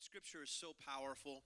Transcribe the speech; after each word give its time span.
Scripture 0.00 0.42
is 0.42 0.50
so 0.50 0.72
powerful. 0.86 1.42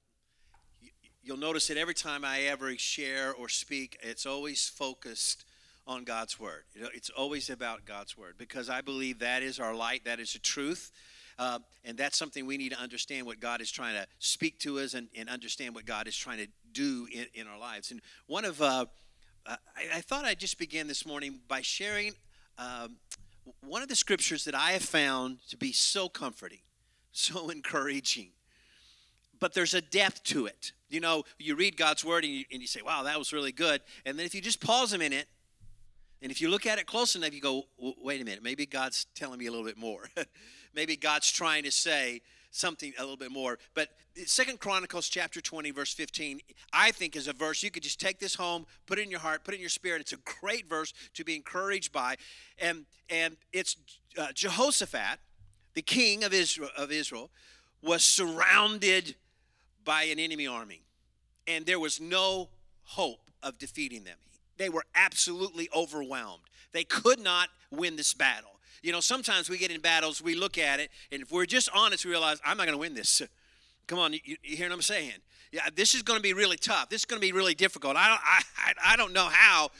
You- 0.81 0.93
You'll 1.25 1.37
notice 1.37 1.67
that 1.67 1.77
every 1.77 1.95
time 1.95 2.25
I 2.25 2.43
ever 2.43 2.79
share 2.79 3.35
or 3.35 3.49
speak, 3.49 3.99
it's 4.01 4.27
always 4.27 4.69
focused 4.69 5.45
on 5.89 6.05
God's 6.05 6.39
Word. 6.39 6.65
It's 6.77 7.11
always 7.11 7.51
about 7.51 7.85
God's 7.85 8.17
Word 8.17 8.39
because 8.39 8.69
I 8.69 8.81
believe 8.81 9.19
that 9.19 9.43
is 9.43 9.59
our 9.59 9.75
light, 9.75 10.05
that 10.05 10.21
is 10.21 10.35
the 10.35 10.39
truth. 10.39 10.93
Uh, 11.37 11.59
and 11.85 11.99
that's 11.99 12.17
something 12.17 12.47
we 12.47 12.57
need 12.57 12.71
to 12.71 12.79
understand 12.79 13.27
what 13.27 13.41
God 13.41 13.61
is 13.61 13.73
trying 13.73 13.97
to 13.97 14.07
speak 14.21 14.61
to 14.61 14.79
us 14.79 14.95
and, 14.95 15.09
and 15.17 15.29
understand 15.29 15.75
what 15.75 15.85
God 15.85 16.07
is 16.07 16.17
trying 16.17 16.39
to 16.39 16.47
do 16.73 17.09
in, 17.13 17.27
in 17.35 17.49
our 17.49 17.59
lives. 17.59 17.91
And 17.91 18.01
one 18.29 18.45
of, 18.45 18.63
uh, 18.63 18.87
I, 19.45 19.57
I 19.95 20.01
thought 20.01 20.25
I'd 20.25 20.39
just 20.39 20.59
begin 20.59 20.87
this 20.87 21.05
morning 21.05 21.41
by 21.49 21.61
sharing 21.61 22.13
um, 22.57 22.99
one 23.63 23.83
of 23.83 23.89
the 23.89 23.97
scriptures 23.97 24.45
that 24.45 24.55
I 24.55 24.73
have 24.73 24.85
found 24.85 25.39
to 25.49 25.57
be 25.57 25.73
so 25.73 26.09
comforting, 26.09 26.61
so 27.11 27.49
encouraging 27.51 28.31
but 29.41 29.55
there's 29.55 29.75
a 29.75 29.81
depth 29.81 30.23
to 30.25 30.47
it. 30.47 30.73
You 30.89 31.01
know, 31.01 31.25
you 31.39 31.57
read 31.57 31.77
God's 31.77 32.05
word 32.05 32.25
and 32.25 32.33
you, 32.33 32.45
and 32.53 32.61
you 32.61 32.69
say, 32.69 32.81
wow, 32.83 33.03
that 33.03 33.19
was 33.19 33.33
really 33.33 33.53
good. 33.53 33.81
And 34.05 34.19
then 34.19 34.27
if 34.27 34.35
you 34.35 34.41
just 34.41 34.61
pause 34.61 34.93
a 34.93 34.99
minute, 34.99 35.27
and 36.23 36.31
if 36.31 36.41
you 36.41 36.49
look 36.49 36.67
at 36.67 36.79
it 36.79 36.87
close 36.87 37.17
enough, 37.17 37.35
you 37.35 37.41
go, 37.41 37.65
wait 37.79 38.21
a 38.21 38.25
minute, 38.25 38.43
maybe 38.43 38.65
God's 38.65 39.07
telling 39.15 39.39
me 39.39 39.47
a 39.47 39.51
little 39.51 39.67
bit 39.67 39.77
more. 39.77 40.09
maybe 40.75 40.97
God's 40.97 41.31
trying 41.31 41.65
to 41.65 41.71
say 41.71 42.23
something 42.51 42.93
a 42.99 43.03
little 43.03 43.17
bit 43.17 43.33
more. 43.33 43.59
But 43.75 43.89
Second 44.27 44.61
Chronicles 44.61 45.09
chapter 45.09 45.41
20, 45.41 45.73
verse 45.73 45.93
15, 45.93 46.41
I 46.73 46.93
think 46.93 47.17
is 47.17 47.27
a 47.27 47.33
verse 47.33 47.63
you 47.63 47.71
could 47.71 47.83
just 47.83 48.01
take 48.01 48.21
this 48.21 48.37
home, 48.37 48.65
put 48.87 48.99
it 48.99 49.03
in 49.03 49.11
your 49.11 49.21
heart, 49.21 49.45
put 49.45 49.55
it 49.55 49.57
in 49.57 49.61
your 49.61 49.69
spirit. 49.69 50.01
It's 50.01 50.13
a 50.13 50.19
great 50.41 50.69
verse 50.69 50.95
to 51.15 51.25
be 51.25 51.35
encouraged 51.35 51.93
by. 51.93 52.17
And 52.59 52.87
and 53.11 53.37
it's 53.53 53.77
uh, 54.17 54.29
Jehoshaphat, 54.33 55.19
the 55.75 55.83
king 55.83 56.23
of 56.23 56.33
Israel, 56.33 56.71
of 56.79 56.93
Israel, 56.93 57.31
was 57.83 58.05
surrounded 58.05 59.17
by 59.85 60.05
an 60.05 60.19
enemy 60.19 60.47
army, 60.47 60.83
and 61.47 61.67
there 61.67 61.81
was 61.81 62.01
no 62.01 62.49
hope 62.85 63.31
of 63.43 63.59
defeating 63.59 64.05
them. 64.05 64.17
They 64.57 64.69
were 64.69 64.85
absolutely 64.95 65.69
overwhelmed. 65.75 66.43
They 66.73 66.85
could 66.85 67.21
not 67.21 67.49
win 67.71 67.97
this 67.97 68.15
battle. 68.15 68.51
You 68.83 68.93
know, 68.93 69.01
sometimes 69.01 69.49
we 69.49 69.59
get 69.59 69.71
in 69.71 69.81
battles, 69.81 70.23
we 70.23 70.35
look 70.35 70.59
at 70.59 70.79
it, 70.81 70.91
and 71.11 71.23
if 71.23 71.33
we're 71.33 71.47
just 71.47 71.69
honest, 71.75 72.05
we 72.05 72.11
realize, 72.11 72.41
I'm 72.45 72.57
not 72.57 72.67
going 72.67 72.77
to 72.77 72.81
win 72.81 72.95
this. 72.95 73.23
Come 73.87 73.99
on, 73.99 74.13
you, 74.13 74.21
you 74.43 74.57
hear 74.57 74.69
what 74.69 74.75
I'm 74.75 74.83
saying? 74.83 75.13
Yeah, 75.53 75.69
this 75.75 75.95
is 75.95 76.03
going 76.03 76.19
to 76.19 76.23
be 76.23 76.33
really 76.33 76.57
tough. 76.57 76.89
This 76.89 77.03
is 77.03 77.05
going 77.05 77.21
to 77.21 77.25
be 77.25 77.31
really 77.31 77.55
difficult. 77.55 77.97
I 77.97 78.09
don't, 78.09 78.21
I, 78.25 78.73
I, 78.93 78.97
don't 78.97 79.13
know 79.13 79.29
how 79.31 79.71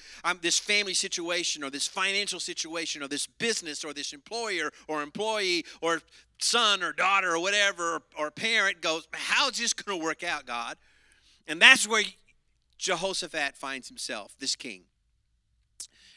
this 0.41 0.57
family 0.57 0.95
situation 0.95 1.65
or 1.65 1.71
this 1.71 1.89
financial 1.89 2.39
situation 2.39 3.03
or 3.03 3.09
this 3.09 3.27
business 3.27 3.85
or 3.85 3.93
this 3.93 4.13
employer 4.13 4.71
or 4.87 5.03
employee 5.03 5.65
or 5.81 6.01
son 6.45 6.83
or 6.83 6.93
daughter 6.93 7.35
or 7.35 7.41
whatever 7.41 8.03
or, 8.19 8.31
parent 8.31 8.81
goes, 8.81 9.09
how's 9.13 9.59
this 9.59 9.73
going 9.73 9.99
to 9.99 10.05
work 10.05 10.23
out, 10.23 10.47
God? 10.47 10.77
And 11.49 11.61
that's 11.61 11.89
where 11.89 12.05
Jehoshaphat 12.79 13.57
finds 13.57 13.89
himself, 13.89 14.35
this 14.39 14.57
king. 14.57 14.83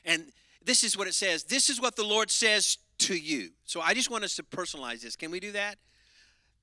And 0.05 0.31
this 0.63 0.83
is 0.83 0.97
what 0.97 1.07
it 1.07 1.13
says. 1.13 1.43
This 1.43 1.69
is 1.69 1.81
what 1.81 1.95
the 1.95 2.03
Lord 2.03 2.29
says 2.29 2.77
to 2.99 3.15
you. 3.15 3.51
So 3.65 3.81
I 3.81 3.93
just 3.93 4.09
want 4.09 4.23
us 4.23 4.35
to 4.37 4.43
personalize 4.43 5.01
this. 5.01 5.15
Can 5.15 5.31
we 5.31 5.39
do 5.39 5.51
that? 5.53 5.77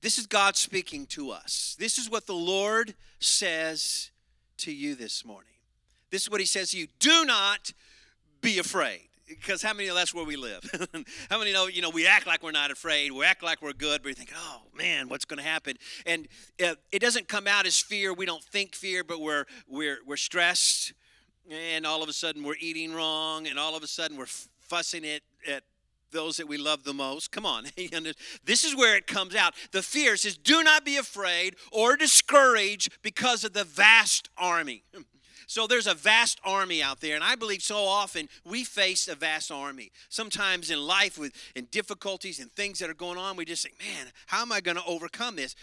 This 0.01 0.17
is 0.17 0.27
God 0.27 0.55
speaking 0.55 1.05
to 1.07 1.31
us. 1.31 1.75
This 1.79 1.97
is 1.97 2.09
what 2.09 2.27
the 2.27 2.33
Lord 2.33 2.93
says 3.19 4.11
to 4.57 4.71
you 4.71 4.95
this 4.95 5.25
morning. 5.25 5.53
This 6.11 6.23
is 6.23 6.29
what 6.29 6.39
He 6.39 6.45
says 6.45 6.71
to 6.71 6.77
you. 6.77 6.87
Do 6.99 7.25
not 7.25 7.71
be 8.41 8.59
afraid. 8.59 9.09
Because 9.27 9.63
how 9.63 9.73
many 9.73 9.89
of 9.89 9.95
that's 9.95 10.13
where 10.13 10.25
we 10.25 10.35
live? 10.35 10.69
how 11.29 11.39
many 11.39 11.51
know, 11.51 11.67
you 11.67 11.81
know, 11.81 11.89
we 11.89 12.05
act 12.05 12.27
like 12.27 12.43
we're 12.43 12.51
not 12.51 12.69
afraid, 12.69 13.11
we 13.11 13.25
act 13.25 13.41
like 13.41 13.61
we're 13.61 13.73
good, 13.73 14.03
but 14.03 14.09
we 14.09 14.13
think, 14.13 14.31
oh 14.35 14.61
man, 14.77 15.09
what's 15.09 15.25
going 15.25 15.39
to 15.39 15.47
happen? 15.47 15.77
And 16.05 16.27
uh, 16.63 16.75
it 16.91 16.99
doesn't 16.99 17.27
come 17.27 17.47
out 17.47 17.65
as 17.65 17.79
fear. 17.79 18.13
We 18.13 18.25
don't 18.25 18.43
think 18.43 18.75
fear, 18.75 19.03
but 19.03 19.19
we're, 19.19 19.45
we're, 19.67 19.97
we're 20.05 20.17
stressed, 20.17 20.93
and 21.49 21.85
all 21.85 22.03
of 22.03 22.09
a 22.09 22.13
sudden 22.13 22.43
we're 22.43 22.55
eating 22.59 22.93
wrong, 22.93 23.47
and 23.47 23.57
all 23.57 23.75
of 23.75 23.81
a 23.81 23.87
sudden 23.87 24.17
we're 24.17 24.27
fussing 24.27 25.03
it 25.03 25.23
at 25.47 25.63
those 26.11 26.37
that 26.37 26.47
we 26.47 26.57
love 26.57 26.83
the 26.83 26.93
most. 26.93 27.31
Come 27.31 27.45
on. 27.45 27.65
this 28.45 28.63
is 28.63 28.75
where 28.75 28.95
it 28.95 29.07
comes 29.07 29.35
out. 29.35 29.53
The 29.71 29.81
fear 29.81 30.17
says, 30.17 30.37
Do 30.37 30.63
not 30.63 30.85
be 30.85 30.97
afraid 30.97 31.55
or 31.71 31.97
discouraged 31.97 32.89
because 33.01 33.43
of 33.43 33.53
the 33.53 33.63
vast 33.63 34.29
army. 34.37 34.83
So 35.47 35.67
there's 35.67 35.87
a 35.87 35.93
vast 35.93 36.39
army 36.43 36.81
out 36.81 37.01
there, 37.01 37.15
and 37.15 37.23
I 37.23 37.35
believe 37.35 37.61
so 37.61 37.77
often 37.77 38.29
we 38.43 38.63
face 38.63 39.07
a 39.07 39.15
vast 39.15 39.51
army. 39.51 39.91
Sometimes 40.09 40.71
in 40.71 40.79
life, 40.81 41.17
with 41.17 41.33
in 41.55 41.65
difficulties 41.65 42.39
and 42.39 42.51
things 42.51 42.79
that 42.79 42.89
are 42.89 42.95
going 42.95 43.17
on, 43.17 43.35
we 43.35 43.45
just 43.45 43.63
think, 43.63 43.79
"Man, 43.79 44.11
how 44.27 44.41
am 44.41 44.51
I 44.51 44.61
going 44.61 44.77
to 44.77 44.85
overcome 44.85 45.35
this?" 45.35 45.55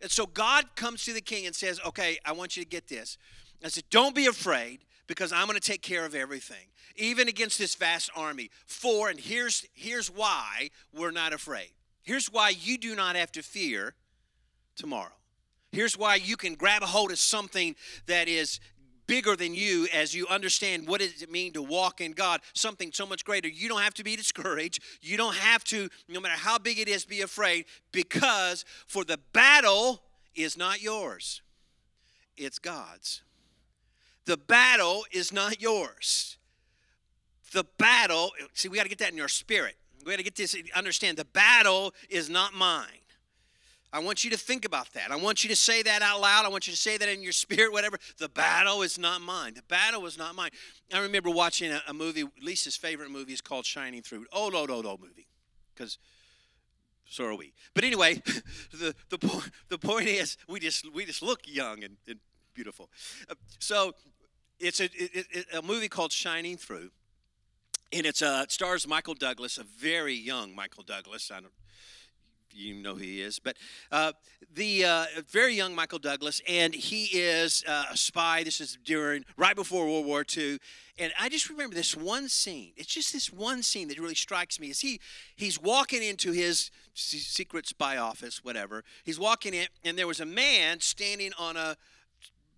And 0.00 0.10
so 0.10 0.26
God 0.26 0.74
comes 0.76 1.04
to 1.04 1.12
the 1.12 1.20
king 1.20 1.46
and 1.46 1.54
says, 1.54 1.80
"Okay, 1.80 2.18
I 2.24 2.32
want 2.32 2.56
you 2.56 2.62
to 2.62 2.68
get 2.68 2.88
this." 2.88 3.18
I 3.64 3.68
said, 3.68 3.84
"Don't 3.90 4.14
be 4.14 4.26
afraid, 4.26 4.80
because 5.06 5.32
I'm 5.32 5.46
going 5.46 5.58
to 5.58 5.66
take 5.66 5.82
care 5.82 6.04
of 6.04 6.14
everything, 6.14 6.68
even 6.96 7.28
against 7.28 7.58
this 7.58 7.74
vast 7.74 8.10
army." 8.14 8.50
For, 8.66 9.08
and 9.08 9.20
here's 9.20 9.66
here's 9.74 10.10
why 10.10 10.70
we're 10.92 11.10
not 11.10 11.32
afraid. 11.32 11.72
Here's 12.02 12.30
why 12.30 12.50
you 12.50 12.78
do 12.78 12.94
not 12.94 13.16
have 13.16 13.32
to 13.32 13.42
fear 13.42 13.94
tomorrow. 14.76 15.12
Here's 15.72 15.96
why 15.96 16.16
you 16.16 16.36
can 16.36 16.54
grab 16.54 16.82
a 16.82 16.86
hold 16.86 17.12
of 17.12 17.18
something 17.18 17.76
that 18.06 18.26
is 18.26 18.58
bigger 19.10 19.34
than 19.34 19.52
you 19.52 19.88
as 19.92 20.14
you 20.14 20.24
understand 20.28 20.86
what 20.86 21.00
does 21.00 21.20
it 21.20 21.32
mean 21.32 21.52
to 21.52 21.60
walk 21.60 22.00
in 22.00 22.12
God, 22.12 22.40
something 22.54 22.92
so 22.92 23.04
much 23.04 23.24
greater. 23.24 23.48
You 23.48 23.68
don't 23.68 23.80
have 23.80 23.94
to 23.94 24.04
be 24.04 24.14
discouraged. 24.14 24.80
You 25.02 25.16
don't 25.16 25.34
have 25.34 25.64
to, 25.64 25.88
no 26.08 26.20
matter 26.20 26.38
how 26.38 26.60
big 26.60 26.78
it 26.78 26.86
is, 26.86 27.04
be 27.04 27.20
afraid 27.22 27.64
because 27.90 28.64
for 28.86 29.04
the 29.04 29.18
battle 29.32 30.00
is 30.36 30.56
not 30.56 30.80
yours. 30.80 31.42
It's 32.36 32.60
God's. 32.60 33.22
The 34.26 34.36
battle 34.36 35.04
is 35.10 35.32
not 35.32 35.60
yours. 35.60 36.38
The 37.50 37.64
battle, 37.78 38.30
see, 38.54 38.68
we 38.68 38.76
got 38.76 38.84
to 38.84 38.88
get 38.88 38.98
that 38.98 39.10
in 39.10 39.16
your 39.16 39.26
spirit. 39.26 39.74
We 40.06 40.12
got 40.12 40.18
to 40.18 40.22
get 40.22 40.36
this, 40.36 40.54
understand 40.72 41.18
the 41.18 41.24
battle 41.24 41.94
is 42.08 42.30
not 42.30 42.54
mine. 42.54 42.99
I 43.92 43.98
want 43.98 44.24
you 44.24 44.30
to 44.30 44.36
think 44.36 44.64
about 44.64 44.92
that. 44.92 45.10
I 45.10 45.16
want 45.16 45.42
you 45.42 45.50
to 45.50 45.56
say 45.56 45.82
that 45.82 46.00
out 46.00 46.20
loud. 46.20 46.44
I 46.44 46.48
want 46.48 46.68
you 46.68 46.72
to 46.72 46.78
say 46.78 46.96
that 46.96 47.08
in 47.08 47.22
your 47.22 47.32
spirit, 47.44 47.72
whatever. 47.72 47.98
The 48.18 48.28
battle 48.28 48.82
is 48.82 48.98
not 48.98 49.20
mine. 49.20 49.54
The 49.54 49.62
battle 49.62 50.06
is 50.06 50.16
not 50.16 50.34
mine. 50.34 50.50
I 50.92 51.00
remember 51.00 51.30
watching 51.30 51.72
a, 51.72 51.82
a 51.88 51.94
movie, 51.94 52.24
Lisa's 52.40 52.76
favorite 52.76 53.10
movie 53.10 53.32
is 53.32 53.40
called 53.40 53.66
Shining 53.66 54.02
Through. 54.02 54.26
Oh, 54.32 54.48
no, 54.48 54.64
no, 54.64 54.80
no 54.80 54.96
movie. 54.96 55.26
Because 55.74 55.98
so 57.10 57.24
are 57.24 57.34
we. 57.34 57.52
But 57.74 57.82
anyway, 57.82 58.14
the, 58.72 58.94
the, 59.08 59.18
po- 59.18 59.42
the 59.68 59.78
point 59.78 60.06
is, 60.06 60.36
we 60.48 60.60
just, 60.60 60.92
we 60.94 61.04
just 61.04 61.22
look 61.22 61.40
young 61.44 61.82
and, 61.82 61.96
and 62.06 62.20
beautiful. 62.54 62.88
Uh, 63.28 63.34
so 63.58 63.94
it's 64.60 64.78
a, 64.78 64.84
it, 64.84 65.26
it, 65.30 65.46
a 65.52 65.62
movie 65.62 65.88
called 65.88 66.12
Shining 66.12 66.56
Through. 66.56 66.90
And 67.92 68.06
it's 68.06 68.22
uh, 68.22 68.42
it 68.44 68.52
stars 68.52 68.86
Michael 68.86 69.14
Douglas, 69.14 69.58
a 69.58 69.64
very 69.64 70.14
young 70.14 70.54
Michael 70.54 70.84
Douglas. 70.84 71.32
I 71.34 71.40
don't, 71.40 71.52
you 72.54 72.74
know 72.74 72.94
who 72.94 73.02
he 73.02 73.20
is, 73.20 73.38
but 73.38 73.56
uh, 73.90 74.12
the 74.54 74.84
uh, 74.84 75.04
very 75.28 75.54
young 75.54 75.74
Michael 75.74 75.98
Douglas, 75.98 76.40
and 76.48 76.74
he 76.74 77.04
is 77.06 77.64
uh, 77.66 77.84
a 77.90 77.96
spy. 77.96 78.42
This 78.42 78.60
is 78.60 78.78
during 78.84 79.24
right 79.36 79.56
before 79.56 79.86
World 79.86 80.06
War 80.06 80.24
II, 80.36 80.58
and 80.98 81.12
I 81.18 81.28
just 81.28 81.48
remember 81.48 81.74
this 81.74 81.96
one 81.96 82.28
scene. 82.28 82.72
It's 82.76 82.92
just 82.92 83.12
this 83.12 83.32
one 83.32 83.62
scene 83.62 83.88
that 83.88 83.98
really 83.98 84.14
strikes 84.14 84.60
me. 84.60 84.68
Is 84.70 84.80
he 84.80 85.00
he's 85.36 85.60
walking 85.60 86.02
into 86.02 86.32
his 86.32 86.70
secret 86.94 87.66
spy 87.66 87.96
office, 87.96 88.44
whatever. 88.44 88.84
He's 89.04 89.18
walking 89.18 89.54
in, 89.54 89.66
and 89.84 89.98
there 89.98 90.06
was 90.06 90.20
a 90.20 90.26
man 90.26 90.80
standing 90.80 91.32
on 91.38 91.56
a 91.56 91.76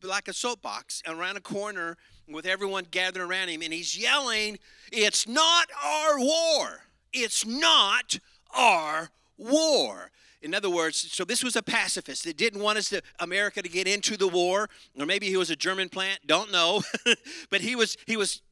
like 0.03 0.29
a 0.29 0.33
soapbox 0.33 1.03
around 1.07 1.37
a 1.37 1.41
corner 1.41 1.97
with 2.29 2.47
everyone 2.47 2.87
gathered 2.91 3.23
around 3.23 3.49
him, 3.49 3.63
and 3.63 3.73
he's 3.73 3.97
yelling, 3.97 4.59
"It's 4.91 5.29
not 5.29 5.69
our 5.85 6.19
war! 6.19 6.87
It's 7.13 7.45
not 7.45 8.19
our 8.55 9.11
war." 9.43 10.11
In 10.43 10.55
other 10.55 10.69
words, 10.69 10.97
so 10.97 11.25
this 11.25 11.45
was 11.45 11.55
a 11.55 11.63
pacifist 11.63 12.25
that 12.25 12.37
didn't 12.37 12.61
want 12.61 12.77
us 12.77 12.89
to 12.89 13.01
America 13.21 13.63
to 13.63 13.69
get 13.69 13.87
into 13.87 14.17
the 14.17 14.27
war, 14.27 14.69
or 14.99 15.07
maybe 15.07 15.29
he 15.29 15.37
was 15.37 15.51
a 15.51 15.57
German 15.57 15.89
plant, 15.89 16.19
don't 16.27 16.51
know, 16.51 16.83
but 17.51 17.61
he 17.61 17.77
was 17.77 17.97
he 18.07 18.17
was 18.17 18.43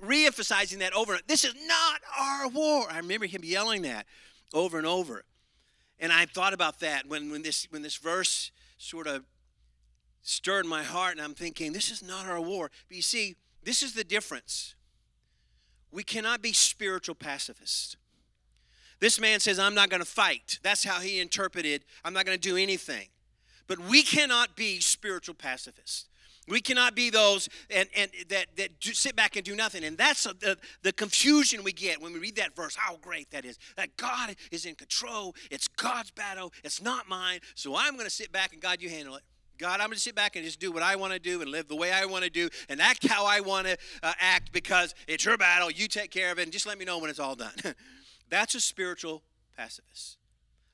re-emphasizing 0.00 0.78
that 0.78 0.92
over. 0.92 1.18
This 1.26 1.44
is 1.44 1.54
not 1.66 2.00
our 2.18 2.48
war. 2.48 2.86
I 2.88 2.98
remember 2.98 3.26
him 3.26 3.40
yelling 3.42 3.82
that 3.82 4.06
over 4.54 4.78
and 4.78 4.86
over, 4.86 5.24
and 5.98 6.12
I 6.12 6.26
thought 6.26 6.54
about 6.54 6.78
that 6.80 7.06
when 7.08 7.30
when 7.30 7.42
this 7.42 7.66
when 7.70 7.82
this 7.82 7.96
verse 7.96 8.52
sort 8.78 9.08
of 9.08 9.24
stirred 10.22 10.66
my 10.66 10.84
heart, 10.84 11.12
and 11.12 11.20
I'm 11.20 11.34
thinking, 11.34 11.72
this 11.72 11.90
is 11.90 12.02
not 12.02 12.26
our 12.26 12.40
war. 12.40 12.70
But 12.88 12.96
you 12.96 13.02
see, 13.02 13.36
this 13.64 13.82
is 13.82 13.94
the 13.94 14.04
difference. 14.04 14.74
We 15.90 16.04
cannot 16.04 16.40
be 16.40 16.52
spiritual 16.52 17.16
pacifists. 17.16 17.96
This 19.02 19.18
man 19.18 19.40
says, 19.40 19.58
I'm 19.58 19.74
not 19.74 19.90
going 19.90 20.00
to 20.00 20.08
fight. 20.08 20.60
That's 20.62 20.84
how 20.84 21.00
he 21.00 21.18
interpreted, 21.18 21.84
I'm 22.04 22.12
not 22.12 22.24
going 22.24 22.38
to 22.38 22.48
do 22.48 22.56
anything. 22.56 23.08
But 23.66 23.80
we 23.80 24.04
cannot 24.04 24.54
be 24.54 24.78
spiritual 24.78 25.34
pacifists. 25.34 26.06
We 26.46 26.60
cannot 26.60 26.94
be 26.94 27.10
those 27.10 27.48
and, 27.68 27.88
and 27.96 28.12
that, 28.28 28.46
that 28.56 28.78
do, 28.78 28.92
sit 28.92 29.16
back 29.16 29.34
and 29.34 29.44
do 29.44 29.56
nothing. 29.56 29.82
And 29.82 29.98
that's 29.98 30.22
the, 30.22 30.56
the 30.84 30.92
confusion 30.92 31.64
we 31.64 31.72
get 31.72 32.00
when 32.00 32.12
we 32.12 32.20
read 32.20 32.36
that 32.36 32.54
verse. 32.54 32.76
How 32.76 32.96
great 32.98 33.32
that 33.32 33.44
is. 33.44 33.58
That 33.74 33.96
God 33.96 34.36
is 34.52 34.66
in 34.66 34.76
control. 34.76 35.34
It's 35.50 35.66
God's 35.66 36.12
battle. 36.12 36.52
It's 36.62 36.80
not 36.80 37.08
mine. 37.08 37.40
So 37.56 37.74
I'm 37.74 37.94
going 37.94 38.06
to 38.06 38.10
sit 38.10 38.30
back 38.30 38.52
and 38.52 38.62
God, 38.62 38.80
you 38.80 38.88
handle 38.88 39.16
it. 39.16 39.22
God, 39.58 39.80
I'm 39.80 39.88
going 39.88 39.96
to 39.96 40.00
sit 40.00 40.14
back 40.14 40.36
and 40.36 40.44
just 40.44 40.60
do 40.60 40.70
what 40.70 40.84
I 40.84 40.94
want 40.94 41.12
to 41.12 41.18
do 41.18 41.42
and 41.42 41.50
live 41.50 41.66
the 41.66 41.76
way 41.76 41.90
I 41.90 42.04
want 42.04 42.22
to 42.22 42.30
do 42.30 42.48
and 42.68 42.80
act 42.80 43.04
how 43.08 43.26
I 43.26 43.40
want 43.40 43.66
to 43.66 43.76
uh, 44.04 44.12
act 44.20 44.52
because 44.52 44.94
it's 45.08 45.24
your 45.24 45.36
battle. 45.36 45.72
You 45.72 45.88
take 45.88 46.12
care 46.12 46.30
of 46.30 46.38
it 46.38 46.44
and 46.44 46.52
just 46.52 46.66
let 46.66 46.78
me 46.78 46.84
know 46.84 46.98
when 46.98 47.10
it's 47.10 47.18
all 47.18 47.34
done. 47.34 47.50
that's 48.32 48.54
a 48.54 48.60
spiritual 48.60 49.22
pacifist. 49.56 50.16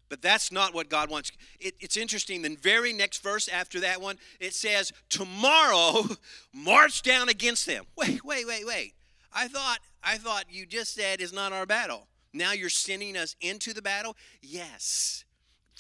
But 0.09 0.23
that's 0.23 0.53
not 0.53 0.73
what 0.73 0.89
God 0.89 1.11
wants. 1.11 1.33
It, 1.59 1.75
it's 1.81 1.97
interesting. 1.97 2.41
The 2.41 2.57
very 2.57 2.93
next 2.93 3.21
verse 3.21 3.49
after 3.49 3.81
that 3.81 4.01
one, 4.01 4.17
it 4.39 4.55
says, 4.55 4.93
Tomorrow 5.11 6.05
march 6.55 7.03
down 7.03 7.29
against 7.29 7.67
them. 7.67 7.85
Wait, 7.97 8.25
wait, 8.25 8.47
wait, 8.47 8.65
wait. 8.65 8.95
I 9.33 9.49
thought, 9.49 9.81
I 10.03 10.17
thought 10.17 10.45
you 10.49 10.67
just 10.67 10.95
said 10.95 11.21
is 11.21 11.33
not 11.33 11.53
our 11.53 11.67
battle. 11.67 12.07
Now 12.33 12.53
you're 12.53 12.71
sending 12.71 13.17
us 13.17 13.35
into 13.41 13.75
the 13.75 13.83
battle? 13.83 14.17
Yes. 14.41 15.25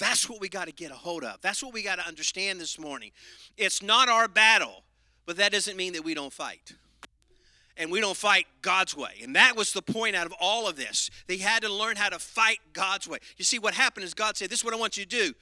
That's 0.01 0.29
what 0.29 0.41
we 0.41 0.49
got 0.49 0.67
to 0.67 0.73
get 0.73 0.91
a 0.91 0.95
hold 0.95 1.23
of. 1.23 1.41
That's 1.41 1.63
what 1.63 1.73
we 1.73 1.83
got 1.83 1.99
to 1.99 2.07
understand 2.07 2.61
this 2.61 2.79
morning. 2.79 3.13
It's 3.57 3.83
not 3.83 4.09
our 4.09 4.27
battle, 4.27 4.83
but 5.27 5.37
that 5.37 5.53
doesn't 5.53 5.77
mean 5.77 5.93
that 5.93 6.05
we 6.05 6.15
don't 6.15 6.33
fight 6.33 6.75
and 7.79 7.91
we 7.91 8.01
don't 8.01 8.17
fight 8.17 8.47
God's 8.61 8.97
way. 8.97 9.21
And 9.23 9.37
that 9.37 9.57
was 9.57 9.73
the 9.73 9.83
point 9.83 10.17
out 10.17 10.27
of 10.27 10.35
all 10.41 10.69
of 10.69 10.77
this. 10.77 11.11
They 11.27 11.39
had 11.39 11.63
to 11.63 11.73
learn 11.73 11.97
how 11.97 12.09
to 12.09 12.19
fight 12.19 12.59
God's 12.73 13.09
way. 13.09 13.19
You 13.37 13.45
see, 13.45 13.59
what 13.59 13.75
happened 13.75 14.05
is 14.05 14.15
God 14.15 14.37
said, 14.37 14.51
This 14.51 14.61
is 14.61 14.65
what 14.65 14.75
I 14.75 14.77
want 14.77 14.97
you 14.97 15.05
to 15.05 15.09
do. 15.09 15.35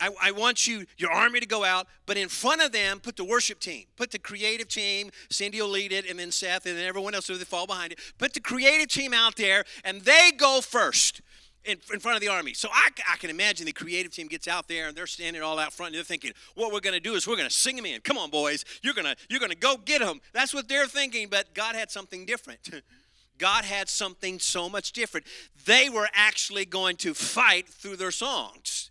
I, 0.00 0.10
I, 0.22 0.30
want 0.30 0.66
you, 0.66 0.86
your 0.96 1.10
army 1.10 1.40
to 1.40 1.46
go 1.46 1.64
out, 1.64 1.88
but 2.06 2.16
in 2.16 2.28
front 2.28 2.62
of 2.62 2.70
them, 2.70 3.00
put 3.00 3.16
the 3.16 3.24
worship 3.24 3.58
team, 3.58 3.86
put 3.96 4.12
the 4.12 4.18
creative 4.18 4.68
team. 4.68 5.10
Cindy 5.28 5.60
will 5.60 5.68
lead 5.68 5.92
it, 5.92 6.08
and 6.08 6.18
then 6.18 6.30
Seth, 6.30 6.66
and 6.66 6.78
then 6.78 6.84
everyone 6.84 7.16
else 7.16 7.28
will 7.28 7.36
fall 7.38 7.66
behind 7.66 7.92
it. 7.92 7.98
Put 8.16 8.32
the 8.32 8.40
creative 8.40 8.88
team 8.88 9.12
out 9.12 9.34
there, 9.34 9.64
and 9.84 10.02
they 10.02 10.30
go 10.36 10.60
first 10.60 11.20
in, 11.68 11.78
in 11.92 12.00
front 12.00 12.16
of 12.16 12.20
the 12.20 12.28
army. 12.28 12.54
So 12.54 12.68
I, 12.72 12.88
I 13.12 13.16
can 13.16 13.30
imagine 13.30 13.66
the 13.66 13.72
creative 13.72 14.10
team 14.12 14.26
gets 14.26 14.48
out 14.48 14.68
there 14.68 14.88
and 14.88 14.96
they're 14.96 15.06
standing 15.06 15.42
all 15.42 15.58
out 15.58 15.72
front 15.72 15.88
and 15.88 15.96
they're 15.96 16.04
thinking, 16.04 16.32
what 16.54 16.72
we're 16.72 16.80
going 16.80 16.94
to 16.94 17.00
do 17.00 17.14
is 17.14 17.28
we're 17.28 17.36
going 17.36 17.48
to 17.48 17.54
sing 17.54 17.76
them 17.76 17.86
in. 17.86 18.00
Come 18.00 18.16
on, 18.16 18.30
boys. 18.30 18.64
You're 18.82 18.94
going 18.94 19.04
to 19.04 19.16
you're 19.28 19.40
going 19.40 19.52
to 19.52 19.56
go 19.56 19.76
get 19.76 20.00
them. 20.00 20.20
That's 20.32 20.54
what 20.54 20.68
they're 20.68 20.86
thinking, 20.86 21.28
but 21.28 21.54
God 21.54 21.74
had 21.74 21.90
something 21.90 22.24
different. 22.24 22.70
God 23.38 23.64
had 23.64 23.88
something 23.88 24.40
so 24.40 24.68
much 24.68 24.92
different. 24.92 25.26
They 25.64 25.88
were 25.88 26.08
actually 26.12 26.64
going 26.64 26.96
to 26.96 27.14
fight 27.14 27.68
through 27.68 27.96
their 27.96 28.10
songs, 28.10 28.90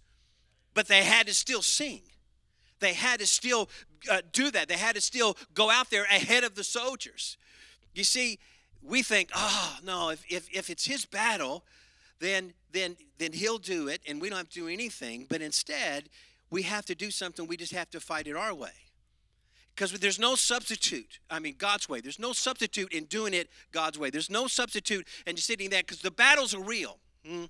but 0.74 0.88
they 0.88 1.04
had 1.04 1.28
to 1.28 1.34
still 1.34 1.62
sing. 1.62 2.02
They 2.80 2.94
had 2.94 3.20
to 3.20 3.28
still 3.28 3.70
uh, 4.10 4.22
do 4.32 4.50
that. 4.52 4.70
They 4.70 4.78
had 4.78 4.96
to 4.96 5.02
still 5.02 5.36
go 5.54 5.70
out 5.70 5.90
there 5.90 6.04
ahead 6.04 6.46
of 6.46 6.56
the 6.56 6.64
soldiers. 6.64 7.36
You 7.94 8.06
see, 8.06 8.40
we 8.82 9.04
think, 9.04 9.32
oh, 9.36 9.78
no, 9.84 10.12
if, 10.12 10.24
if, 10.30 10.48
if 10.56 10.70
it's 10.70 10.86
his 10.86 11.06
battle, 11.06 11.66
then 12.20 12.54
then 12.78 12.98
then 13.18 13.34
he'll 13.34 13.58
do 13.58 13.88
it 13.88 14.02
and 14.08 14.22
we 14.22 14.30
don't 14.30 14.38
have 14.38 14.50
to 14.50 14.60
do 14.60 14.68
anything 14.68 15.26
but 15.28 15.42
instead 15.42 16.10
we 16.50 16.62
have 16.62 16.86
to 16.86 16.96
do 16.96 17.12
something 17.12 17.48
we 17.48 17.58
just 17.58 17.74
have 17.74 17.90
to 17.90 18.00
fight 18.00 18.28
it 18.28 18.36
our 18.36 18.54
way. 18.54 18.72
Because 19.76 19.92
there's 20.00 20.20
no 20.20 20.36
substitute 20.36 21.20
i 21.30 21.40
mean 21.40 21.56
god's 21.58 21.90
way. 21.90 22.02
There's 22.02 22.20
no 22.20 22.34
substitute 22.34 22.94
in 22.94 23.06
doing 23.06 23.34
it 23.34 23.50
god's 23.72 23.98
way. 23.98 24.10
There's 24.10 24.30
no 24.30 24.48
substitute 24.48 25.08
in 25.26 25.36
just 25.36 25.48
sitting 25.48 25.70
there 25.70 25.82
because 25.82 26.02
the 26.02 26.12
battles 26.12 26.54
are 26.54 26.62
real. 26.62 27.00
Hmm? 27.26 27.46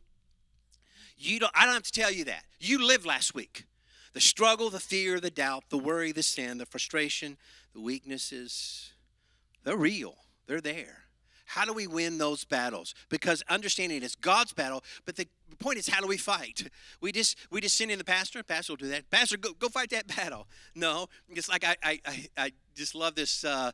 you 1.20 1.40
don't 1.40 1.52
i 1.56 1.66
don't 1.66 1.74
have 1.74 1.84
to 1.84 1.92
tell 1.92 2.12
you 2.12 2.26
that. 2.26 2.44
You 2.60 2.86
lived 2.86 3.06
last 3.06 3.36
week. 3.36 3.66
The 4.14 4.22
struggle 4.22 4.70
the 4.70 4.80
fear 4.80 5.20
the 5.20 5.30
doubt 5.30 5.66
the 5.70 5.78
worry 5.78 6.12
the 6.12 6.24
sin 6.24 6.58
the 6.58 6.66
frustration 6.66 7.38
the 7.74 7.82
weaknesses 7.82 8.94
they're 9.64 9.76
real. 9.76 10.16
They're 10.48 10.62
there 10.62 11.07
how 11.48 11.66
do 11.66 11.74
we 11.74 11.88
win 11.88 12.18
those 12.18 12.46
battles? 12.46 12.94
Because 13.10 13.42
understanding 13.50 14.04
it's 14.04 14.16
God's 14.16 14.54
battle, 14.54 14.84
but 15.06 15.16
the 15.16 15.28
point 15.60 15.80
is 15.80 15.88
how 15.88 16.02
do 16.02 16.08
we 16.08 16.18
fight? 16.18 16.70
We 17.02 17.12
just 17.12 17.38
we 17.52 17.62
just 17.62 17.78
send 17.78 17.92
in 17.92 17.98
the 18.00 18.04
pastor, 18.04 18.44
pastor 18.44 18.74
will 18.74 18.78
do 18.78 18.88
that. 18.90 19.10
Pastor, 19.10 19.38
go, 19.38 19.54
go 19.54 19.70
fight 19.70 19.92
that 19.92 20.08
battle. 20.16 20.48
No, 20.76 21.08
it's 21.30 21.50
like 21.50 21.64
I 21.64 21.76
I, 21.84 22.00
I, 22.38 22.52
just 22.76 22.96
love 22.96 23.16
this 23.16 23.44
uh, 23.44 23.72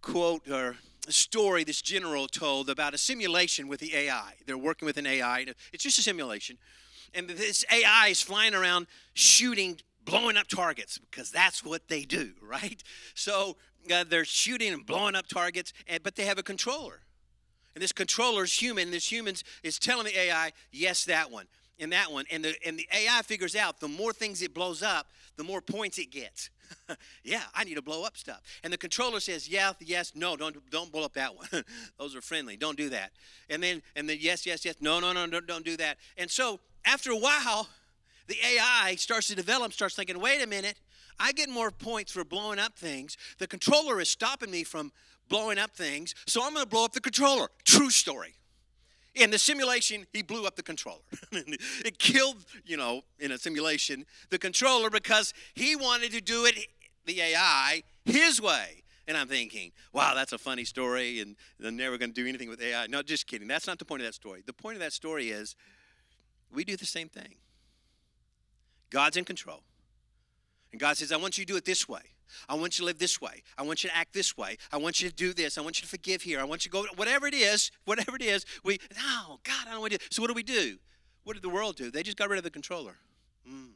quote 0.00 0.48
or 0.50 0.76
story 1.08 1.64
this 1.64 1.82
general 1.82 2.28
told 2.28 2.68
about 2.70 2.94
a 2.94 2.98
simulation 2.98 3.68
with 3.68 3.80
the 3.80 3.94
AI. 3.94 4.34
They're 4.46 4.58
working 4.58 4.86
with 4.86 4.96
an 4.96 5.06
AI. 5.06 5.46
It's 5.72 5.82
just 5.82 5.98
a 5.98 6.02
simulation. 6.02 6.58
And 7.14 7.28
this 7.28 7.64
AI 7.72 8.08
is 8.08 8.20
flying 8.20 8.54
around 8.54 8.86
shooting 9.14 9.78
blowing 10.04 10.36
up 10.36 10.48
targets 10.48 10.98
because 10.98 11.30
that's 11.30 11.64
what 11.64 11.88
they 11.88 12.02
do, 12.02 12.32
right? 12.42 12.82
So 13.14 13.56
uh, 13.92 14.04
they're 14.08 14.24
shooting 14.24 14.72
and 14.72 14.84
blowing 14.84 15.14
up 15.14 15.26
targets, 15.26 15.72
and, 15.86 16.02
but 16.02 16.16
they 16.16 16.24
have 16.24 16.38
a 16.38 16.42
controller. 16.42 17.00
And 17.74 17.82
this 17.82 17.92
controller 17.92 18.44
is 18.44 18.52
human. 18.52 18.90
This 18.90 19.10
human 19.10 19.34
is 19.62 19.78
telling 19.78 20.06
the 20.06 20.18
AI, 20.18 20.52
yes, 20.72 21.04
that 21.04 21.30
one, 21.30 21.46
and 21.78 21.92
that 21.92 22.10
one. 22.10 22.24
And 22.30 22.44
the, 22.44 22.54
and 22.66 22.78
the 22.78 22.88
AI 22.92 23.22
figures 23.22 23.54
out 23.54 23.80
the 23.80 23.88
more 23.88 24.12
things 24.12 24.42
it 24.42 24.54
blows 24.54 24.82
up, 24.82 25.06
the 25.36 25.44
more 25.44 25.60
points 25.60 25.98
it 25.98 26.10
gets. 26.10 26.50
yeah, 27.24 27.42
I 27.54 27.64
need 27.64 27.76
to 27.76 27.82
blow 27.82 28.04
up 28.04 28.16
stuff. 28.16 28.42
And 28.62 28.72
the 28.72 28.78
controller 28.78 29.20
says, 29.20 29.48
yeah, 29.48 29.72
yes, 29.80 30.12
no, 30.14 30.36
don't 30.36 30.56
don't 30.70 30.92
blow 30.92 31.04
up 31.04 31.14
that 31.14 31.34
one. 31.36 31.48
Those 31.98 32.14
are 32.14 32.20
friendly. 32.20 32.56
Don't 32.56 32.76
do 32.76 32.90
that. 32.90 33.12
And 33.48 33.62
then 33.62 33.82
and 33.96 34.08
then 34.08 34.18
yes, 34.20 34.44
yes, 34.44 34.64
yes, 34.64 34.76
no, 34.80 35.00
no, 35.00 35.12
no, 35.12 35.26
don't, 35.26 35.46
don't 35.46 35.64
do 35.64 35.76
that. 35.78 35.98
And 36.16 36.30
so 36.30 36.60
after 36.84 37.10
a 37.10 37.16
while, 37.16 37.68
the 38.26 38.36
AI 38.44 38.96
starts 38.96 39.28
to 39.28 39.34
develop, 39.34 39.72
starts 39.72 39.94
thinking, 39.94 40.20
wait 40.20 40.42
a 40.42 40.46
minute, 40.46 40.76
I 41.18 41.32
get 41.32 41.48
more 41.48 41.70
points 41.70 42.12
for 42.12 42.24
blowing 42.24 42.58
up 42.58 42.76
things. 42.76 43.16
The 43.38 43.46
controller 43.46 44.00
is 44.00 44.08
stopping 44.08 44.50
me 44.50 44.64
from 44.64 44.92
blowing 45.28 45.58
up 45.58 45.70
things, 45.72 46.14
so 46.26 46.44
I'm 46.44 46.52
going 46.52 46.64
to 46.64 46.68
blow 46.68 46.84
up 46.84 46.92
the 46.92 47.00
controller. 47.00 47.48
True 47.64 47.90
story. 47.90 48.34
In 49.14 49.30
the 49.30 49.38
simulation, 49.38 50.06
he 50.12 50.22
blew 50.22 50.46
up 50.46 50.56
the 50.56 50.62
controller. 50.62 51.00
it 51.32 51.98
killed, 51.98 52.44
you 52.64 52.76
know, 52.76 53.02
in 53.18 53.32
a 53.32 53.38
simulation, 53.38 54.06
the 54.30 54.38
controller 54.38 54.90
because 54.90 55.34
he 55.54 55.74
wanted 55.74 56.12
to 56.12 56.20
do 56.20 56.44
it, 56.44 56.54
the 57.04 57.20
AI, 57.20 57.82
his 58.04 58.40
way. 58.40 58.82
And 59.08 59.16
I'm 59.16 59.26
thinking, 59.26 59.72
wow, 59.92 60.14
that's 60.14 60.34
a 60.34 60.38
funny 60.38 60.64
story, 60.64 61.20
and 61.20 61.34
they're 61.58 61.72
never 61.72 61.96
going 61.96 62.12
to 62.12 62.14
do 62.14 62.28
anything 62.28 62.48
with 62.50 62.60
AI. 62.60 62.86
No, 62.88 63.02
just 63.02 63.26
kidding. 63.26 63.48
That's 63.48 63.66
not 63.66 63.78
the 63.78 63.84
point 63.86 64.02
of 64.02 64.06
that 64.06 64.14
story. 64.14 64.42
The 64.44 64.52
point 64.52 64.76
of 64.76 64.80
that 64.80 64.92
story 64.92 65.30
is 65.30 65.56
we 66.52 66.62
do 66.62 66.76
the 66.76 66.86
same 66.86 67.08
thing. 67.08 67.36
God's 68.90 69.16
in 69.16 69.24
control. 69.24 69.62
And 70.72 70.80
God 70.80 70.96
says, 70.96 71.10
I 71.10 71.16
want 71.16 71.38
you 71.38 71.44
to 71.44 71.52
do 71.52 71.56
it 71.56 71.64
this 71.64 71.88
way. 71.88 72.02
I 72.48 72.54
want 72.54 72.78
you 72.78 72.82
to 72.82 72.86
live 72.86 72.98
this 72.98 73.20
way. 73.20 73.42
I 73.56 73.62
want 73.62 73.82
you 73.82 73.90
to 73.90 73.96
act 73.96 74.12
this 74.12 74.36
way. 74.36 74.56
I 74.72 74.76
want 74.76 75.00
you 75.00 75.08
to 75.08 75.14
do 75.14 75.32
this. 75.32 75.58
I 75.58 75.60
want 75.60 75.78
you 75.78 75.82
to 75.82 75.88
forgive 75.88 76.22
here. 76.22 76.40
I 76.40 76.44
want 76.44 76.64
you 76.64 76.70
to 76.70 76.72
go, 76.72 76.86
whatever 76.96 77.26
it 77.26 77.34
is, 77.34 77.70
whatever 77.84 78.16
it 78.16 78.22
is. 78.22 78.44
We, 78.64 78.78
no, 78.96 79.40
God, 79.44 79.66
I 79.66 79.72
don't 79.72 79.80
want 79.80 79.92
to 79.92 79.98
do. 79.98 80.04
So 80.10 80.22
what 80.22 80.28
do 80.28 80.34
we 80.34 80.42
do? 80.42 80.78
What 81.24 81.34
did 81.34 81.42
the 81.42 81.48
world 81.48 81.76
do? 81.76 81.90
They 81.90 82.02
just 82.02 82.16
got 82.16 82.28
rid 82.28 82.38
of 82.38 82.44
the 82.44 82.50
controller. 82.50 82.96
Mm. 83.48 83.72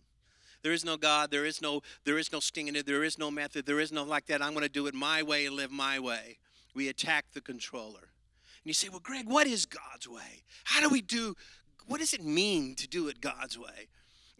There 0.62 0.72
is 0.72 0.84
no 0.84 0.96
God. 0.96 1.30
There 1.30 1.44
is 1.44 1.60
no, 1.60 1.82
there 2.04 2.18
is 2.18 2.32
no 2.32 2.40
sting 2.40 2.68
in 2.68 2.76
it. 2.76 2.86
There 2.86 3.04
is 3.04 3.18
no 3.18 3.30
method. 3.30 3.66
There 3.66 3.80
is 3.80 3.92
no 3.92 4.04
like 4.04 4.26
that. 4.26 4.40
I'm 4.40 4.52
going 4.52 4.62
to 4.62 4.72
do 4.72 4.86
it 4.86 4.94
my 4.94 5.22
way 5.22 5.46
and 5.46 5.56
live 5.56 5.70
my 5.70 5.98
way. 5.98 6.38
We 6.74 6.88
attack 6.88 7.26
the 7.34 7.40
controller. 7.40 8.00
And 8.00 8.70
you 8.70 8.74
say, 8.74 8.88
well, 8.88 9.00
Greg, 9.00 9.26
what 9.26 9.46
is 9.46 9.66
God's 9.66 10.08
way? 10.08 10.44
How 10.64 10.80
do 10.80 10.88
we 10.88 11.02
do, 11.02 11.34
what 11.86 11.98
does 11.98 12.14
it 12.14 12.24
mean 12.24 12.74
to 12.76 12.86
do 12.86 13.08
it 13.08 13.20
God's 13.20 13.58
way? 13.58 13.88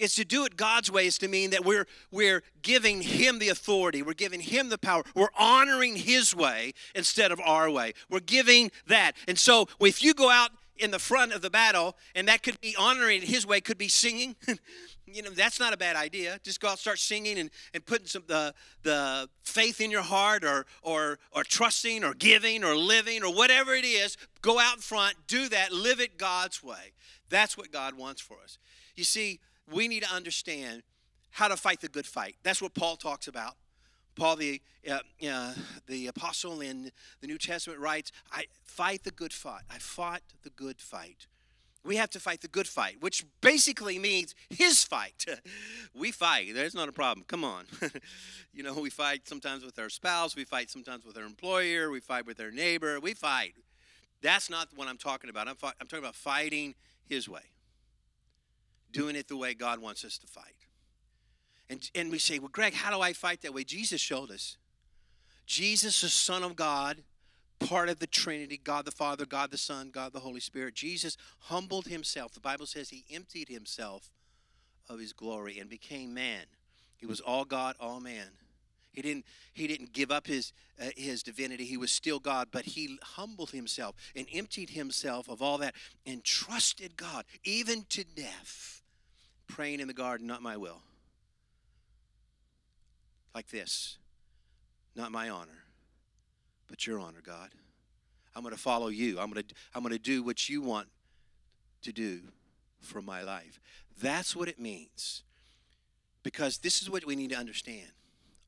It's 0.02 0.16
to 0.16 0.24
do 0.24 0.44
it 0.44 0.56
God's 0.56 0.90
way 0.90 1.06
is 1.06 1.16
to 1.18 1.28
mean 1.28 1.50
that 1.50 1.64
we're 1.64 1.86
we're 2.10 2.42
giving 2.62 3.02
him 3.02 3.38
the 3.38 3.50
authority. 3.50 4.02
We're 4.02 4.14
giving 4.14 4.40
him 4.40 4.68
the 4.68 4.78
power. 4.78 5.04
We're 5.14 5.28
honoring 5.38 5.94
his 5.94 6.34
way 6.34 6.72
instead 6.94 7.30
of 7.30 7.40
our 7.40 7.70
way. 7.70 7.92
We're 8.10 8.20
giving 8.20 8.72
that. 8.88 9.12
And 9.28 9.38
so 9.38 9.68
if 9.80 10.02
you 10.02 10.12
go 10.12 10.28
out 10.28 10.50
in 10.76 10.90
the 10.90 10.98
front 10.98 11.32
of 11.32 11.40
the 11.40 11.50
battle, 11.50 11.96
and 12.16 12.26
that 12.26 12.42
could 12.42 12.60
be 12.60 12.74
honoring 12.76 13.22
his 13.22 13.46
way, 13.46 13.60
could 13.60 13.78
be 13.78 13.86
singing. 13.86 14.34
you 15.06 15.22
know, 15.22 15.30
that's 15.30 15.60
not 15.60 15.72
a 15.72 15.76
bad 15.76 15.94
idea. 15.94 16.40
Just 16.42 16.60
go 16.60 16.68
out, 16.68 16.80
start 16.80 16.98
singing, 16.98 17.38
and, 17.38 17.50
and 17.72 17.86
putting 17.86 18.06
some 18.06 18.24
the 18.26 18.52
the 18.82 19.28
faith 19.44 19.80
in 19.80 19.92
your 19.92 20.02
heart, 20.02 20.44
or 20.44 20.66
or 20.82 21.20
or 21.30 21.44
trusting, 21.44 22.02
or 22.02 22.14
giving, 22.14 22.64
or 22.64 22.74
living, 22.74 23.22
or 23.22 23.32
whatever 23.32 23.72
it 23.74 23.84
is. 23.84 24.16
Go 24.40 24.58
out 24.58 24.76
in 24.76 24.80
front, 24.80 25.14
do 25.28 25.48
that, 25.48 25.70
live 25.72 26.00
it 26.00 26.18
God's 26.18 26.60
way. 26.60 26.92
That's 27.28 27.56
what 27.56 27.70
God 27.70 27.96
wants 27.96 28.20
for 28.20 28.38
us. 28.42 28.58
You 28.96 29.04
see, 29.04 29.40
we 29.70 29.88
need 29.88 30.02
to 30.02 30.10
understand 30.10 30.82
how 31.30 31.48
to 31.48 31.56
fight 31.56 31.80
the 31.80 31.88
good 31.88 32.06
fight. 32.06 32.36
That's 32.42 32.62
what 32.62 32.74
Paul 32.74 32.96
talks 32.96 33.26
about. 33.26 33.54
Paul, 34.14 34.36
the, 34.36 34.60
uh, 34.88 34.98
uh, 35.26 35.54
the 35.86 36.06
apostle 36.06 36.60
in 36.60 36.92
the 37.20 37.26
New 37.26 37.38
Testament, 37.38 37.80
writes, 37.80 38.12
I 38.30 38.44
fight 38.64 39.04
the 39.04 39.10
good 39.10 39.32
fight. 39.32 39.62
I 39.70 39.78
fought 39.78 40.20
the 40.42 40.50
good 40.50 40.80
fight. 40.80 41.26
We 41.84 41.96
have 41.96 42.10
to 42.10 42.20
fight 42.20 42.42
the 42.42 42.48
good 42.48 42.68
fight, 42.68 42.98
which 43.00 43.24
basically 43.40 43.98
means 43.98 44.34
his 44.50 44.84
fight. 44.84 45.24
we 45.94 46.12
fight. 46.12 46.54
There's 46.54 46.74
not 46.74 46.88
a 46.88 46.92
problem. 46.92 47.24
Come 47.26 47.42
on. 47.42 47.64
you 48.52 48.62
know, 48.62 48.74
we 48.74 48.90
fight 48.90 49.26
sometimes 49.26 49.64
with 49.64 49.78
our 49.78 49.88
spouse, 49.88 50.36
we 50.36 50.44
fight 50.44 50.70
sometimes 50.70 51.04
with 51.04 51.16
our 51.16 51.24
employer, 51.24 51.90
we 51.90 52.00
fight 52.00 52.26
with 52.26 52.38
our 52.38 52.50
neighbor, 52.50 53.00
we 53.00 53.14
fight. 53.14 53.54
That's 54.20 54.48
not 54.48 54.68
what 54.76 54.86
I'm 54.86 54.98
talking 54.98 55.30
about. 55.30 55.48
I'm, 55.48 55.56
I'm 55.62 55.88
talking 55.88 55.98
about 55.98 56.14
fighting 56.14 56.74
his 57.08 57.28
way 57.28 57.42
doing 58.92 59.16
it 59.16 59.28
the 59.28 59.36
way 59.36 59.54
God 59.54 59.80
wants 59.80 60.04
us 60.04 60.18
to 60.18 60.26
fight. 60.26 60.66
And, 61.68 61.90
and 61.94 62.10
we 62.10 62.18
say, 62.18 62.38
well, 62.38 62.50
Greg, 62.52 62.74
how 62.74 62.94
do 62.94 63.00
I 63.00 63.12
fight 63.12 63.42
that 63.42 63.54
way? 63.54 63.64
Jesus 63.64 64.00
showed 64.00 64.30
us. 64.30 64.58
Jesus, 65.46 66.00
the 66.02 66.08
Son 66.08 66.42
of 66.42 66.54
God, 66.54 66.98
part 67.60 67.88
of 67.88 67.98
the 67.98 68.06
Trinity, 68.06 68.60
God 68.62 68.84
the 68.84 68.90
Father, 68.90 69.24
God 69.24 69.50
the 69.50 69.58
Son, 69.58 69.90
God 69.90 70.12
the 70.12 70.20
Holy 70.20 70.40
Spirit. 70.40 70.74
Jesus 70.74 71.16
humbled 71.38 71.86
himself. 71.86 72.32
The 72.32 72.40
Bible 72.40 72.66
says 72.66 72.90
he 72.90 73.04
emptied 73.10 73.48
himself 73.48 74.10
of 74.88 75.00
his 75.00 75.12
glory 75.12 75.58
and 75.58 75.70
became 75.70 76.12
man. 76.14 76.44
He 76.96 77.06
was 77.06 77.20
all 77.20 77.44
God, 77.44 77.76
all 77.80 78.00
man. 78.00 78.28
He 78.92 79.00
didn't 79.00 79.24
he 79.54 79.66
didn't 79.66 79.94
give 79.94 80.10
up 80.10 80.26
his 80.26 80.52
uh, 80.80 80.90
his 80.96 81.22
divinity. 81.22 81.64
He 81.64 81.78
was 81.78 81.90
still 81.90 82.18
God, 82.18 82.48
but 82.52 82.64
he 82.66 82.98
humbled 83.02 83.50
himself 83.50 83.96
and 84.14 84.26
emptied 84.32 84.70
himself 84.70 85.28
of 85.28 85.40
all 85.40 85.58
that 85.58 85.74
and 86.04 86.22
trusted 86.22 86.96
God 86.96 87.24
even 87.42 87.86
to 87.88 88.04
death. 88.04 88.81
Praying 89.54 89.80
in 89.80 89.86
the 89.86 89.94
garden, 89.94 90.26
not 90.26 90.40
my 90.40 90.56
will. 90.56 90.80
Like 93.34 93.48
this. 93.48 93.98
Not 94.96 95.12
my 95.12 95.28
honor, 95.28 95.64
but 96.68 96.86
your 96.86 96.98
honor, 96.98 97.20
God. 97.22 97.50
I'm 98.34 98.42
going 98.42 98.54
to 98.54 98.60
follow 98.60 98.88
you. 98.88 99.18
I'm 99.18 99.30
going 99.30 99.44
to 99.44 99.54
I'm 99.74 99.82
going 99.82 99.92
to 99.92 99.98
do 99.98 100.22
what 100.22 100.48
you 100.48 100.62
want 100.62 100.88
to 101.82 101.92
do 101.92 102.20
for 102.80 103.02
my 103.02 103.22
life. 103.22 103.60
That's 104.00 104.34
what 104.34 104.48
it 104.48 104.58
means. 104.58 105.22
Because 106.22 106.58
this 106.58 106.80
is 106.80 106.88
what 106.88 107.04
we 107.04 107.16
need 107.16 107.30
to 107.30 107.36
understand. 107.36 107.90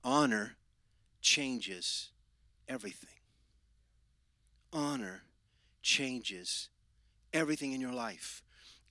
Honor 0.03 0.57
changes 1.21 2.11
everything. 2.69 3.09
Honor 4.73 5.23
changes 5.83 6.69
everything 7.33 7.73
in 7.73 7.81
your 7.81 7.93
life, 7.93 8.43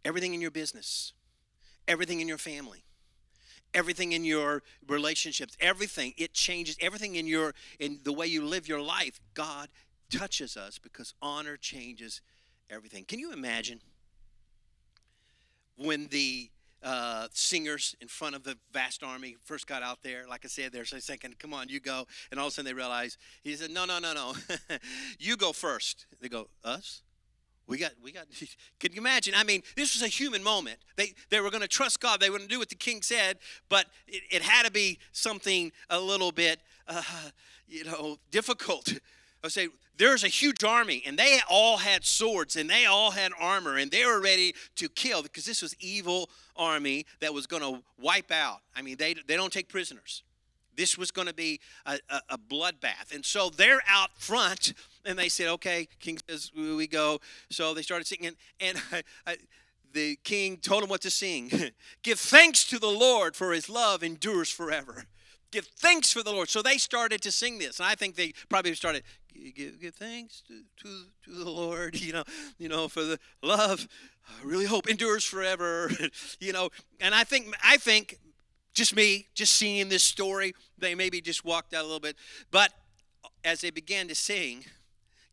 everything 0.06 0.34
in 0.34 0.42
your 0.42 0.52
business, 0.52 1.14
everything 1.88 2.20
in 2.20 2.28
your 2.28 2.38
family, 2.38 2.84
everything 3.74 4.12
in 4.12 4.24
your 4.24 4.64
relationships, 4.88 5.56
everything. 5.60 6.14
It 6.18 6.34
changes 6.34 6.78
everything 6.80 7.16
in 7.16 7.28
your 7.28 7.54
in 7.80 8.00
the 8.04 8.14
way 8.14 8.28
you 8.28 8.46
live 8.46 8.68
your 8.68 8.82
life. 8.82 9.20
God 9.34 9.70
touches 10.10 10.58
us 10.58 10.80
because 10.80 11.14
honor 11.22 11.58
changes 11.58 12.22
everything. 12.70 13.06
Can 13.06 13.20
you 13.20 13.32
imagine 13.32 13.82
when 15.76 16.08
the 16.08 16.50
uh, 16.84 17.28
singers 17.32 17.96
in 18.02 18.08
front 18.08 18.36
of 18.36 18.44
the 18.44 18.58
vast 18.72 19.04
army 19.04 19.38
first 19.46 19.68
got 19.68 19.82
out 19.82 20.00
there. 20.04 20.26
Like 20.28 20.44
I 20.44 20.50
said, 20.50 20.72
they're 20.72 20.86
saying, 20.86 21.20
"Come 21.40 21.54
on, 21.54 21.70
you 21.70 21.80
go." 21.80 22.06
And 22.30 22.40
all 22.40 22.48
of 22.48 22.52
a 22.52 22.56
sudden 22.56 22.66
they 22.66 22.74
realize 22.74 23.18
he 23.44 23.56
said, 23.56 23.72
"No, 23.72 23.86
no, 23.86 24.00
no, 24.00 24.14
no, 24.14 24.34
you 25.20 25.38
go 25.38 25.54
first. 25.54 26.06
They 26.20 26.30
go, 26.30 26.50
"Us." 26.64 27.02
We 27.68 27.78
got, 27.78 27.92
we 28.04 28.12
got. 28.12 28.26
Can 28.80 28.94
you 28.94 29.00
imagine? 29.00 29.34
I 29.36 29.44
mean, 29.44 29.64
this 29.76 29.94
was 29.94 30.04
a 30.04 30.08
human 30.08 30.44
moment. 30.44 30.78
They, 30.96 31.14
they 31.30 31.40
were 31.40 31.50
going 31.50 31.62
to 31.62 31.68
trust 31.68 32.00
God. 32.00 32.20
They 32.20 32.30
were 32.30 32.38
going 32.38 32.50
to 32.50 32.54
do 32.54 32.60
what 32.60 32.70
the 32.70 32.76
king 32.76 33.02
said, 33.02 33.38
but 33.70 33.86
it, 34.08 34.24
it 34.30 34.42
had 34.42 34.66
to 34.66 34.72
be 34.72 35.00
something 35.12 35.72
a 35.90 36.00
little 36.00 36.32
bit, 36.32 36.60
uh, 36.88 37.02
you 37.68 37.86
know, 37.86 38.18
difficult. 38.32 38.94
I 39.44 39.50
say 39.50 39.70
there's 39.98 40.24
a 40.24 40.30
huge 40.30 40.64
army, 40.64 41.04
and 41.06 41.18
they 41.18 41.40
all 41.50 41.78
had 41.78 42.06
swords, 42.06 42.56
and 42.56 42.70
they 42.70 42.86
all 42.86 43.12
had 43.12 43.32
armor, 43.40 43.78
and 43.78 43.92
they 43.92 44.06
were 44.06 44.22
ready 44.22 44.56
to 44.76 44.90
kill 44.90 45.22
because 45.22 45.46
this 45.46 45.62
was 45.62 45.76
evil 45.80 46.30
army 46.56 47.06
that 47.20 47.34
was 47.34 47.48
going 47.48 47.62
to 47.62 47.84
wipe 48.00 48.32
out. 48.32 48.60
I 48.76 48.82
mean, 48.82 48.98
they 48.98 49.14
they 49.28 49.36
don't 49.36 49.54
take 49.54 49.70
prisoners. 49.70 50.24
This 50.76 50.98
was 50.98 51.12
going 51.12 51.28
to 51.28 51.34
be 51.34 51.60
a, 51.86 52.00
a, 52.10 52.22
a 52.30 52.38
bloodbath, 52.38 53.14
and 53.14 53.26
so 53.26 53.50
they're 53.50 53.82
out 53.88 54.10
front, 54.18 54.74
and 55.06 55.18
they 55.18 55.30
said, 55.30 55.48
"Okay." 55.50 55.88
King 56.00 56.20
says, 56.28 56.52
"We 56.56 56.88
go." 56.88 57.20
So 57.50 57.74
they 57.74 57.82
started 57.82 58.08
singing, 58.08 58.36
and 58.60 58.82
I, 58.92 59.04
I, 59.26 59.38
the 59.92 60.18
king 60.24 60.58
told 60.58 60.84
them 60.84 60.90
what 60.90 61.02
to 61.02 61.12
sing. 61.12 61.52
Give 62.04 62.20
thanks 62.20 62.66
to 62.66 62.80
the 62.80 62.88
Lord, 62.88 63.36
for 63.36 63.54
His 63.54 63.70
love 63.70 64.04
endures 64.04 64.50
forever 64.50 65.06
give 65.52 65.68
thanks 65.68 66.12
for 66.12 66.24
the 66.24 66.32
Lord. 66.32 66.50
So 66.50 66.64
they 66.64 66.80
started 66.80 67.22
to 67.22 67.32
sing 67.32 67.60
this, 67.60 67.80
and 67.80 67.88
I 67.88 67.94
think 67.94 68.16
they 68.16 68.34
probably 68.50 68.74
started 68.74 69.04
give, 69.56 69.80
give 69.80 69.96
thanks 69.96 70.42
to, 70.48 70.62
to, 70.82 71.06
to 71.26 71.44
the 71.44 71.50
Lord, 71.50 71.96
you 72.02 72.14
know, 72.14 72.24
you 72.58 72.70
know, 72.70 72.88
for 72.88 73.04
the 73.04 73.20
love, 73.42 73.88
I 74.28 74.46
really 74.46 74.66
hope 74.66 74.90
endures 74.90 75.24
forever, 75.24 75.92
you 76.40 76.54
know. 76.54 76.70
And 77.00 77.14
I 77.14 77.24
think 77.24 77.56
I 77.64 77.78
think 77.78 78.20
just 78.74 78.96
me, 78.96 79.28
just 79.34 79.54
seeing 79.54 79.90
this 79.90 80.04
story, 80.04 80.54
they 80.78 80.96
maybe 80.96 81.22
just 81.22 81.46
walked 81.46 81.74
out 81.74 81.82
a 81.82 81.84
little 81.84 82.00
bit, 82.00 82.16
but 82.52 82.72
as 83.44 83.62
they 83.62 83.70
began 83.70 84.08
to 84.08 84.16
sing, 84.16 84.66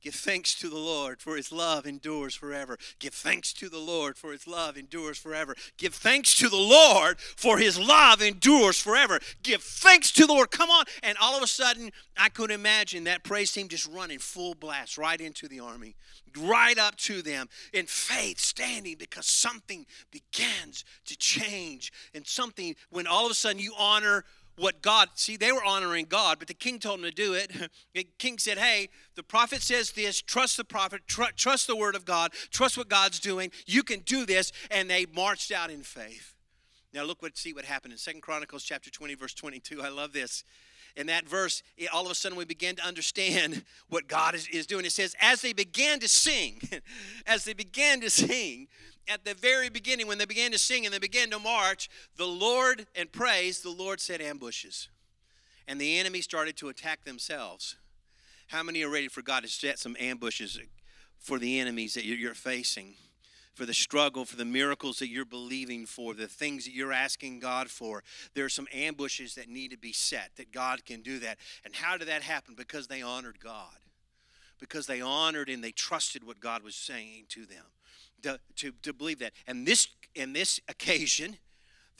Give 0.00 0.14
thanks 0.14 0.54
to 0.61 0.71
the 0.71 0.78
Lord, 0.78 1.21
for 1.21 1.37
his 1.37 1.52
love 1.52 1.87
endures 1.87 2.35
forever. 2.35 2.78
Give 2.99 3.12
thanks 3.12 3.52
to 3.54 3.69
the 3.69 3.78
Lord, 3.78 4.16
for 4.16 4.33
his 4.33 4.47
love 4.47 4.78
endures 4.78 5.19
forever. 5.19 5.54
Give 5.76 5.95
thanks 5.95 6.35
to 6.37 6.49
the 6.49 6.57
Lord, 6.57 7.21
for 7.21 7.59
his 7.59 7.78
love 7.78 8.23
endures 8.23 8.80
forever. 8.80 9.21
Give 9.42 9.62
thanks 9.62 10.11
to 10.12 10.26
the 10.26 10.33
Lord. 10.33 10.50
Come 10.50 10.71
on. 10.71 10.85
And 11.02 11.19
all 11.21 11.37
of 11.37 11.42
a 11.42 11.47
sudden, 11.47 11.90
I 12.16 12.30
could 12.30 12.50
imagine 12.50 13.04
that 13.04 13.25
praise 13.25 13.52
team 13.52 13.69
just 13.69 13.87
running 13.88 14.19
full 14.19 14.54
blast 14.54 14.97
right 14.97 15.21
into 15.21 15.49
the 15.49 15.61
army, 15.61 15.97
right 16.38 16.78
up 16.78 16.97
to 16.97 17.21
them 17.21 17.49
in 17.73 17.87
faith, 17.87 18.38
standing 18.38 18.97
because 18.99 19.26
something 19.26 19.85
begins 20.11 20.85
to 21.07 21.16
change. 21.16 21.92
And 22.14 22.26
something, 22.26 22.75
when 22.88 23.07
all 23.07 23.26
of 23.26 23.33
a 23.33 23.35
sudden 23.35 23.61
you 23.61 23.75
honor 23.78 24.25
what 24.61 24.83
God, 24.83 25.09
see, 25.14 25.37
they 25.37 25.52
were 25.52 25.64
honoring 25.64 26.07
God, 26.09 26.38
but 26.38 26.47
the 26.47 26.55
king 26.55 26.79
told 26.79 27.00
them 27.00 27.11
to 27.11 27.14
do 27.14 27.35
it. 27.35 27.50
The 27.95 28.07
king 28.19 28.38
said, 28.38 28.59
Hey, 28.59 28.88
the 29.17 29.23
prophet 29.23 29.62
says 29.62 29.93
this, 29.93 30.21
trust 30.21 30.57
the 30.57 30.64
prophet, 30.64 31.02
tr- 31.07 31.35
trust 31.37 31.67
the 31.67 31.75
word 31.75 31.97
of 31.97 32.05
God, 32.05 32.33
trust 32.50 32.79
what 32.79 32.88
God's 32.88 33.19
doing. 33.19 33.50
You 33.67 33.83
can 33.83 34.00
do 34.00 34.25
this. 34.25 34.52
And 34.71 34.88
they 34.88 35.07
marched 35.07 35.50
out 35.50 35.71
in 35.71 35.83
faith. 35.83 36.35
Now 36.93 37.05
look 37.05 37.23
what 37.23 37.37
see 37.37 37.52
what 37.52 37.64
happened 37.64 37.93
in 37.93 37.99
Second 37.99 38.21
Chronicles 38.21 38.62
chapter 38.62 38.90
20, 38.90 39.14
verse 39.14 39.35
22. 39.35 39.83
I 39.83 39.88
love 39.88 40.12
this. 40.12 40.45
In 40.97 41.07
that 41.07 41.29
verse, 41.29 41.62
it, 41.76 41.88
all 41.93 42.05
of 42.05 42.11
a 42.11 42.14
sudden 42.14 42.37
we 42.37 42.45
begin 42.45 42.76
to 42.76 42.87
understand 42.87 43.64
what 43.88 44.09
God 44.09 44.35
is, 44.35 44.49
is 44.49 44.67
doing. 44.67 44.85
It 44.85 44.93
says, 44.93 45.14
as 45.21 45.40
they 45.43 45.52
began 45.52 46.00
to 46.00 46.09
sing, 46.09 46.61
as 47.26 47.45
they 47.45 47.55
began 47.55 48.00
to 48.00 48.11
sing, 48.11 48.69
at 49.09 49.25
the 49.25 49.35
very 49.35 49.69
beginning, 49.69 50.07
when 50.07 50.19
they 50.19 50.25
began 50.25 50.52
to 50.52 50.59
sing 50.59 50.85
and 50.85 50.95
they 50.95 50.99
began 50.99 51.30
to 51.30 51.38
march, 51.38 51.88
the 52.16 52.26
Lord 52.26 52.87
and 52.95 53.11
praise, 53.11 53.61
the 53.61 53.71
Lord 53.71 54.00
set 54.00 54.21
ambushes. 54.21 54.88
And 55.66 55.80
the 55.80 55.99
enemy 55.99 56.21
started 56.21 56.57
to 56.59 56.69
attack 56.69 57.04
themselves. 57.04 57.76
How 58.49 58.62
many 58.62 58.83
are 58.83 58.90
ready 58.90 59.09
for 59.09 59.23
God 59.23 59.42
to 59.42 59.49
set 59.49 59.78
some 59.78 59.97
ambushes 60.00 60.59
for 61.19 61.38
the 61.38 61.61
enemies 61.61 61.95
that 61.95 62.04
you're 62.04 62.35
facing? 62.35 62.95
For 63.54 63.66
the 63.66 63.75
struggle, 63.75 64.25
for 64.25 64.37
the 64.37 64.45
miracles 64.45 65.00
that 65.00 65.09
you're 65.09 65.25
believing 65.25 65.85
for, 65.85 66.14
the 66.14 66.28
things 66.28 66.64
that 66.64 66.73
you're 66.73 66.92
asking 66.92 67.40
God 67.40 67.69
for. 67.69 68.02
There 68.35 68.45
are 68.45 68.49
some 68.50 68.69
ambushes 68.73 69.35
that 69.35 69.49
need 69.49 69.73
to 69.73 69.76
be 69.76 69.92
set, 69.92 70.30
that 70.37 70.50
God 70.50 70.85
can 70.87 71.02
do 71.02 71.19
that. 71.19 71.37
And 71.64 71.75
how 71.75 71.97
did 71.97 72.09
that 72.09 72.23
happen? 72.23 72.54
Because 72.54 72.87
they 72.87 73.02
honored 73.02 73.38
God. 73.38 73.76
Because 74.59 74.87
they 74.87 75.00
honored 75.00 75.49
and 75.49 75.62
they 75.62 75.73
trusted 75.73 76.25
what 76.25 76.40
God 76.40 76.62
was 76.62 76.75
saying 76.75 77.26
to 77.30 77.45
them 77.45 77.64
to, 78.23 78.41
to, 78.57 78.73
to 78.83 78.93
believe 78.93 79.19
that. 79.21 79.33
And 79.47 79.67
this, 79.67 79.89
in 80.15 80.33
this 80.33 80.61
occasion, 80.69 81.37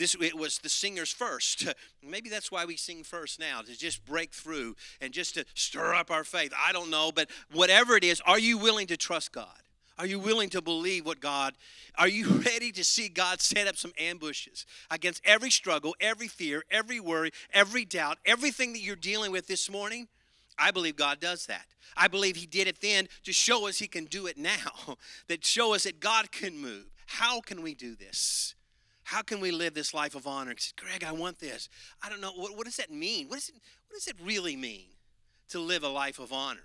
this 0.01 0.17
it 0.21 0.37
was 0.37 0.59
the 0.59 0.69
singers 0.69 1.13
first. 1.13 1.73
Maybe 2.03 2.31
that's 2.31 2.51
why 2.51 2.65
we 2.65 2.77
sing 2.77 3.05
first 3.05 3.39
now 3.39 3.61
to 3.61 3.77
just 3.77 4.05
break 4.05 4.33
through 4.33 4.75
and 5.01 5.13
just 5.13 5.35
to 5.35 5.45
stir 5.55 5.95
up 5.95 6.11
our 6.11 6.25
faith. 6.25 6.53
I 6.59 6.73
don't 6.73 6.91
know, 6.91 7.13
but 7.15 7.31
whatever 7.53 7.97
it 7.97 8.05
is, 8.05 8.21
are 8.27 8.39
you 8.39 8.57
willing 8.57 8.87
to 8.89 8.97
trust 8.97 9.33
God? 9.33 9.59
Are 9.99 10.07
you 10.07 10.19
willing 10.19 10.49
to 10.51 10.63
believe 10.63 11.05
what 11.05 11.21
God? 11.21 11.53
Are 11.99 12.09
you 12.09 12.27
ready 12.47 12.73
to 12.73 12.83
see 12.83 13.11
God 13.11 13.43
set 13.43 13.67
up 13.67 13.77
some 13.77 13.93
ambushes 13.99 14.65
against 14.91 15.21
every 15.27 15.51
struggle, 15.51 15.95
every 16.01 16.29
fear, 16.29 16.65
every 16.71 17.01
worry, 17.01 17.31
every 17.53 17.85
doubt, 17.85 18.17
everything 18.25 18.73
that 18.73 18.81
you're 18.81 18.97
dealing 18.97 19.31
with 19.31 19.47
this 19.47 19.71
morning? 19.71 20.09
I 20.61 20.71
believe 20.71 20.97
God 20.97 21.21
does 21.21 21.47
that. 21.47 21.67
I 21.97 22.07
believe 22.07 22.37
He 22.37 22.47
did 22.47 22.69
it 22.69 22.81
then 22.81 23.09
to 23.25 23.33
show 23.33 23.67
us 23.67 23.79
He 23.79 23.89
can 23.89 24.05
do 24.05 24.27
it 24.27 24.37
now, 24.37 24.97
that 25.29 25.45
show 25.45 25.75
us 25.75 25.85
that 25.85 26.01
God 26.01 26.31
can 26.31 26.57
move. 26.61 26.85
How 27.07 27.41
can 27.41 27.63
we 27.63 27.75
do 27.75 27.97
this? 27.97 28.55
How 29.05 29.23
can 29.23 29.41
we 29.41 29.51
live 29.51 29.75
this 29.75 29.93
life 29.93 30.15
of 30.15 30.27
honor? 30.27 30.55
Said, 30.57 30.77
Greg, 30.77 31.03
I 31.03 31.11
want 31.11 31.41
this. 31.41 31.69
I 32.01 32.09
don't 32.09 32.21
know. 32.21 32.31
What, 32.33 32.57
what 32.57 32.65
does 32.65 32.77
that 32.77 32.93
mean? 32.93 33.29
What, 33.29 33.39
is 33.39 33.49
it, 33.49 33.57
what 33.89 33.97
does 33.97 34.07
it 34.07 34.15
really 34.23 34.55
mean 34.55 34.87
to 35.49 35.59
live 35.59 35.83
a 35.83 35.89
life 35.89 36.21
of 36.21 36.33
honor? 36.33 36.61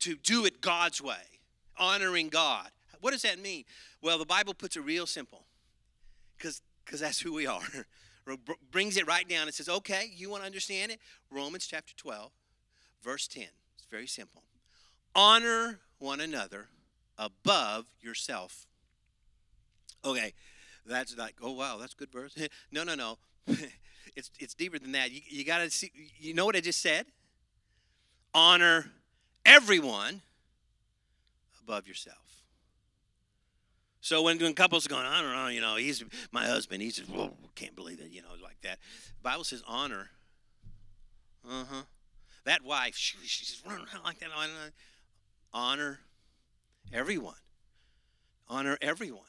To 0.00 0.16
do 0.16 0.44
it 0.44 0.60
God's 0.60 1.00
way, 1.00 1.40
honoring 1.78 2.28
God. 2.28 2.68
What 3.00 3.12
does 3.12 3.22
that 3.22 3.38
mean? 3.38 3.64
Well, 4.02 4.18
the 4.18 4.26
Bible 4.26 4.52
puts 4.52 4.76
it 4.76 4.80
real 4.80 5.06
simple 5.06 5.46
because 6.36 7.00
that's 7.00 7.20
who 7.20 7.32
we 7.32 7.46
are. 7.46 7.62
Brings 8.70 8.96
it 8.96 9.06
right 9.06 9.26
down 9.28 9.46
and 9.46 9.54
says, 9.54 9.68
okay, 9.68 10.10
you 10.14 10.28
want 10.28 10.42
to 10.42 10.46
understand 10.46 10.92
it? 10.92 10.98
Romans 11.30 11.66
chapter 11.66 11.94
12, 11.96 12.30
Verse 13.04 13.28
10. 13.28 13.44
It's 13.76 13.86
very 13.90 14.06
simple. 14.06 14.42
Honor 15.14 15.80
one 15.98 16.20
another 16.20 16.68
above 17.18 17.86
yourself. 18.00 18.66
Okay, 20.04 20.32
that's 20.86 21.16
like, 21.16 21.36
oh 21.42 21.52
wow, 21.52 21.76
that's 21.78 21.94
good 21.94 22.10
verse. 22.10 22.34
no, 22.72 22.82
no, 22.82 22.94
no. 22.94 23.18
it's 24.16 24.30
it's 24.40 24.54
deeper 24.54 24.78
than 24.78 24.92
that. 24.92 25.12
You, 25.12 25.20
you 25.28 25.44
gotta 25.44 25.70
see 25.70 25.92
you 26.18 26.34
know 26.34 26.46
what 26.46 26.56
I 26.56 26.60
just 26.60 26.80
said? 26.80 27.06
Honor 28.32 28.90
everyone 29.44 30.22
above 31.62 31.86
yourself. 31.86 32.16
So 34.00 34.22
when, 34.22 34.38
when 34.38 34.52
couples 34.52 34.84
are 34.84 34.90
going, 34.90 35.06
I 35.06 35.22
don't 35.22 35.32
know, 35.32 35.48
you 35.48 35.62
know, 35.62 35.76
he's 35.76 36.04
my 36.30 36.44
husband, 36.44 36.82
he's 36.82 36.96
just, 36.96 37.10
can't 37.54 37.74
believe 37.74 38.00
it, 38.00 38.10
you 38.10 38.20
know, 38.20 38.28
like 38.42 38.60
that. 38.62 38.78
The 39.16 39.22
Bible 39.22 39.44
says 39.44 39.62
honor. 39.66 40.10
Uh-huh 41.48 41.84
that 42.44 42.62
wife, 42.64 42.96
she, 42.96 43.16
she's 43.24 43.48
just 43.48 43.66
running 43.66 43.86
around 43.92 44.04
like 44.04 44.18
that. 44.20 44.28
Honor 45.52 46.00
everyone. 46.92 47.34
Honor 48.48 48.76
everyone. 48.80 49.22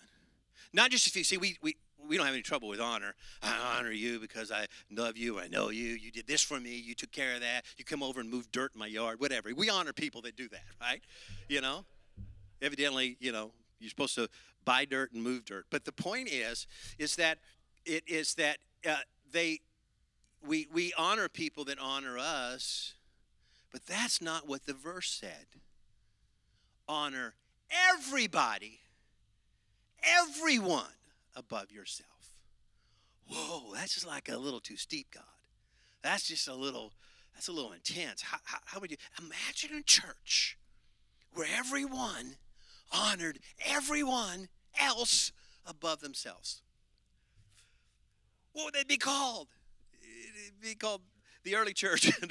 Not 0.74 0.92
just 0.92 1.08
if 1.08 1.16
you 1.16 1.24
see, 1.24 1.38
we, 1.38 1.58
we, 1.62 1.78
we 2.08 2.18
don't 2.18 2.26
have 2.26 2.36
any 2.36 2.44
trouble 2.44 2.68
with 2.68 2.82
honor. 2.82 3.16
I 3.42 3.78
honor 3.78 3.92
you 3.92 4.20
because 4.20 4.52
I 4.52 4.66
love 4.92 5.18
you. 5.18 5.40
I 5.40 5.48
know 5.48 5.70
you. 5.70 5.90
You 5.90 6.12
did 6.12 6.28
this 6.28 6.42
for 6.42 6.60
me. 6.60 6.76
You 6.76 6.96
took 6.96 7.12
care 7.12 7.36
of 7.36 7.42
that. 7.42 7.64
You 7.78 7.86
come 7.86 8.04
over 8.04 8.20
and 8.20 8.30
move 8.30 8.52
dirt 8.52 8.72
in 8.74 8.80
my 8.80 8.88
yard, 8.88 9.20
whatever. 9.20 9.50
We 9.56 9.70
honor 9.70 9.94
people 9.94 10.22
that 10.24 10.36
do 10.36 10.50
that, 10.50 10.64
right? 10.82 11.02
You 11.48 11.62
know? 11.62 11.86
Evidently, 12.62 13.18
you 13.20 13.32
know, 13.32 13.52
you're 13.80 13.90
supposed 13.90 14.16
to 14.16 14.30
buy 14.66 14.86
dirt 14.86 15.12
and 15.14 15.24
move 15.24 15.46
dirt. 15.46 15.66
But 15.70 15.86
the 15.86 15.92
point 15.92 16.30
is, 16.30 16.68
is 16.98 17.16
that 17.18 17.38
it 17.86 18.04
is 18.08 18.34
that 18.36 18.58
uh, 18.90 18.98
they, 19.32 19.60
we, 20.46 20.68
we 20.74 20.92
honor 20.98 21.30
people 21.30 21.66
that 21.66 21.80
honor 21.80 22.18
us, 22.18 22.95
but 23.76 23.86
that's 23.88 24.22
not 24.22 24.48
what 24.48 24.66
the 24.66 24.74
verse 24.74 25.10
said. 25.10 25.48
Honor 26.88 27.34
everybody, 27.94 28.80
everyone 30.02 30.96
above 31.36 31.74
yourself. 31.74 32.38
Whoa, 33.30 33.74
that's 33.74 33.96
just 33.96 34.08
like 34.08 34.30
a 34.30 34.38
little 34.38 34.62
too 34.62 34.78
steep, 34.78 35.08
God. 35.14 35.24
That's 36.02 36.26
just 36.26 36.48
a 36.48 36.56
little, 36.56 36.94
that's 37.34 37.50
a 37.50 37.52
little 37.52 37.74
intense. 37.74 38.22
How, 38.22 38.38
how, 38.46 38.60
how 38.64 38.80
would 38.80 38.92
you 38.92 38.98
imagine 39.20 39.78
a 39.78 39.84
church 39.84 40.58
where 41.34 41.48
everyone 41.54 42.38
honored 42.94 43.40
everyone 43.66 44.48
else 44.80 45.34
above 45.66 46.00
themselves? 46.00 46.62
What 48.54 48.64
would 48.64 48.74
they 48.74 48.86
be 48.86 48.96
called? 48.96 49.50
It'd 50.02 50.62
be 50.62 50.76
called 50.76 51.02
the 51.46 51.56
early 51.56 51.74
church. 51.74 52.12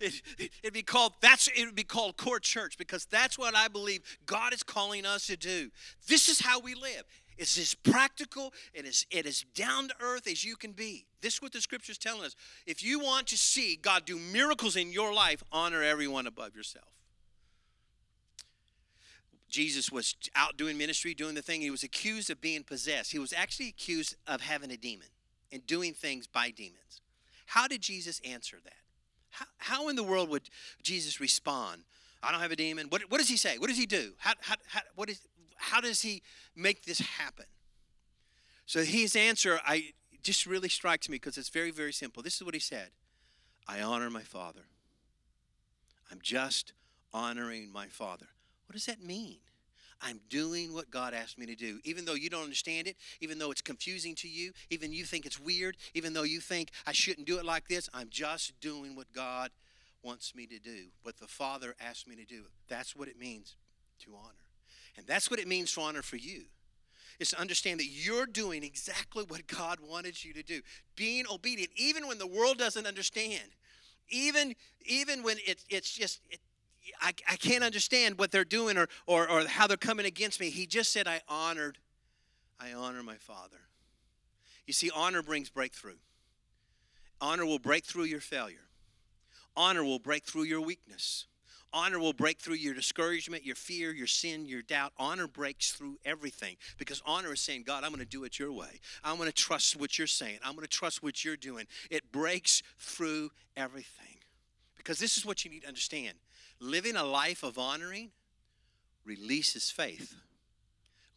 it, 0.00 0.50
would 0.64 0.72
be 0.72 0.82
called 0.82 1.12
that's 1.20 1.46
it 1.48 1.64
would 1.64 1.76
be 1.76 1.84
called 1.84 2.16
core 2.16 2.40
church 2.40 2.76
because 2.76 3.04
that's 3.04 3.38
what 3.38 3.54
I 3.54 3.68
believe 3.68 4.00
God 4.26 4.52
is 4.52 4.62
calling 4.62 5.06
us 5.06 5.28
to 5.28 5.36
do. 5.36 5.70
This 6.08 6.28
is 6.28 6.40
how 6.40 6.58
we 6.58 6.74
live. 6.74 7.04
It's 7.38 7.58
as 7.58 7.74
practical 7.74 8.52
and 8.74 8.86
as 8.86 9.06
it 9.10 9.26
is 9.26 9.44
down 9.54 9.88
to 9.88 9.94
earth 10.00 10.26
as 10.26 10.44
you 10.44 10.56
can 10.56 10.72
be. 10.72 11.06
This 11.20 11.34
is 11.34 11.42
what 11.42 11.52
the 11.52 11.60
scripture 11.60 11.92
is 11.92 11.98
telling 11.98 12.24
us. 12.24 12.34
If 12.66 12.82
you 12.82 12.98
want 12.98 13.28
to 13.28 13.38
see 13.38 13.76
God 13.76 14.04
do 14.04 14.18
miracles 14.18 14.76
in 14.76 14.92
your 14.92 15.14
life, 15.14 15.42
honor 15.52 15.82
everyone 15.82 16.26
above 16.26 16.54
yourself. 16.56 16.86
Jesus 19.48 19.92
was 19.92 20.16
out 20.34 20.56
doing 20.56 20.78
ministry, 20.78 21.14
doing 21.14 21.34
the 21.34 21.42
thing. 21.42 21.60
He 21.60 21.70
was 21.70 21.82
accused 21.82 22.30
of 22.30 22.40
being 22.40 22.64
possessed. 22.64 23.12
He 23.12 23.18
was 23.18 23.34
actually 23.34 23.68
accused 23.68 24.16
of 24.26 24.40
having 24.40 24.70
a 24.70 24.76
demon 24.76 25.08
and 25.52 25.64
doing 25.66 25.92
things 25.92 26.26
by 26.26 26.50
demons. 26.50 27.01
How 27.52 27.68
did 27.68 27.82
Jesus 27.82 28.18
answer 28.24 28.56
that? 28.64 28.72
How, 29.28 29.44
how 29.58 29.88
in 29.90 29.96
the 29.96 30.02
world 30.02 30.30
would 30.30 30.48
Jesus 30.82 31.20
respond? 31.20 31.82
I 32.22 32.32
don't 32.32 32.40
have 32.40 32.50
a 32.50 32.56
demon. 32.56 32.86
What, 32.88 33.02
what 33.10 33.18
does 33.18 33.28
he 33.28 33.36
say? 33.36 33.58
What 33.58 33.68
does 33.68 33.76
he 33.76 33.84
do? 33.84 34.12
How, 34.16 34.32
how, 34.40 34.80
what 34.94 35.10
is, 35.10 35.20
how 35.56 35.82
does 35.82 36.00
he 36.00 36.22
make 36.56 36.86
this 36.86 37.00
happen? 37.00 37.44
So 38.64 38.82
his 38.82 39.14
answer 39.14 39.60
I 39.66 39.92
just 40.22 40.46
really 40.46 40.70
strikes 40.70 41.10
me 41.10 41.16
because 41.16 41.36
it's 41.36 41.50
very, 41.50 41.70
very 41.70 41.92
simple. 41.92 42.22
This 42.22 42.36
is 42.36 42.42
what 42.42 42.54
he 42.54 42.60
said 42.60 42.88
I 43.68 43.82
honor 43.82 44.08
my 44.08 44.22
father. 44.22 44.62
I'm 46.10 46.20
just 46.22 46.72
honoring 47.12 47.70
my 47.70 47.88
father. 47.88 48.28
What 48.66 48.72
does 48.72 48.86
that 48.86 49.02
mean? 49.02 49.40
I'm 50.02 50.20
doing 50.28 50.74
what 50.74 50.90
God 50.90 51.14
asked 51.14 51.38
me 51.38 51.46
to 51.46 51.54
do. 51.54 51.78
Even 51.84 52.04
though 52.04 52.14
you 52.14 52.28
don't 52.28 52.42
understand 52.42 52.88
it, 52.88 52.96
even 53.20 53.38
though 53.38 53.50
it's 53.50 53.60
confusing 53.60 54.14
to 54.16 54.28
you, 54.28 54.52
even 54.68 54.92
you 54.92 55.04
think 55.04 55.24
it's 55.24 55.38
weird, 55.38 55.76
even 55.94 56.12
though 56.12 56.24
you 56.24 56.40
think 56.40 56.70
I 56.86 56.92
shouldn't 56.92 57.26
do 57.26 57.38
it 57.38 57.44
like 57.44 57.68
this, 57.68 57.88
I'm 57.94 58.08
just 58.10 58.60
doing 58.60 58.96
what 58.96 59.12
God 59.12 59.50
wants 60.02 60.34
me 60.34 60.46
to 60.46 60.58
do, 60.58 60.86
what 61.02 61.18
the 61.18 61.28
Father 61.28 61.74
asked 61.80 62.08
me 62.08 62.16
to 62.16 62.24
do. 62.24 62.42
That's 62.68 62.96
what 62.96 63.08
it 63.08 63.18
means 63.18 63.54
to 64.04 64.10
honor. 64.14 64.34
And 64.96 65.06
that's 65.06 65.30
what 65.30 65.38
it 65.38 65.46
means 65.46 65.72
to 65.74 65.80
honor 65.80 66.02
for 66.02 66.16
you. 66.16 66.42
Is 67.20 67.30
to 67.30 67.40
understand 67.40 67.78
that 67.78 67.86
you're 67.86 68.26
doing 68.26 68.64
exactly 68.64 69.24
what 69.28 69.46
God 69.46 69.78
wanted 69.80 70.24
you 70.24 70.32
to 70.34 70.42
do. 70.42 70.60
Being 70.96 71.24
obedient, 71.32 71.70
even 71.76 72.08
when 72.08 72.18
the 72.18 72.26
world 72.26 72.58
doesn't 72.58 72.86
understand. 72.86 73.50
Even, 74.08 74.54
even 74.84 75.22
when 75.22 75.36
it, 75.46 75.62
it's 75.70 75.92
just, 75.92 76.20
it, 76.30 76.40
I, 77.00 77.12
I 77.28 77.36
can't 77.36 77.64
understand 77.64 78.18
what 78.18 78.30
they're 78.30 78.44
doing 78.44 78.76
or, 78.76 78.88
or, 79.06 79.28
or 79.28 79.46
how 79.46 79.66
they're 79.66 79.76
coming 79.76 80.06
against 80.06 80.40
me. 80.40 80.50
He 80.50 80.66
just 80.66 80.92
said, 80.92 81.06
I 81.06 81.20
honored, 81.28 81.78
I 82.60 82.72
honor 82.72 83.02
my 83.02 83.16
Father. 83.16 83.58
You 84.66 84.72
see, 84.72 84.90
honor 84.94 85.22
brings 85.22 85.50
breakthrough. 85.50 85.96
Honor 87.20 87.46
will 87.46 87.58
break 87.58 87.84
through 87.84 88.04
your 88.04 88.20
failure. 88.20 88.68
Honor 89.56 89.84
will 89.84 89.98
break 89.98 90.24
through 90.24 90.44
your 90.44 90.60
weakness. 90.60 91.26
Honor 91.74 91.98
will 91.98 92.12
break 92.12 92.38
through 92.38 92.56
your 92.56 92.74
discouragement, 92.74 93.46
your 93.46 93.56
fear, 93.56 93.92
your 93.92 94.06
sin, 94.06 94.44
your 94.44 94.60
doubt. 94.60 94.92
Honor 94.98 95.26
breaks 95.26 95.72
through 95.72 95.98
everything 96.04 96.56
because 96.76 97.02
honor 97.06 97.32
is 97.32 97.40
saying, 97.40 97.62
God, 97.66 97.82
I'm 97.82 97.90
going 97.90 98.00
to 98.00 98.06
do 98.06 98.24
it 98.24 98.38
your 98.38 98.52
way. 98.52 98.80
I'm 99.02 99.16
going 99.16 99.28
to 99.28 99.34
trust 99.34 99.76
what 99.76 99.98
you're 99.98 100.06
saying. 100.06 100.38
I'm 100.44 100.54
going 100.54 100.66
to 100.66 100.70
trust 100.70 101.02
what 101.02 101.24
you're 101.24 101.36
doing. 101.36 101.66
It 101.90 102.12
breaks 102.12 102.62
through 102.78 103.30
everything. 103.56 104.18
Because 104.76 104.98
this 104.98 105.16
is 105.16 105.24
what 105.24 105.44
you 105.44 105.50
need 105.50 105.62
to 105.62 105.68
understand 105.68 106.18
living 106.62 106.96
a 106.96 107.04
life 107.04 107.42
of 107.42 107.58
honoring 107.58 108.10
releases 109.04 109.70
faith. 109.70 110.14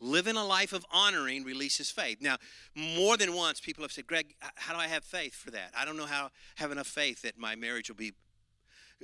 Living 0.02 0.36
a 0.36 0.44
life 0.44 0.74
of 0.74 0.86
honoring 0.92 1.44
releases 1.44 1.90
faith. 1.90 2.18
Now, 2.20 2.38
more 2.76 3.16
than 3.16 3.34
once, 3.34 3.62
people 3.62 3.84
have 3.84 3.92
said, 3.92 4.08
Greg, 4.08 4.36
how 4.56 4.74
do 4.74 4.80
I 4.80 4.88
have 4.88 5.06
faith 5.06 5.34
for 5.34 5.52
that? 5.52 5.72
I 5.78 5.86
don't 5.86 5.96
know 5.96 6.06
how 6.06 6.32
have 6.56 6.72
enough 6.72 6.88
faith 6.88 7.22
that 7.22 7.38
my 7.38 7.56
marriage 7.56 7.90
will 7.90 7.96
be 7.96 8.14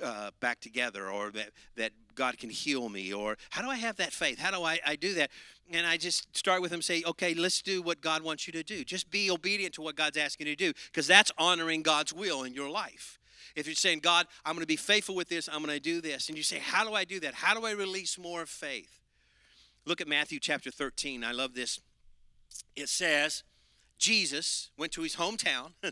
uh, 0.01 0.32
back 0.39 0.60
together 0.60 1.10
or 1.10 1.32
that, 1.32 1.51
that 1.75 1.91
God 2.15 2.38
can 2.38 2.49
heal 2.49 2.89
me 2.89 3.13
or 3.13 3.38
how 3.51 3.62
do 3.62 3.69
I 3.69 3.75
have 3.75 3.97
that 3.97 4.12
faith? 4.12 4.39
How 4.39 4.51
do 4.51 4.63
I, 4.63 4.80
I 4.86 4.95
do 4.95 5.13
that? 5.15 5.30
And 5.71 5.86
I 5.86 5.97
just 5.97 6.36
start 6.36 6.62
with 6.62 6.71
them 6.71 6.82
say, 6.82 7.04
okay, 7.06 7.34
let's 7.34 7.62
do 7.62 7.82
what 7.82 8.01
God 8.01 8.23
wants 8.23 8.47
you 8.47 8.54
to 8.54 8.63
do. 8.63 8.84
Just 8.84 9.10
be 9.12 9.30
obedient 9.32 9.75
to 9.75 9.82
what 9.82 9.95
God's 9.95 10.17
asking 10.17 10.47
you 10.47 10.56
to 10.56 10.65
do 10.65 10.73
because 10.91 11.08
that's 11.08 11.32
honoring 11.38 11.84
God's 11.84 12.13
will 12.13 12.43
in 12.43 12.54
your 12.54 12.69
life. 12.69 13.19
If 13.56 13.67
you're 13.67 13.75
saying, 13.75 13.99
God, 13.99 14.27
I'm 14.45 14.54
going 14.54 14.63
to 14.63 14.67
be 14.67 14.75
faithful 14.75 15.15
with 15.15 15.30
this, 15.30 15.49
I'm 15.51 15.63
going 15.63 15.75
to 15.75 15.80
do 15.80 16.01
this, 16.01 16.30
and 16.30 16.38
you 16.38 16.43
say, 16.43 16.60
how 16.60 16.88
do 16.88 16.93
I 16.93 17.04
do 17.04 17.19
that? 17.21 17.34
How 17.34 17.54
do 17.54 17.65
I 17.65 17.71
release 17.71 18.17
more 18.17 18.45
faith? 18.45 18.99
Look 19.86 20.01
at 20.01 20.08
Matthew 20.08 20.39
chapter 20.39 20.71
13. 20.71 21.23
I 21.23 21.32
love 21.32 21.54
this. 21.54 21.80
It 22.75 22.89
says, 22.89 23.43
Jesus 23.97 24.69
went 24.77 24.91
to 24.93 25.01
his 25.01 25.15
hometown. 25.15 25.73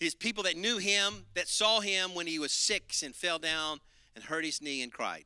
his 0.00 0.14
people 0.14 0.42
that 0.44 0.56
knew 0.56 0.78
him, 0.78 1.26
that 1.34 1.48
saw 1.48 1.80
him 1.80 2.14
when 2.14 2.26
he 2.26 2.38
was 2.38 2.52
six 2.52 3.02
and 3.02 3.14
fell 3.14 3.38
down 3.38 3.80
and 4.14 4.24
hurt 4.24 4.44
his 4.44 4.60
knee 4.60 4.82
and 4.82 4.92
cried. 4.92 5.24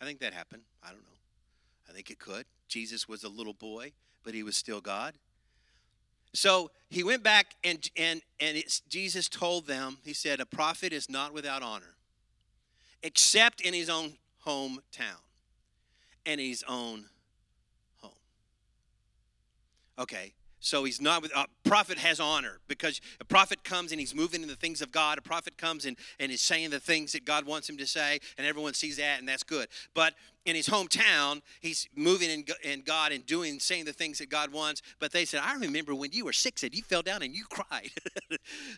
I 0.00 0.04
think 0.04 0.20
that 0.20 0.34
happened. 0.34 0.62
I 0.82 0.88
don't 0.88 1.02
know. 1.02 1.88
I 1.88 1.92
think 1.92 2.10
it 2.10 2.18
could. 2.18 2.44
Jesus 2.68 3.08
was 3.08 3.22
a 3.22 3.28
little 3.28 3.54
boy, 3.54 3.92
but 4.24 4.34
he 4.34 4.42
was 4.42 4.56
still 4.56 4.80
God. 4.80 5.14
So 6.34 6.70
he 6.88 7.02
went 7.02 7.22
back 7.22 7.54
and 7.62 7.88
and 7.96 8.22
and 8.40 8.62
Jesus 8.88 9.28
told 9.28 9.66
them. 9.66 9.98
He 10.04 10.12
said, 10.12 10.40
"A 10.40 10.46
prophet 10.46 10.92
is 10.92 11.08
not 11.08 11.32
without 11.32 11.62
honor, 11.62 11.96
except 13.02 13.60
in 13.60 13.74
his 13.74 13.90
own 13.90 14.18
hometown 14.46 15.20
and 16.24 16.40
his 16.40 16.64
own 16.66 17.08
home." 17.96 18.12
Okay, 19.98 20.32
so 20.62 20.84
he's 20.84 21.00
not 21.00 21.22
with 21.22 21.32
a 21.34 21.46
prophet 21.64 21.98
has 21.98 22.20
honor 22.20 22.60
because 22.68 23.00
a 23.20 23.24
prophet 23.24 23.64
comes 23.64 23.90
and 23.90 23.98
he's 23.98 24.14
moving 24.14 24.42
in 24.42 24.48
the 24.48 24.54
things 24.54 24.80
of 24.80 24.92
God. 24.92 25.18
A 25.18 25.20
prophet 25.20 25.58
comes 25.58 25.84
and, 25.84 25.96
and 26.20 26.30
is 26.30 26.40
saying 26.40 26.70
the 26.70 26.78
things 26.78 27.12
that 27.12 27.24
God 27.24 27.44
wants 27.44 27.68
him 27.68 27.76
to 27.78 27.86
say, 27.86 28.20
and 28.38 28.46
everyone 28.46 28.72
sees 28.72 28.96
that, 28.98 29.18
and 29.18 29.28
that's 29.28 29.42
good. 29.42 29.66
But 29.92 30.14
in 30.44 30.54
his 30.54 30.68
hometown, 30.68 31.42
he's 31.60 31.88
moving 31.96 32.30
in, 32.30 32.44
in 32.62 32.82
God 32.82 33.10
and 33.10 33.26
doing, 33.26 33.58
saying 33.58 33.86
the 33.86 33.92
things 33.92 34.18
that 34.18 34.30
God 34.30 34.52
wants. 34.52 34.82
But 35.00 35.10
they 35.10 35.24
said, 35.24 35.40
I 35.42 35.56
remember 35.56 35.96
when 35.96 36.12
you 36.12 36.24
were 36.24 36.32
six 36.32 36.62
and 36.62 36.72
you 36.72 36.84
fell 36.84 37.02
down 37.02 37.22
and 37.22 37.34
you 37.34 37.44
cried. 37.50 37.90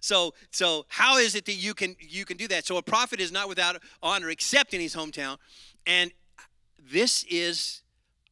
so 0.00 0.32
so 0.50 0.86
how 0.88 1.18
is 1.18 1.34
it 1.34 1.44
that 1.44 1.56
you 1.56 1.74
can 1.74 1.96
you 2.00 2.24
can 2.24 2.38
do 2.38 2.48
that? 2.48 2.64
So 2.64 2.78
a 2.78 2.82
prophet 2.82 3.20
is 3.20 3.30
not 3.30 3.46
without 3.46 3.76
honor 4.02 4.30
except 4.30 4.72
in 4.72 4.80
his 4.80 4.96
hometown. 4.96 5.36
And 5.86 6.12
this 6.90 7.26
is, 7.28 7.82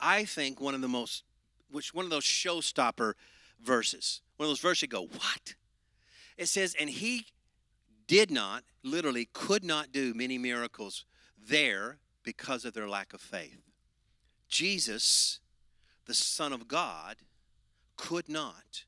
I 0.00 0.24
think, 0.24 0.58
one 0.58 0.74
of 0.74 0.80
the 0.80 0.88
most 0.88 1.24
which 1.70 1.92
one 1.94 2.04
of 2.04 2.10
those 2.10 2.24
showstopper 2.24 3.14
verses. 3.62 4.20
One 4.36 4.46
of 4.46 4.50
those 4.50 4.60
verses 4.60 4.82
you 4.82 4.88
go, 4.88 5.06
what? 5.06 5.54
It 6.36 6.46
says, 6.46 6.74
and 6.78 6.90
he 6.90 7.26
did 8.06 8.30
not, 8.30 8.64
literally 8.82 9.28
could 9.32 9.64
not 9.64 9.92
do 9.92 10.14
many 10.14 10.38
miracles 10.38 11.04
there 11.38 11.98
because 12.22 12.64
of 12.64 12.74
their 12.74 12.88
lack 12.88 13.12
of 13.12 13.20
faith. 13.20 13.62
Jesus, 14.48 15.40
the 16.06 16.14
Son 16.14 16.52
of 16.52 16.68
God, 16.68 17.16
could 17.96 18.28
not, 18.28 18.84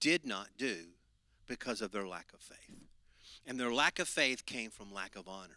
did 0.00 0.26
not 0.26 0.48
do 0.56 0.76
because 1.46 1.80
of 1.80 1.92
their 1.92 2.06
lack 2.06 2.32
of 2.32 2.40
faith. 2.40 2.76
And 3.46 3.60
their 3.60 3.72
lack 3.72 3.98
of 3.98 4.08
faith 4.08 4.46
came 4.46 4.70
from 4.70 4.92
lack 4.92 5.16
of 5.16 5.28
honoring. 5.28 5.50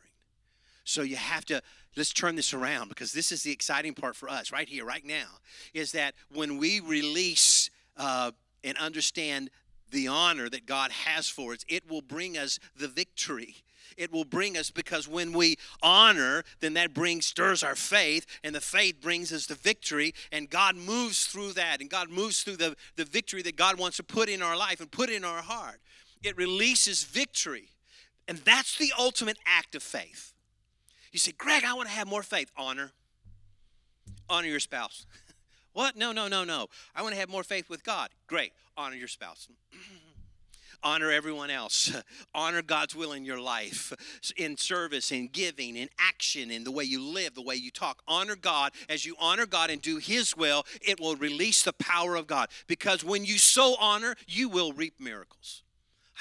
So 0.83 1.01
you 1.01 1.17
have 1.17 1.43
to, 1.45 1.61
let's 1.95 2.13
turn 2.13 2.35
this 2.35 2.53
around 2.53 2.89
because 2.89 3.11
this 3.11 3.31
is 3.31 3.43
the 3.43 3.51
exciting 3.51 3.93
part 3.93 4.15
for 4.15 4.29
us 4.29 4.51
right 4.51 4.69
here, 4.69 4.85
right 4.85 5.05
now, 5.05 5.27
is 5.73 5.91
that 5.93 6.13
when 6.33 6.57
we 6.57 6.79
release 6.79 7.56
uh, 7.97 8.31
and 8.63 8.77
understand 8.77 9.49
the 9.91 10.07
honor 10.07 10.49
that 10.49 10.65
God 10.65 10.91
has 10.91 11.29
for 11.29 11.53
us, 11.53 11.59
it 11.67 11.89
will 11.89 12.01
bring 12.01 12.37
us 12.37 12.59
the 12.75 12.87
victory. 12.87 13.55
It 13.95 14.11
will 14.11 14.25
bring 14.25 14.57
us 14.57 14.69
because 14.69 15.07
when 15.07 15.31
we 15.33 15.57
honor, 15.81 16.43
then 16.59 16.73
that 16.73 16.93
brings 16.93 17.25
stirs 17.25 17.63
our 17.63 17.75
faith, 17.75 18.25
and 18.43 18.53
the 18.53 18.61
faith 18.61 19.01
brings 19.01 19.31
us 19.31 19.47
the 19.47 19.55
victory, 19.55 20.13
and 20.31 20.49
God 20.49 20.75
moves 20.75 21.25
through 21.25 21.53
that, 21.53 21.81
and 21.81 21.89
God 21.89 22.09
moves 22.09 22.43
through 22.43 22.57
the, 22.57 22.75
the 22.95 23.05
victory 23.05 23.41
that 23.43 23.55
God 23.55 23.79
wants 23.79 23.97
to 23.97 24.03
put 24.03 24.29
in 24.29 24.41
our 24.41 24.57
life 24.57 24.81
and 24.81 24.91
put 24.91 25.09
in 25.09 25.23
our 25.23 25.41
heart. 25.41 25.79
It 26.23 26.37
releases 26.37 27.03
victory. 27.03 27.69
And 28.27 28.39
that's 28.39 28.77
the 28.77 28.91
ultimate 28.99 29.37
act 29.45 29.73
of 29.75 29.81
faith. 29.81 30.33
You 31.11 31.19
say, 31.19 31.31
Greg, 31.31 31.63
I 31.63 31.73
want 31.73 31.87
to 31.87 31.95
have 31.95 32.07
more 32.07 32.23
faith. 32.23 32.51
Honor. 32.57 32.91
Honor 34.29 34.47
your 34.47 34.59
spouse. 34.59 35.05
what? 35.77 35.95
No, 35.95 36.11
no, 36.11 36.27
no, 36.27 36.43
no. 36.43 36.65
I 36.95 37.03
want 37.03 37.13
to 37.13 37.19
have 37.19 37.29
more 37.29 37.43
faith 37.43 37.69
with 37.69 37.83
God. 37.83 38.09
Great. 38.25 38.51
Honor 38.75 38.95
your 38.95 39.07
spouse. 39.07 39.47
honor 40.83 41.11
everyone 41.11 41.49
else 41.49 41.91
honor 42.35 42.61
god's 42.61 42.95
will 42.95 43.11
in 43.11 43.25
your 43.25 43.39
life 43.39 43.91
in 44.37 44.55
service 44.55 45.11
in 45.11 45.27
giving 45.27 45.75
in 45.75 45.89
action 45.97 46.51
in 46.51 46.63
the 46.63 46.69
way 46.69 46.83
you 46.83 47.01
live 47.01 47.33
the 47.33 47.41
way 47.41 47.55
you 47.55 47.71
talk 47.71 48.03
honor 48.07 48.35
god 48.35 48.71
as 48.87 49.03
you 49.03 49.15
honor 49.19 49.47
god 49.47 49.71
and 49.71 49.81
do 49.81 49.97
his 49.97 50.37
will 50.37 50.63
it 50.87 50.99
will 50.99 51.15
release 51.15 51.63
the 51.63 51.73
power 51.73 52.15
of 52.15 52.27
god 52.27 52.47
because 52.67 53.03
when 53.03 53.25
you 53.25 53.39
so 53.39 53.75
honor 53.79 54.15
you 54.27 54.47
will 54.47 54.71
reap 54.71 54.93
miracles 54.99 55.63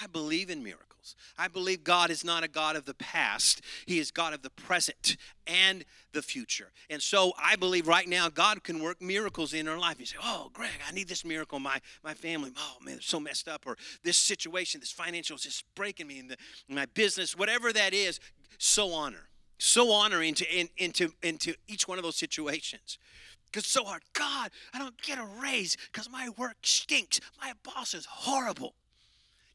i 0.03 0.07
believe 0.07 0.49
in 0.49 0.63
miracles 0.63 0.96
I 1.39 1.49
believe 1.49 1.85
God 1.85 2.11
is 2.11 2.25
not 2.25 2.43
a 2.43 2.49
God 2.49 2.77
of 2.77 2.85
the 2.85 2.95
past, 2.95 3.61
He 3.87 3.99
is 3.99 4.11
God 4.11 4.33
of 4.33 4.43
the 4.43 4.51
present 4.51 5.17
and 5.47 5.85
the 6.13 6.23
future. 6.23 6.73
And 6.91 7.01
so 7.01 7.33
I 7.39 7.57
believe 7.57 7.87
right 7.87 8.09
now 8.09 8.29
God 8.29 8.65
can 8.65 8.83
work 8.83 9.01
miracles 9.01 9.55
in 9.55 9.69
our 9.69 9.79
life. 9.79 10.01
You 10.01 10.07
say, 10.07 10.17
Oh, 10.23 10.51
Greg, 10.53 10.71
I 10.89 10.93
need 10.93 11.09
this 11.09 11.25
miracle. 11.25 11.59
My, 11.59 11.81
my 12.03 12.15
family, 12.15 12.51
oh 12.57 12.77
man, 12.83 12.95
they're 12.95 13.03
so 13.03 13.21
messed 13.21 13.49
up. 13.49 13.67
Or 13.67 13.77
this 14.03 14.17
situation, 14.17 14.81
this 14.81 14.93
financial 14.93 15.37
is 15.37 15.43
just 15.43 15.65
breaking 15.75 16.07
me 16.07 16.19
in, 16.19 16.29
the, 16.29 16.37
in 16.69 16.75
my 16.75 16.87
business, 16.87 17.37
whatever 17.37 17.73
that 17.73 17.95
is, 17.95 18.21
so 18.59 18.93
honor. 18.93 19.29
So 19.59 19.91
honor 19.91 20.23
into, 20.23 20.45
in, 20.55 20.69
into, 20.77 21.13
into 21.23 21.55
each 21.67 21.89
one 21.89 21.99
of 21.99 22.05
those 22.05 22.17
situations 22.17 22.99
because 23.47 23.67
so 23.67 23.85
hard. 23.85 24.03
God, 24.13 24.51
I 24.75 24.79
don't 24.79 25.01
get 25.01 25.19
a 25.19 25.27
raise 25.41 25.77
because 25.91 26.11
my 26.11 26.29
work 26.37 26.57
stinks. 26.63 27.21
My 27.41 27.53
boss 27.63 27.95
is 27.95 28.05
horrible. 28.05 28.75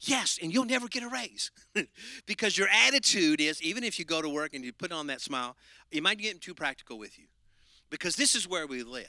Yes, 0.04 0.38
and 0.42 0.52
you'll 0.52 0.64
never 0.64 0.88
get 0.88 1.04
a 1.04 1.08
raise 1.08 1.52
because 2.26 2.58
your 2.58 2.68
attitude 2.86 3.40
is 3.40 3.62
even 3.62 3.84
if 3.84 3.98
you 3.98 4.04
go 4.04 4.20
to 4.20 4.28
work 4.28 4.52
and 4.52 4.64
you 4.64 4.72
put 4.72 4.90
on 4.90 5.06
that 5.06 5.20
smile, 5.20 5.56
you 5.92 6.02
might 6.02 6.18
get 6.18 6.40
too 6.40 6.54
practical 6.54 6.98
with 6.98 7.18
you 7.18 7.26
because 7.88 8.16
this 8.16 8.34
is 8.34 8.48
where 8.48 8.66
we 8.66 8.82
live. 8.82 9.06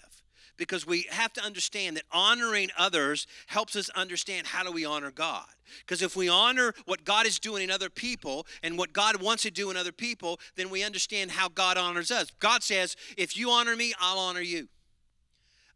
Because 0.55 0.85
we 0.85 1.07
have 1.09 1.33
to 1.33 1.41
understand 1.41 1.97
that 1.97 2.03
honoring 2.11 2.69
others 2.77 3.25
helps 3.47 3.75
us 3.75 3.89
understand 3.89 4.45
how 4.45 4.63
do 4.63 4.71
we 4.71 4.85
honor 4.85 5.09
God. 5.09 5.47
Because 5.79 6.03
if 6.03 6.15
we 6.15 6.29
honor 6.29 6.75
what 6.85 7.03
God 7.03 7.25
is 7.25 7.39
doing 7.39 7.63
in 7.63 7.71
other 7.71 7.89
people 7.89 8.45
and 8.61 8.77
what 8.77 8.93
God 8.93 9.19
wants 9.19 9.41
to 9.43 9.51
do 9.51 9.71
in 9.71 9.77
other 9.77 9.91
people, 9.91 10.39
then 10.55 10.69
we 10.69 10.83
understand 10.83 11.31
how 11.31 11.49
God 11.49 11.75
honors 11.75 12.11
us. 12.11 12.29
God 12.39 12.61
says, 12.61 12.95
if 13.17 13.35
you 13.35 13.49
honor 13.49 13.75
me, 13.75 13.95
I'll 13.99 14.19
honor 14.19 14.41
you. 14.41 14.67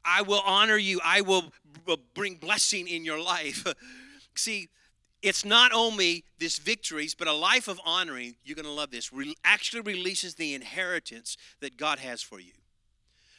I 0.05 0.21
will 0.21 0.43
honor 0.45 0.77
you. 0.77 0.99
I 1.03 1.21
will 1.21 1.51
bring 2.13 2.35
blessing 2.35 2.87
in 2.87 3.03
your 3.03 3.19
life. 3.19 3.65
See, 4.35 4.69
it's 5.21 5.43
not 5.43 5.73
only 5.73 6.23
this 6.39 6.57
victories, 6.57 7.15
but 7.15 7.27
a 7.27 7.33
life 7.33 7.67
of 7.67 7.79
honoring, 7.85 8.35
you're 8.43 8.55
going 8.55 8.65
to 8.65 8.71
love 8.71 8.91
this, 8.91 9.11
re- 9.11 9.35
actually 9.43 9.81
releases 9.81 10.35
the 10.35 10.53
inheritance 10.53 11.37
that 11.59 11.77
God 11.77 11.99
has 11.99 12.21
for 12.21 12.39
you. 12.39 12.53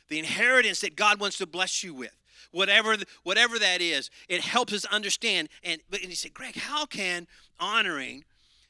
The 0.08 0.18
inheritance 0.18 0.80
that 0.80 0.96
God 0.96 1.20
wants 1.20 1.38
to 1.38 1.46
bless 1.46 1.84
you 1.84 1.94
with. 1.94 2.16
Whatever, 2.50 2.96
whatever 3.24 3.58
that 3.58 3.80
is, 3.80 4.10
it 4.28 4.40
helps 4.40 4.72
us 4.72 4.84
understand. 4.86 5.48
And, 5.62 5.80
and 5.92 6.04
you 6.04 6.16
say, 6.16 6.30
Greg, 6.30 6.56
how 6.56 6.86
can 6.86 7.26
honoring 7.60 8.24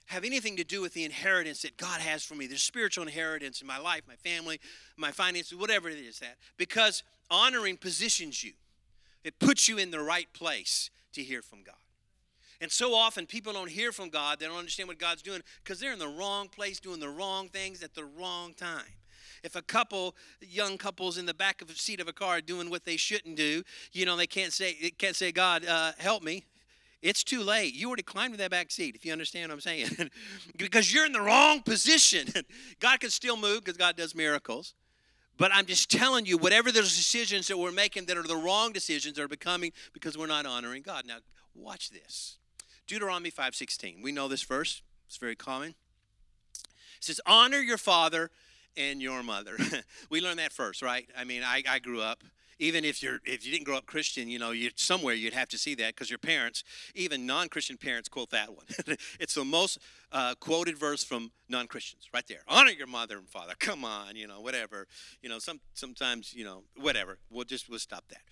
have 0.06 0.24
anything 0.24 0.56
to 0.56 0.64
do 0.64 0.80
with 0.80 0.94
the 0.94 1.04
inheritance 1.04 1.62
that 1.62 1.76
God 1.76 2.00
has 2.00 2.24
for 2.24 2.34
me? 2.34 2.46
There's 2.46 2.62
spiritual 2.62 3.04
inheritance 3.04 3.60
in 3.60 3.66
my 3.66 3.78
life, 3.78 4.02
my 4.08 4.16
family, 4.16 4.60
my 4.96 5.12
finances, 5.12 5.56
whatever 5.56 5.88
it 5.88 5.98
is 5.98 6.18
that. 6.18 6.36
Because 6.56 7.04
honoring 7.30 7.76
positions 7.76 8.42
you, 8.42 8.52
it 9.22 9.38
puts 9.38 9.68
you 9.68 9.78
in 9.78 9.90
the 9.90 10.00
right 10.00 10.32
place 10.32 10.90
to 11.12 11.22
hear 11.22 11.40
from 11.40 11.62
God. 11.62 11.76
And 12.60 12.72
so 12.72 12.94
often 12.94 13.26
people 13.26 13.52
don't 13.52 13.70
hear 13.70 13.92
from 13.92 14.08
God, 14.08 14.40
they 14.40 14.46
don't 14.46 14.58
understand 14.58 14.88
what 14.88 14.98
God's 14.98 15.22
doing 15.22 15.42
because 15.62 15.78
they're 15.78 15.92
in 15.92 15.98
the 15.98 16.08
wrong 16.08 16.48
place 16.48 16.80
doing 16.80 16.98
the 16.98 17.08
wrong 17.08 17.48
things 17.48 17.82
at 17.82 17.94
the 17.94 18.04
wrong 18.04 18.52
time. 18.54 18.94
If 19.44 19.54
a 19.54 19.62
couple, 19.62 20.16
young 20.40 20.78
couples 20.78 21.18
in 21.18 21.26
the 21.26 21.34
back 21.34 21.62
of 21.62 21.68
the 21.68 21.74
seat 21.74 22.00
of 22.00 22.08
a 22.08 22.12
car 22.12 22.40
doing 22.40 22.70
what 22.70 22.84
they 22.84 22.96
shouldn't 22.96 23.36
do, 23.36 23.62
you 23.92 24.04
know, 24.04 24.16
they 24.16 24.26
can't 24.26 24.52
say, 24.52 24.74
can't 24.98 25.14
say, 25.14 25.30
God, 25.30 25.64
uh, 25.64 25.92
help 25.98 26.22
me. 26.22 26.44
It's 27.00 27.22
too 27.22 27.42
late. 27.42 27.74
You 27.74 27.86
already 27.86 28.02
climbed 28.02 28.34
in 28.34 28.38
that 28.38 28.50
back 28.50 28.72
seat, 28.72 28.96
if 28.96 29.04
you 29.04 29.12
understand 29.12 29.50
what 29.50 29.54
I'm 29.54 29.60
saying. 29.60 30.10
because 30.56 30.92
you're 30.92 31.06
in 31.06 31.12
the 31.12 31.20
wrong 31.20 31.62
position. 31.62 32.26
God 32.80 32.98
can 32.98 33.10
still 33.10 33.36
move 33.36 33.64
because 33.64 33.76
God 33.76 33.96
does 33.96 34.16
miracles. 34.16 34.74
But 35.36 35.52
I'm 35.54 35.66
just 35.66 35.88
telling 35.88 36.26
you, 36.26 36.36
whatever 36.36 36.72
those 36.72 36.96
decisions 36.96 37.46
that 37.46 37.56
we're 37.56 37.70
making 37.70 38.06
that 38.06 38.16
are 38.16 38.24
the 38.24 38.36
wrong 38.36 38.72
decisions 38.72 39.16
are 39.20 39.28
becoming 39.28 39.72
because 39.92 40.18
we're 40.18 40.26
not 40.26 40.46
honoring 40.46 40.82
God. 40.82 41.06
Now, 41.06 41.18
watch 41.54 41.90
this. 41.90 42.38
Deuteronomy 42.88 43.30
5:16. 43.30 44.02
We 44.02 44.10
know 44.10 44.26
this 44.26 44.42
verse. 44.42 44.82
It's 45.06 45.18
very 45.18 45.36
common. 45.36 45.74
It 46.96 47.04
says, 47.04 47.20
"Honor 47.26 47.60
your 47.60 47.78
father 47.78 48.30
and 48.76 49.00
your 49.00 49.22
mother." 49.22 49.56
we 50.10 50.20
learned 50.20 50.40
that 50.40 50.52
first, 50.52 50.82
right? 50.82 51.08
I 51.16 51.24
mean, 51.24 51.42
I, 51.44 51.62
I 51.68 51.78
grew 51.78 52.00
up 52.00 52.24
even 52.58 52.84
if 52.84 53.02
you're 53.02 53.20
if 53.24 53.44
you 53.44 53.52
didn't 53.52 53.64
grow 53.64 53.76
up 53.76 53.86
christian 53.86 54.28
you 54.28 54.38
know 54.38 54.50
you 54.50 54.70
somewhere 54.76 55.14
you'd 55.14 55.32
have 55.32 55.48
to 55.48 55.58
see 55.58 55.74
that 55.74 55.94
because 55.94 56.10
your 56.10 56.18
parents 56.18 56.64
even 56.94 57.26
non-christian 57.26 57.76
parents 57.76 58.08
quote 58.08 58.30
that 58.30 58.48
one. 58.50 58.66
It's 59.20 59.34
the 59.34 59.44
most 59.44 59.78
uh, 60.12 60.34
quoted 60.40 60.78
verse 60.78 61.04
from 61.04 61.30
non-christians 61.48 62.08
right 62.12 62.26
there. 62.26 62.40
Honor 62.48 62.70
your 62.70 62.86
mother 62.86 63.18
and 63.18 63.28
father. 63.28 63.54
Come 63.58 63.84
on 63.84 64.16
you 64.16 64.26
know 64.26 64.40
whatever. 64.40 64.86
You 65.22 65.28
know 65.28 65.38
some 65.38 65.60
sometimes 65.74 66.34
you 66.34 66.44
know 66.44 66.64
whatever. 66.76 67.18
We'll 67.30 67.44
just 67.44 67.68
we'll 67.68 67.78
stop 67.78 68.04
that. 68.08 68.22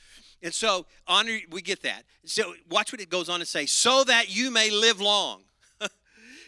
And 0.43 0.53
so 0.53 0.87
honor 1.07 1.39
we 1.51 1.63
get 1.63 1.83
that. 1.83 2.05
So 2.25 2.55
watch 2.71 2.93
what 2.93 3.01
it 3.01 3.11
goes 3.11 3.29
on 3.29 3.41
to 3.41 3.47
say. 3.47 3.67
So 3.67 4.05
that 4.05 4.35
you 4.35 4.51
may 4.51 4.71
live 4.71 5.01
long. 5.01 5.43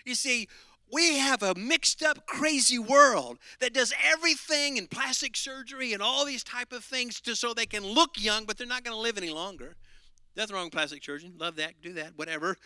You 0.04 0.14
see 0.14 0.48
we 0.92 1.18
have 1.18 1.42
a 1.42 1.54
mixed 1.54 2.02
up 2.02 2.26
crazy 2.26 2.78
world 2.78 3.38
that 3.60 3.72
does 3.72 3.92
everything 4.04 4.76
in 4.76 4.86
plastic 4.86 5.36
surgery 5.36 5.92
and 5.92 6.02
all 6.02 6.24
these 6.24 6.44
type 6.44 6.72
of 6.72 6.84
things 6.84 7.20
to 7.22 7.36
so 7.36 7.54
they 7.54 7.66
can 7.66 7.84
look 7.84 8.10
young 8.16 8.44
but 8.44 8.56
they're 8.56 8.66
not 8.66 8.84
going 8.84 8.96
to 8.96 9.00
live 9.00 9.18
any 9.18 9.30
longer. 9.30 9.76
Nothing 10.36 10.56
wrong 10.56 10.64
with 10.66 10.72
plastic 10.72 11.02
surgery 11.04 11.32
love 11.36 11.56
that 11.56 11.74
do 11.82 11.92
that 11.94 12.12
whatever. 12.16 12.56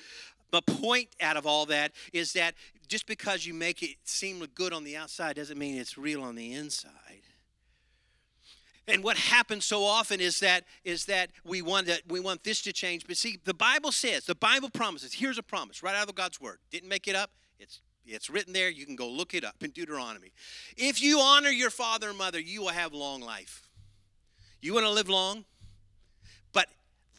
The 0.50 0.62
point 0.62 1.08
out 1.20 1.36
of 1.36 1.46
all 1.46 1.66
that 1.66 1.92
is 2.12 2.34
that 2.34 2.54
just 2.88 3.06
because 3.06 3.46
you 3.46 3.54
make 3.54 3.82
it 3.82 3.96
seem 4.04 4.44
good 4.54 4.72
on 4.72 4.84
the 4.84 4.96
outside 4.96 5.36
doesn't 5.36 5.58
mean 5.58 5.78
it's 5.78 5.96
real 5.96 6.22
on 6.22 6.34
the 6.34 6.52
inside. 6.52 6.92
And 8.88 9.04
what 9.04 9.16
happens 9.16 9.64
so 9.64 9.84
often 9.84 10.20
is 10.20 10.40
that 10.40 10.64
is 10.84 11.06
that 11.06 11.30
we 11.44 11.62
want 11.62 11.86
that 11.86 12.02
we 12.08 12.20
want 12.20 12.44
this 12.44 12.60
to 12.62 12.72
change. 12.72 13.06
But 13.06 13.16
see 13.16 13.38
the 13.44 13.54
bible 13.54 13.92
says 13.92 14.26
the 14.26 14.34
bible 14.34 14.70
promises 14.70 15.14
here's 15.14 15.38
a 15.38 15.42
promise 15.42 15.82
right 15.82 15.94
out 15.94 16.08
of 16.08 16.14
god's 16.14 16.40
word. 16.40 16.58
Didn't 16.70 16.88
make 16.88 17.08
it 17.08 17.16
up 17.16 17.30
it's 17.62 17.80
it's 18.06 18.28
written 18.28 18.52
there. 18.52 18.68
You 18.68 18.86
can 18.86 18.96
go 18.96 19.08
look 19.08 19.34
it 19.34 19.44
up 19.44 19.62
in 19.62 19.70
Deuteronomy. 19.70 20.32
If 20.76 21.02
you 21.02 21.20
honor 21.20 21.50
your 21.50 21.70
father 21.70 22.08
and 22.08 22.18
mother, 22.18 22.40
you 22.40 22.62
will 22.62 22.68
have 22.68 22.92
long 22.92 23.20
life. 23.20 23.68
You 24.60 24.74
want 24.74 24.86
to 24.86 24.90
live 24.90 25.08
long? 25.08 25.44
But 26.52 26.66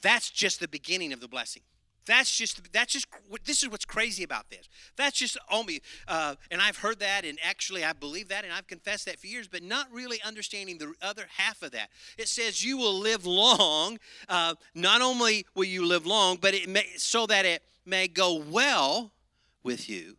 that's 0.02 0.30
just 0.30 0.60
the 0.60 0.68
beginning 0.68 1.14
of 1.14 1.20
the 1.20 1.28
blessing. 1.28 1.64
That's 2.06 2.36
just 2.36 2.74
that's 2.74 2.92
just 2.92 3.08
this 3.46 3.64
is 3.64 3.70
what's 3.70 3.86
crazy 3.86 4.24
about 4.24 4.50
this. 4.50 4.68
That's 4.98 5.18
just 5.18 5.38
only, 5.50 5.82
uh, 6.06 6.36
and 6.52 6.62
I've 6.62 6.78
heard 6.78 7.00
that, 7.00 7.24
and 7.24 7.40
actually 7.42 7.86
I 7.86 7.94
believe 7.94 8.28
that, 8.28 8.44
and 8.44 8.52
I've 8.52 8.68
confessed 8.68 9.06
that 9.06 9.20
for 9.20 9.28
years, 9.28 9.48
but 9.48 9.64
not 9.64 9.88
really 9.90 10.22
understanding 10.22 10.78
the 10.78 10.94
other 11.02 11.24
half 11.38 11.62
of 11.62 11.72
that. 11.72 11.90
It 12.18 12.28
says 12.28 12.64
you 12.64 12.78
will 12.78 13.00
live 13.00 13.26
long. 13.26 14.00
Uh, 14.28 14.56
not 14.76 15.02
only 15.02 15.46
will 15.56 15.64
you 15.64 15.86
live 15.86 16.06
long, 16.06 16.38
but 16.42 16.54
it 16.54 16.68
may 16.68 16.86
so 16.98 17.26
that 17.28 17.46
it 17.46 17.64
may 17.86 18.10
go 18.10 18.36
well 18.36 19.12
with 19.64 19.90
you 19.90 20.18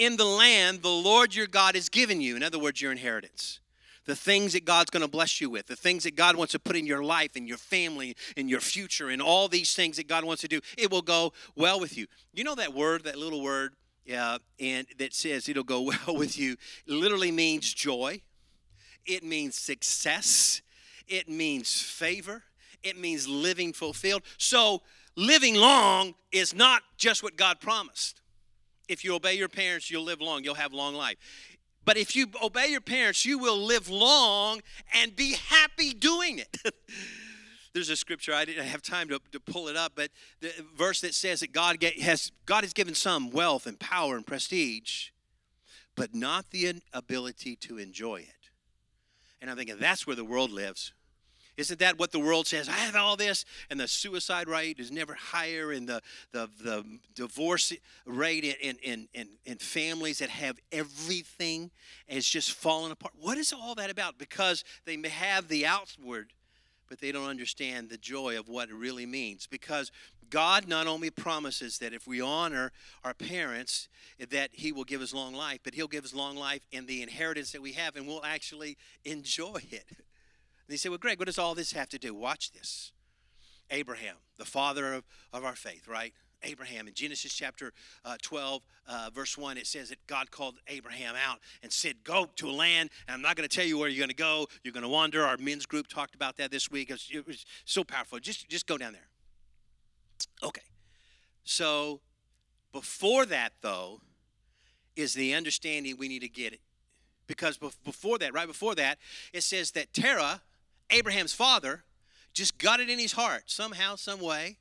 in 0.00 0.16
the 0.16 0.24
land 0.24 0.80
the 0.80 0.88
Lord 0.88 1.34
your 1.34 1.46
God 1.46 1.74
has 1.74 1.90
given 1.90 2.22
you. 2.22 2.34
In 2.34 2.42
other 2.42 2.58
words, 2.58 2.80
your 2.80 2.90
inheritance. 2.90 3.60
The 4.06 4.16
things 4.16 4.54
that 4.54 4.64
God's 4.64 4.88
going 4.88 5.02
to 5.02 5.10
bless 5.10 5.42
you 5.42 5.50
with, 5.50 5.66
the 5.66 5.76
things 5.76 6.04
that 6.04 6.16
God 6.16 6.34
wants 6.34 6.52
to 6.52 6.58
put 6.58 6.74
in 6.74 6.86
your 6.86 7.04
life, 7.04 7.36
and 7.36 7.46
your 7.46 7.58
family, 7.58 8.16
and 8.34 8.48
your 8.48 8.60
future, 8.60 9.10
and 9.10 9.20
all 9.20 9.46
these 9.46 9.74
things 9.74 9.98
that 9.98 10.08
God 10.08 10.24
wants 10.24 10.40
to 10.40 10.48
do, 10.48 10.60
it 10.78 10.90
will 10.90 11.02
go 11.02 11.34
well 11.54 11.78
with 11.78 11.98
you. 11.98 12.06
You 12.32 12.42
know 12.42 12.54
that 12.54 12.72
word, 12.72 13.04
that 13.04 13.18
little 13.18 13.42
word, 13.42 13.74
yeah, 14.06 14.38
and 14.58 14.86
that 14.98 15.12
says 15.12 15.48
it'll 15.50 15.62
go 15.62 15.82
well 16.06 16.16
with 16.16 16.38
you, 16.38 16.56
literally 16.86 17.30
means 17.30 17.72
joy. 17.72 18.22
It 19.04 19.22
means 19.22 19.54
success. 19.54 20.62
It 21.06 21.28
means 21.28 21.82
favor. 21.82 22.42
It 22.82 22.98
means 22.98 23.28
living 23.28 23.74
fulfilled. 23.74 24.22
So, 24.38 24.80
living 25.14 25.56
long 25.56 26.14
is 26.32 26.54
not 26.54 26.82
just 26.96 27.22
what 27.22 27.36
God 27.36 27.60
promised 27.60 28.20
if 28.90 29.04
you 29.04 29.14
obey 29.14 29.34
your 29.34 29.48
parents, 29.48 29.90
you'll 29.90 30.04
live 30.04 30.20
long, 30.20 30.42
you'll 30.42 30.54
have 30.56 30.72
long 30.72 30.94
life. 30.94 31.16
But 31.84 31.96
if 31.96 32.14
you 32.14 32.26
obey 32.42 32.66
your 32.68 32.80
parents, 32.80 33.24
you 33.24 33.38
will 33.38 33.56
live 33.56 33.88
long 33.88 34.60
and 34.92 35.14
be 35.14 35.36
happy 35.48 35.92
doing 35.92 36.38
it. 36.38 36.56
There's 37.72 37.88
a 37.88 37.96
scripture 37.96 38.34
I 38.34 38.44
didn't 38.44 38.66
have 38.66 38.82
time 38.82 39.08
to, 39.08 39.20
to 39.30 39.38
pull 39.38 39.68
it 39.68 39.76
up, 39.76 39.92
but 39.94 40.10
the 40.40 40.50
verse 40.76 41.00
that 41.02 41.14
says 41.14 41.40
that 41.40 41.52
God 41.52 41.82
has 42.02 42.32
God 42.44 42.64
has 42.64 42.72
given 42.72 42.94
some 42.94 43.30
wealth 43.30 43.66
and 43.66 43.78
power 43.78 44.16
and 44.16 44.26
prestige, 44.26 45.10
but 45.94 46.14
not 46.14 46.50
the 46.50 46.74
ability 46.92 47.54
to 47.56 47.78
enjoy 47.78 48.16
it. 48.16 48.50
And 49.40 49.48
I'm 49.48 49.56
thinking 49.56 49.76
that's 49.78 50.06
where 50.06 50.16
the 50.16 50.24
world 50.24 50.50
lives. 50.50 50.92
Isn't 51.60 51.80
that 51.80 51.98
what 51.98 52.10
the 52.10 52.18
world 52.18 52.46
says? 52.46 52.68
I 52.68 52.72
have 52.72 52.96
all 52.96 53.16
this, 53.16 53.44
and 53.68 53.78
the 53.78 53.86
suicide 53.86 54.48
rate 54.48 54.80
is 54.80 54.90
never 54.90 55.14
higher, 55.14 55.72
and 55.72 55.86
the, 55.86 56.00
the, 56.32 56.48
the 56.62 56.84
divorce 57.14 57.72
rate 58.06 58.44
in, 58.44 58.76
in, 58.82 59.08
in, 59.12 59.28
in 59.44 59.58
families 59.58 60.18
that 60.18 60.30
have 60.30 60.58
everything 60.72 61.70
is 62.08 62.28
just 62.28 62.52
falling 62.52 62.92
apart. 62.92 63.12
What 63.20 63.36
is 63.36 63.52
all 63.52 63.74
that 63.74 63.90
about? 63.90 64.18
Because 64.18 64.64
they 64.86 64.96
may 64.96 65.10
have 65.10 65.48
the 65.48 65.66
outward, 65.66 66.32
but 66.88 67.00
they 67.00 67.12
don't 67.12 67.28
understand 67.28 67.90
the 67.90 67.98
joy 67.98 68.38
of 68.38 68.48
what 68.48 68.70
it 68.70 68.74
really 68.74 69.06
means. 69.06 69.46
Because 69.46 69.92
God 70.30 70.66
not 70.66 70.86
only 70.86 71.10
promises 71.10 71.78
that 71.80 71.92
if 71.92 72.06
we 72.06 72.20
honor 72.20 72.72
our 73.04 73.14
parents, 73.14 73.88
that 74.30 74.50
He 74.52 74.72
will 74.72 74.84
give 74.84 75.02
us 75.02 75.12
long 75.12 75.34
life, 75.34 75.60
but 75.62 75.74
He'll 75.74 75.88
give 75.88 76.04
us 76.04 76.14
long 76.14 76.36
life 76.36 76.66
in 76.72 76.86
the 76.86 77.02
inheritance 77.02 77.52
that 77.52 77.60
we 77.60 77.72
have, 77.72 77.96
and 77.96 78.06
we'll 78.06 78.24
actually 78.24 78.78
enjoy 79.04 79.60
it. 79.70 79.84
And 80.70 80.78
said, 80.78 80.90
Well, 80.90 80.98
Greg, 80.98 81.18
what 81.18 81.26
does 81.26 81.38
all 81.38 81.54
this 81.54 81.72
have 81.72 81.88
to 81.90 81.98
do? 81.98 82.14
Watch 82.14 82.52
this. 82.52 82.92
Abraham, 83.70 84.16
the 84.36 84.44
father 84.44 84.94
of, 84.94 85.04
of 85.32 85.44
our 85.44 85.54
faith, 85.54 85.86
right? 85.86 86.12
Abraham 86.42 86.88
in 86.88 86.94
Genesis 86.94 87.34
chapter 87.34 87.72
uh, 88.04 88.16
12, 88.22 88.62
uh, 88.86 89.10
verse 89.12 89.36
1, 89.36 89.58
it 89.58 89.66
says 89.66 89.90
that 89.90 90.04
God 90.06 90.30
called 90.30 90.54
Abraham 90.68 91.14
out 91.14 91.38
and 91.62 91.72
said, 91.72 92.02
Go 92.04 92.28
to 92.36 92.48
a 92.48 92.52
land, 92.52 92.90
and 93.06 93.14
I'm 93.14 93.22
not 93.22 93.36
going 93.36 93.48
to 93.48 93.54
tell 93.54 93.64
you 93.64 93.78
where 93.78 93.88
you're 93.88 93.98
going 93.98 94.10
to 94.10 94.14
go. 94.14 94.46
You're 94.62 94.72
going 94.72 94.84
to 94.84 94.88
wander. 94.88 95.24
Our 95.24 95.36
men's 95.36 95.66
group 95.66 95.86
talked 95.86 96.14
about 96.14 96.36
that 96.38 96.50
this 96.50 96.70
week. 96.70 96.90
It 96.90 96.94
was, 96.94 97.08
it 97.12 97.26
was 97.26 97.44
so 97.64 97.84
powerful. 97.84 98.18
Just, 98.18 98.48
just 98.48 98.66
go 98.66 98.78
down 98.78 98.92
there. 98.92 99.08
Okay. 100.42 100.62
So 101.44 102.00
before 102.72 103.26
that, 103.26 103.52
though, 103.60 104.00
is 104.96 105.14
the 105.14 105.34
understanding 105.34 105.96
we 105.98 106.08
need 106.08 106.22
to 106.22 106.28
get 106.28 106.52
it. 106.52 106.60
Because 107.26 107.58
before 107.58 108.18
that, 108.18 108.34
right 108.34 108.48
before 108.48 108.74
that, 108.74 108.98
it 109.32 109.42
says 109.42 109.70
that 109.72 109.92
Terah, 109.92 110.42
Abraham's 110.90 111.32
father 111.32 111.84
just 112.32 112.58
got 112.58 112.80
it 112.80 112.88
in 112.88 112.98
his 112.98 113.12
heart 113.12 113.44
somehow, 113.46 113.96
some 113.96 114.20
way. 114.20 114.58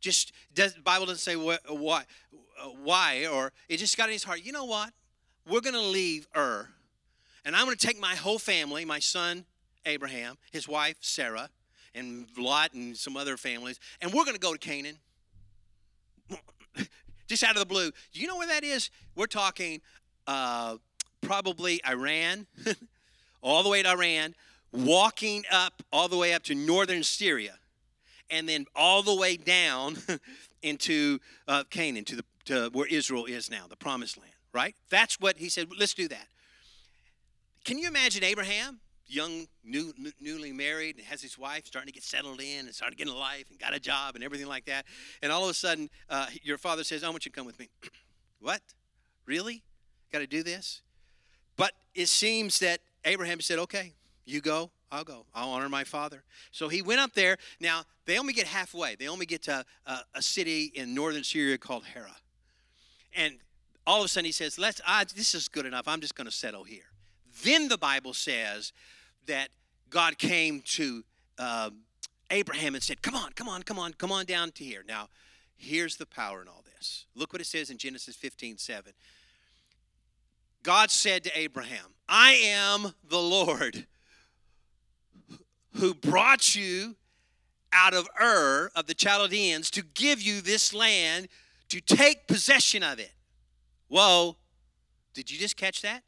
Just 0.00 0.32
does, 0.52 0.74
Bible 0.74 1.06
doesn't 1.06 1.20
say 1.20 1.36
why, 1.36 1.58
why, 1.68 2.04
why, 2.82 3.26
or 3.26 3.52
it 3.68 3.76
just 3.76 3.96
got 3.96 4.08
in 4.08 4.12
his 4.12 4.24
heart. 4.24 4.44
You 4.44 4.52
know 4.52 4.64
what? 4.64 4.90
We're 5.48 5.60
going 5.60 5.74
to 5.74 5.80
leave 5.80 6.26
Ur, 6.36 6.68
and 7.44 7.54
I'm 7.54 7.64
going 7.64 7.76
to 7.76 7.86
take 7.86 8.00
my 8.00 8.14
whole 8.14 8.38
family, 8.38 8.84
my 8.84 8.98
son 8.98 9.44
Abraham, 9.86 10.36
his 10.50 10.68
wife 10.68 10.96
Sarah, 11.00 11.50
and 11.94 12.26
Lot, 12.36 12.72
and 12.72 12.96
some 12.96 13.16
other 13.16 13.36
families, 13.36 13.78
and 14.00 14.12
we're 14.12 14.24
going 14.24 14.34
to 14.34 14.40
go 14.40 14.52
to 14.52 14.58
Canaan. 14.58 14.98
just 17.28 17.44
out 17.44 17.52
of 17.52 17.60
the 17.60 17.66
blue. 17.66 17.90
You 18.12 18.26
know 18.26 18.36
where 18.36 18.48
that 18.48 18.64
is? 18.64 18.90
We're 19.14 19.26
talking 19.26 19.80
uh, 20.26 20.76
probably 21.20 21.80
Iran, 21.88 22.46
all 23.42 23.62
the 23.62 23.68
way 23.68 23.82
to 23.82 23.90
Iran 23.90 24.34
walking 24.72 25.44
up 25.50 25.82
all 25.92 26.08
the 26.08 26.16
way 26.16 26.32
up 26.34 26.42
to 26.44 26.54
northern 26.54 27.02
Syria, 27.02 27.58
and 28.30 28.48
then 28.48 28.66
all 28.74 29.02
the 29.02 29.14
way 29.14 29.36
down 29.36 29.96
into 30.62 31.18
uh, 31.46 31.64
Canaan, 31.70 32.04
to, 32.06 32.16
the, 32.16 32.24
to 32.46 32.70
where 32.72 32.86
Israel 32.86 33.26
is 33.26 33.50
now, 33.50 33.66
the 33.68 33.76
promised 33.76 34.18
land, 34.18 34.32
right? 34.52 34.74
That's 34.90 35.20
what 35.20 35.36
he 35.38 35.48
said, 35.48 35.68
let's 35.78 35.94
do 35.94 36.08
that. 36.08 36.26
Can 37.64 37.78
you 37.78 37.86
imagine 37.86 38.24
Abraham, 38.24 38.80
young, 39.06 39.46
new, 39.62 39.92
newly 40.20 40.52
married, 40.52 40.96
and 40.96 41.04
has 41.06 41.22
his 41.22 41.38
wife 41.38 41.66
starting 41.66 41.86
to 41.86 41.92
get 41.92 42.02
settled 42.02 42.40
in 42.40 42.66
and 42.66 42.74
starting 42.74 42.96
to 42.96 43.04
get 43.04 43.12
a 43.12 43.16
life 43.16 43.44
and 43.50 43.58
got 43.58 43.74
a 43.74 43.78
job 43.78 44.14
and 44.14 44.24
everything 44.24 44.48
like 44.48 44.64
that? 44.64 44.86
And 45.22 45.30
all 45.30 45.44
of 45.44 45.50
a 45.50 45.54
sudden, 45.54 45.90
uh, 46.08 46.26
your 46.42 46.58
father 46.58 46.82
says, 46.82 47.04
I 47.04 47.10
want 47.10 47.24
you 47.24 47.30
to 47.30 47.36
come 47.36 47.46
with 47.46 47.58
me. 47.58 47.68
what? 48.40 48.62
Really? 49.26 49.62
Got 50.10 50.20
to 50.20 50.26
do 50.26 50.42
this? 50.42 50.82
But 51.56 51.72
it 51.94 52.08
seems 52.08 52.58
that 52.60 52.80
Abraham 53.04 53.40
said, 53.40 53.58
okay, 53.60 53.92
you 54.24 54.40
go, 54.40 54.70
I'll 54.90 55.04
go. 55.04 55.24
I'll 55.34 55.50
honor 55.50 55.68
my 55.68 55.84
father. 55.84 56.22
So 56.50 56.68
he 56.68 56.82
went 56.82 57.00
up 57.00 57.14
there. 57.14 57.38
Now, 57.60 57.84
they 58.04 58.18
only 58.18 58.32
get 58.32 58.46
halfway. 58.46 58.94
They 58.94 59.08
only 59.08 59.26
get 59.26 59.42
to 59.44 59.64
a, 59.86 60.00
a 60.14 60.22
city 60.22 60.72
in 60.74 60.94
northern 60.94 61.24
Syria 61.24 61.56
called 61.58 61.84
Haran. 61.84 62.10
And 63.16 63.38
all 63.86 64.00
of 64.00 64.04
a 64.04 64.08
sudden 64.08 64.26
he 64.26 64.32
says, 64.32 64.58
Let's, 64.58 64.80
ah, 64.86 65.04
this 65.14 65.34
is 65.34 65.48
good 65.48 65.66
enough. 65.66 65.88
I'm 65.88 66.00
just 66.00 66.14
going 66.14 66.26
to 66.26 66.32
settle 66.32 66.64
here. 66.64 66.84
Then 67.42 67.68
the 67.68 67.78
Bible 67.78 68.12
says 68.12 68.72
that 69.26 69.48
God 69.90 70.18
came 70.18 70.60
to 70.60 71.04
um, 71.38 71.78
Abraham 72.30 72.74
and 72.74 72.82
said, 72.82 73.02
Come 73.02 73.14
on, 73.14 73.32
come 73.32 73.48
on, 73.48 73.62
come 73.62 73.78
on, 73.78 73.94
come 73.94 74.12
on 74.12 74.26
down 74.26 74.52
to 74.52 74.64
here. 74.64 74.84
Now, 74.86 75.08
here's 75.56 75.96
the 75.96 76.06
power 76.06 76.42
in 76.42 76.48
all 76.48 76.64
this. 76.76 77.06
Look 77.14 77.32
what 77.32 77.40
it 77.40 77.46
says 77.46 77.70
in 77.70 77.78
Genesis 77.78 78.14
15 78.16 78.58
7. 78.58 78.92
God 80.62 80.90
said 80.90 81.24
to 81.24 81.38
Abraham, 81.38 81.94
I 82.08 82.32
am 82.34 82.94
the 83.08 83.18
Lord 83.18 83.86
who 85.74 85.94
brought 85.94 86.54
you 86.54 86.96
out 87.72 87.94
of 87.94 88.08
Ur 88.20 88.70
of 88.74 88.86
the 88.86 88.94
Chaldeans 88.94 89.70
to 89.70 89.82
give 89.82 90.20
you 90.20 90.40
this 90.40 90.74
land 90.74 91.28
to 91.68 91.80
take 91.80 92.26
possession 92.26 92.82
of 92.82 92.98
it. 92.98 93.12
Whoa. 93.88 94.36
Did 95.14 95.30
you 95.30 95.38
just 95.38 95.56
catch 95.56 95.82
that? 95.82 96.02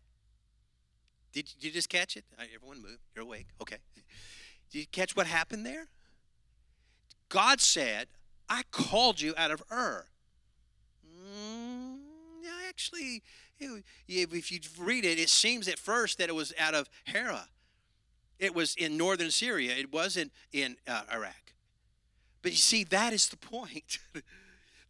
Did 1.33 1.53
you 1.59 1.71
just 1.71 1.89
catch 1.89 2.17
it? 2.17 2.25
Everyone 2.55 2.81
move. 2.81 2.99
You're 3.15 3.25
awake. 3.25 3.49
Okay. 3.61 3.79
Did 4.71 4.79
you 4.79 4.87
catch 4.87 5.17
what 5.17 5.27
happened 5.27 5.67
there? 5.67 5.89
God 7.29 7.61
said, 7.61 8.09
I 8.49 8.63
called 8.71 9.21
you 9.21 9.35
out 9.37 9.51
of 9.51 9.63
Ur. 9.71 10.07
Mm, 11.07 11.99
actually, 12.69 13.23
if 13.59 14.53
you 14.53 14.61
read 14.79 15.05
it, 15.05 15.19
it 15.19 15.29
seems 15.29 15.67
at 15.69 15.79
first 15.79 16.19
that 16.19 16.29
it 16.29 16.35
was 16.35 16.53
out 16.59 16.75
of 16.75 16.89
Haran. 17.05 17.49
It 18.39 18.55
was 18.55 18.75
in 18.77 18.97
northern 18.97 19.31
Syria, 19.31 19.75
it 19.77 19.93
wasn't 19.93 20.33
in 20.53 20.77
uh, 20.87 21.03
Iraq. 21.13 21.35
But 22.43 22.53
you 22.53 22.59
see, 22.59 22.85
that 22.85 23.13
is 23.13 23.29
the 23.29 23.39
point. 23.39 23.99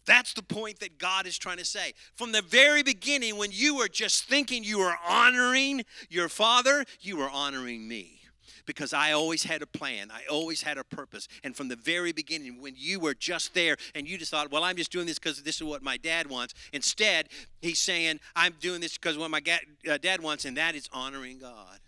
That's 0.07 0.35
the 0.35 0.43
point 0.43 0.81
that 0.81 0.99
God 0.99 1.27
is 1.27 1.39
trying 1.39 1.59
to 1.59 1.65
say. 1.65 1.95
From 2.15 2.33
the 2.33 2.43
very 2.43 2.83
beginning, 2.83 3.39
when 3.39 3.51
you 3.53 3.77
were 3.77 3.89
just 3.89 4.25
thinking 4.25 4.65
you 4.65 4.79
were 4.79 4.97
honoring 5.07 5.85
your 6.11 6.29
father, 6.29 6.85
you 7.01 7.17
were 7.17 7.31
honoring 7.31 7.87
me. 7.87 8.21
Because 8.67 8.93
I 8.93 9.13
always 9.13 9.45
had 9.45 9.61
a 9.61 9.67
plan, 9.67 10.11
I 10.11 10.23
always 10.31 10.63
had 10.63 10.79
a 10.79 10.85
purpose. 10.85 11.29
And 11.43 11.55
from 11.55 11.69
the 11.69 11.77
very 11.77 12.13
beginning, 12.13 12.61
when 12.63 12.75
you 12.77 12.99
were 12.99 13.15
just 13.15 13.53
there 13.55 13.77
and 13.95 14.09
you 14.09 14.17
just 14.17 14.31
thought, 14.31 14.51
well, 14.51 14.65
I'm 14.65 14.77
just 14.77 14.91
doing 14.91 15.07
this 15.07 15.19
because 15.19 15.43
this 15.43 15.57
is 15.57 15.65
what 15.65 15.83
my 15.83 15.99
dad 15.99 16.29
wants, 16.29 16.55
instead, 16.73 17.29
he's 17.61 17.79
saying, 17.79 18.21
I'm 18.35 18.55
doing 18.61 18.81
this 18.81 18.97
because 18.97 19.19
what 19.19 19.31
my 19.31 19.43
uh, 19.89 19.99
dad 19.99 20.23
wants, 20.23 20.45
and 20.47 20.57
that 20.57 20.75
is 20.75 20.89
honoring 20.93 21.39
God. 21.39 21.79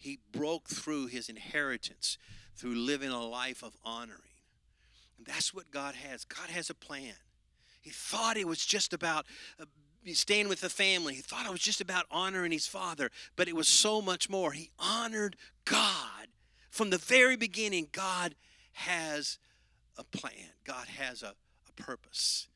He 0.00 0.18
broke 0.32 0.68
through 0.68 1.06
his 1.08 1.28
inheritance 1.28 2.16
through 2.56 2.74
living 2.74 3.10
a 3.10 3.22
life 3.22 3.62
of 3.62 3.76
honoring. 3.84 4.20
And 5.18 5.26
that's 5.26 5.52
what 5.52 5.70
God 5.70 5.94
has. 5.94 6.24
God 6.24 6.48
has 6.48 6.70
a 6.70 6.74
plan. 6.74 7.14
He 7.82 7.90
thought 7.90 8.38
it 8.38 8.48
was 8.48 8.64
just 8.64 8.94
about 8.94 9.26
uh, 9.60 9.66
staying 10.12 10.48
with 10.48 10.62
the 10.62 10.70
family. 10.70 11.14
He 11.14 11.20
thought 11.20 11.44
it 11.44 11.52
was 11.52 11.60
just 11.60 11.82
about 11.82 12.06
honoring 12.10 12.50
his 12.50 12.66
father, 12.66 13.10
but 13.36 13.46
it 13.46 13.54
was 13.54 13.68
so 13.68 14.00
much 14.00 14.30
more. 14.30 14.52
He 14.52 14.70
honored 14.78 15.36
God. 15.66 16.28
From 16.70 16.88
the 16.88 16.98
very 16.98 17.36
beginning, 17.36 17.88
God 17.92 18.34
has 18.72 19.38
a 19.98 20.04
plan, 20.04 20.54
God 20.64 20.86
has 20.88 21.22
a, 21.22 21.34
a 21.68 21.82
purpose, 21.82 22.48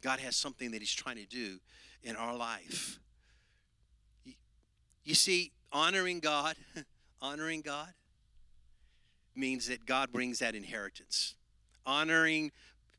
God 0.00 0.20
has 0.20 0.36
something 0.36 0.70
that 0.70 0.80
He's 0.80 0.94
trying 0.94 1.16
to 1.16 1.26
do 1.26 1.58
in 2.04 2.14
our 2.14 2.36
life. 2.36 3.00
You 5.02 5.14
see, 5.14 5.52
honoring 5.74 6.20
God, 6.20 6.56
honoring 7.20 7.60
God 7.60 7.92
means 9.34 9.66
that 9.66 9.84
God 9.84 10.12
brings 10.12 10.38
that 10.38 10.54
inheritance. 10.54 11.34
Honoring 11.84 12.52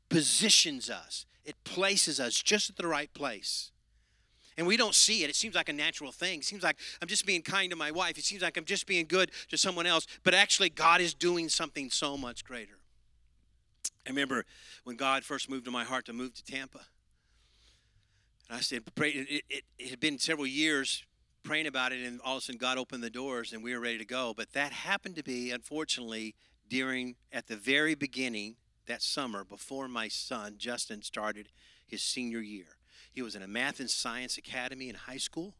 positions 0.08 0.88
us, 0.90 1.26
it 1.44 1.56
places 1.64 2.20
us 2.20 2.40
just 2.40 2.70
at 2.70 2.76
the 2.76 2.86
right 2.86 3.12
place. 3.14 3.72
And 4.58 4.66
we 4.66 4.76
don't 4.76 4.94
see 4.94 5.22
it. 5.22 5.28
It 5.28 5.36
seems 5.36 5.54
like 5.54 5.68
a 5.68 5.72
natural 5.72 6.12
thing. 6.12 6.38
It 6.38 6.44
seems 6.44 6.62
like 6.62 6.76
I'm 7.02 7.08
just 7.08 7.26
being 7.26 7.42
kind 7.42 7.70
to 7.70 7.76
my 7.76 7.90
wife. 7.90 8.16
It 8.16 8.24
seems 8.24 8.42
like 8.42 8.56
I'm 8.56 8.64
just 8.64 8.86
being 8.86 9.06
good 9.06 9.30
to 9.50 9.58
someone 9.58 9.86
else. 9.86 10.06
But 10.22 10.32
actually, 10.32 10.70
God 10.70 11.00
is 11.00 11.12
doing 11.12 11.48
something 11.48 11.90
so 11.90 12.16
much 12.16 12.44
greater. 12.44 12.78
I 14.06 14.10
remember 14.10 14.46
when 14.84 14.96
God 14.96 15.24
first 15.24 15.50
moved 15.50 15.66
to 15.66 15.70
my 15.70 15.84
heart 15.84 16.06
to 16.06 16.14
move 16.14 16.34
to 16.34 16.44
Tampa. 16.44 16.80
And 18.48 18.56
I 18.56 18.60
said, 18.60 18.82
it, 18.96 19.42
it, 19.50 19.64
it 19.78 19.90
had 19.90 20.00
been 20.00 20.18
several 20.18 20.46
years 20.46 21.04
praying 21.46 21.66
about 21.66 21.92
it, 21.92 22.04
and 22.04 22.20
all 22.24 22.36
of 22.36 22.42
a 22.42 22.44
sudden 22.44 22.58
God 22.58 22.76
opened 22.76 23.04
the 23.04 23.10
doors 23.10 23.52
and 23.52 23.62
we 23.62 23.72
were 23.72 23.80
ready 23.80 23.98
to 23.98 24.04
go. 24.04 24.34
But 24.36 24.52
that 24.52 24.72
happened 24.72 25.14
to 25.16 25.22
be, 25.22 25.52
unfortunately, 25.52 26.34
during 26.68 27.14
at 27.32 27.46
the 27.46 27.56
very 27.56 27.94
beginning 27.94 28.56
that 28.86 29.00
summer 29.00 29.44
before 29.44 29.88
my 29.88 30.08
son 30.08 30.56
Justin 30.58 31.02
started 31.02 31.48
his 31.86 32.02
senior 32.02 32.40
year. 32.40 32.66
He 33.12 33.22
was 33.22 33.36
in 33.36 33.42
a 33.42 33.46
math 33.46 33.78
and 33.78 33.88
science 33.88 34.36
academy 34.36 34.88
in 34.88 34.96
high 34.96 35.16
school. 35.18 35.54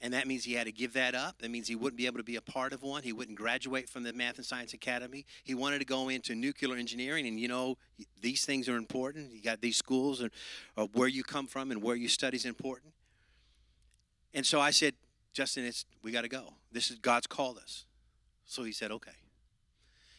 And 0.00 0.12
that 0.12 0.26
means 0.26 0.44
he 0.44 0.54
had 0.54 0.66
to 0.66 0.72
give 0.72 0.94
that 0.94 1.14
up. 1.14 1.38
That 1.38 1.50
means 1.50 1.68
he 1.68 1.76
wouldn't 1.76 1.96
be 1.96 2.06
able 2.06 2.18
to 2.18 2.24
be 2.24 2.36
a 2.36 2.42
part 2.42 2.72
of 2.72 2.82
one. 2.82 3.02
He 3.02 3.12
wouldn't 3.12 3.38
graduate 3.38 3.88
from 3.88 4.02
the 4.02 4.12
Math 4.12 4.36
and 4.36 4.44
Science 4.44 4.74
Academy. 4.74 5.24
He 5.44 5.54
wanted 5.54 5.78
to 5.78 5.84
go 5.84 6.08
into 6.08 6.34
nuclear 6.34 6.76
engineering. 6.76 7.26
And 7.26 7.38
you 7.38 7.48
know, 7.48 7.76
these 8.20 8.44
things 8.44 8.68
are 8.68 8.76
important. 8.76 9.32
You 9.32 9.40
got 9.40 9.60
these 9.60 9.76
schools, 9.76 10.20
and 10.20 10.30
uh, 10.76 10.88
where 10.92 11.08
you 11.08 11.22
come 11.22 11.46
from 11.46 11.70
and 11.70 11.80
where 11.82 11.96
you 11.96 12.08
study 12.08 12.36
is 12.36 12.44
important. 12.44 12.92
And 14.34 14.44
so 14.44 14.60
I 14.60 14.70
said, 14.70 14.94
Justin, 15.32 15.64
it's 15.64 15.86
we 16.02 16.10
got 16.12 16.22
to 16.22 16.28
go. 16.28 16.54
This 16.72 16.90
is 16.90 16.98
God's 16.98 17.26
called 17.26 17.58
us. 17.58 17.86
So 18.44 18.64
he 18.64 18.72
said, 18.72 18.90
okay. 18.90 19.12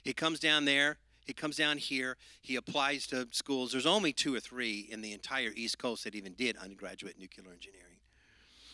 He 0.04 0.13
comes 0.13 0.39
down 0.39 0.65
there. 0.65 0.97
He 1.25 1.34
comes 1.34 1.58
down 1.58 1.78
here. 1.78 2.17
He 2.41 2.56
applies 2.56 3.08
to 3.08 3.28
schools. 3.32 3.71
There's 3.71 3.86
only 3.86 4.13
two 4.13 4.34
or 4.34 4.39
three 4.39 4.88
in 4.91 5.01
the 5.01 5.12
entire 5.12 5.51
East 5.56 5.78
Coast 5.80 6.04
that 6.04 6.15
even 6.15 6.34
did 6.34 6.56
undergraduate 6.58 7.19
nuclear 7.19 7.51
engineering. 7.51 7.97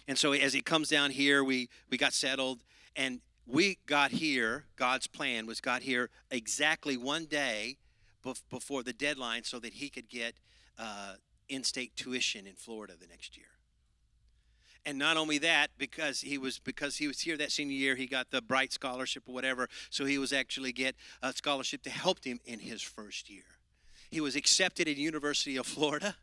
And 0.08 0.18
so 0.18 0.34
as 0.34 0.54
he 0.54 0.62
comes 0.62 0.90
down 0.90 1.12
here, 1.12 1.44
we 1.44 1.70
we 1.90 1.98
got 1.98 2.14
settled, 2.14 2.64
and 2.96 3.22
we 3.46 3.78
got 3.86 4.12
here. 4.12 4.66
God's 4.76 5.08
plan 5.08 5.46
was 5.46 5.62
got 5.62 5.84
here 5.84 6.10
exactly 6.30 6.98
one 6.98 7.26
day 7.26 7.78
before 8.50 8.84
the 8.84 8.94
deadline, 8.94 9.44
so 9.44 9.60
that 9.60 9.74
he 9.74 9.90
could 9.90 10.10
get 10.10 10.36
uh, 10.78 11.14
in-state 11.48 11.96
tuition 11.96 12.46
in 12.46 12.56
Florida 12.56 12.94
the 13.00 13.08
next 13.08 13.38
year. 13.38 13.48
And 14.86 14.98
not 14.98 15.16
only 15.16 15.38
that, 15.40 15.68
because 15.78 16.22
he 16.22 16.38
was 16.40 16.58
because 16.58 16.98
he 16.98 17.08
was 17.08 17.20
here 17.20 17.38
that 17.38 17.52
senior 17.52 17.76
year, 17.76 17.96
he 17.96 18.08
got 18.08 18.32
the 18.32 18.42
Bright 18.42 18.74
Scholarship 18.74 19.24
or 19.28 19.34
whatever. 19.34 19.70
So 19.92 20.06
he 20.06 20.18
was 20.18 20.34
actually 20.34 20.72
get 20.72 20.96
a 21.22 21.32
scholarship 21.34 21.84
to 21.84 21.92
help 21.92 22.24
him 22.24 22.40
in 22.46 22.60
his 22.60 22.82
first 22.82 23.30
year. 23.30 23.44
He 24.10 24.22
was 24.22 24.36
accepted 24.36 24.88
at 24.88 24.98
University 24.98 25.56
of 25.58 25.68
Florida, 25.68 26.16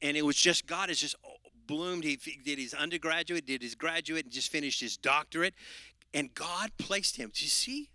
and 0.00 0.16
it 0.16 0.24
was 0.24 0.36
just 0.36 0.66
God 0.66 0.88
has 0.88 0.98
just 0.98 1.14
oh, 1.26 1.34
bloomed. 1.66 2.04
He 2.04 2.16
did 2.16 2.58
his 2.58 2.72
undergraduate, 2.72 3.46
did 3.46 3.60
his 3.60 3.74
graduate, 3.74 4.24
and 4.24 4.32
just 4.32 4.50
finished 4.50 4.80
his 4.80 4.96
doctorate. 4.96 5.54
And 6.14 6.32
God 6.34 6.70
placed 6.78 7.16
him. 7.16 7.32
Do 7.34 7.44
you 7.44 7.50
see? 7.50 7.90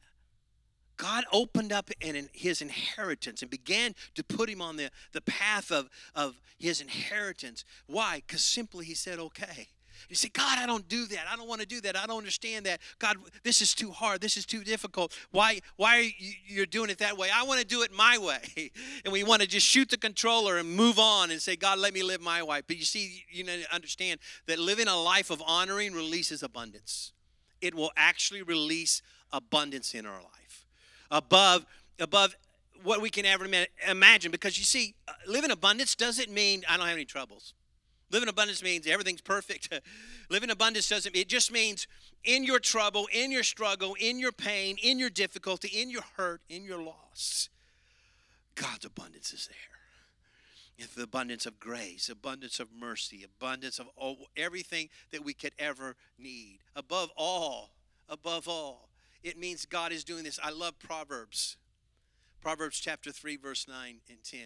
God 0.97 1.23
opened 1.32 1.71
up 1.71 1.89
in 2.02 2.30
his 2.34 2.62
inheritance 2.62 3.41
and 3.41 3.49
began 3.49 3.95
to 4.15 4.23
put 4.23 4.49
him 4.49 4.62
on 4.62 4.75
the, 4.75 4.91
the 5.13 5.21
path 5.21 5.71
of, 5.71 5.89
of 6.13 6.41
his 6.60 6.82
inheritance. 6.82 7.63
Why? 7.88 8.21
Because 8.28 8.43
simply 8.43 8.86
he 8.86 8.93
said, 8.93 9.17
okay. 9.17 9.69
You 10.07 10.15
say, 10.15 10.29
God, 10.29 10.57
I 10.57 10.65
don't 10.65 10.88
do 10.88 11.05
that. 11.07 11.25
I 11.31 11.35
don't 11.35 11.47
want 11.47 11.62
to 11.62 11.67
do 11.67 11.81
that. 11.81 11.97
I 11.97 12.05
don't 12.05 12.17
understand 12.17 12.65
that. 12.65 12.79
God, 12.99 13.17
this 13.43 13.62
is 13.62 13.73
too 13.73 13.91
hard. 13.91 14.21
This 14.21 14.38
is 14.38 14.45
too 14.45 14.63
difficult. 14.63 15.15
Why, 15.31 15.59
why 15.75 15.97
are 15.97 16.01
you 16.01 16.33
you're 16.47 16.65
doing 16.65 16.89
it 16.89 16.99
that 16.99 17.17
way? 17.17 17.29
I 17.33 17.43
want 17.43 17.59
to 17.59 17.65
do 17.65 17.81
it 17.81 17.91
my 17.91 18.17
way. 18.17 18.71
And 19.05 19.13
we 19.13 19.23
want 19.23 19.41
to 19.41 19.47
just 19.47 19.65
shoot 19.65 19.89
the 19.89 19.97
controller 19.97 20.57
and 20.57 20.75
move 20.75 20.99
on 20.99 21.31
and 21.31 21.41
say, 21.41 21.55
God, 21.55 21.79
let 21.79 21.93
me 21.93 22.03
live 22.03 22.21
my 22.21 22.43
way. 22.43 22.62
But 22.65 22.77
you 22.77 22.83
see, 22.83 23.23
you 23.29 23.43
need 23.43 23.63
to 23.63 23.73
understand 23.73 24.19
that 24.47 24.59
living 24.59 24.88
a 24.88 24.95
life 24.95 25.29
of 25.29 25.41
honoring 25.45 25.93
releases 25.93 26.43
abundance. 26.43 27.13
It 27.62 27.73
will 27.73 27.91
actually 27.95 28.41
release 28.41 29.01
abundance 29.31 29.93
in 29.93 30.05
our 30.05 30.21
life. 30.21 30.65
Above, 31.12 31.65
above 31.99 32.35
what 32.83 33.01
we 33.01 33.09
can 33.09 33.25
ever 33.25 33.47
imagine. 33.88 34.31
Because 34.31 34.57
you 34.57 34.63
see, 34.63 34.95
uh, 35.07 35.13
living 35.27 35.51
abundance 35.51 35.95
doesn't 35.95 36.29
mean 36.29 36.63
I 36.69 36.77
don't 36.77 36.88
have 36.88 36.95
any 36.95 37.05
troubles. 37.05 37.53
Live 38.12 38.24
in 38.24 38.30
abundance 38.30 38.63
means 38.63 38.88
everything's 38.88 39.22
perfect. 39.22 39.72
Live 40.30 40.43
in 40.43 40.50
abundance 40.50 40.89
doesn't, 40.89 41.15
it 41.15 41.28
just 41.28 41.52
means 41.52 41.88
in 42.24 42.43
your 42.43 42.60
trouble, 42.60 43.08
in 43.13 43.32
your 43.32 43.43
struggle, 43.43 43.95
in 44.00 44.19
your 44.19 44.32
pain, 44.32 44.78
in 44.82 45.00
your 45.00 45.10
difficulty, 45.10 45.67
in 45.67 45.89
your 45.89 46.04
hurt, 46.17 46.41
in 46.50 46.63
your 46.63 46.82
loss, 46.82 47.50
God's 48.56 48.86
abundance 48.86 49.32
is 49.32 49.48
there. 49.48 49.58
If 50.78 50.95
the 50.95 51.04
abundance 51.04 51.45
of 51.45 51.60
grace, 51.60 52.10
abundance 52.10 52.60
of 52.60 52.69
mercy, 52.74 53.24
abundance 53.24 53.80
of 53.80 53.88
all, 53.95 54.30
everything 54.38 54.89
that 55.12 55.24
we 55.24 55.34
could 55.34 55.54
ever 55.60 55.95
need. 56.17 56.60
Above 56.76 57.10
all, 57.17 57.72
above 58.08 58.48
all, 58.48 58.89
it 59.24 59.38
means 59.38 59.65
God 59.65 59.91
is 59.91 60.06
doing 60.06 60.24
this. 60.24 60.39
I 60.41 60.52
love 60.52 60.80
Proverbs. 60.80 61.58
Proverbs 62.41 62.80
chapter 62.80 63.12
3, 63.12 63.36
verse 63.36 63.67
9 63.67 63.95
and 64.10 64.24
10. 64.24 64.39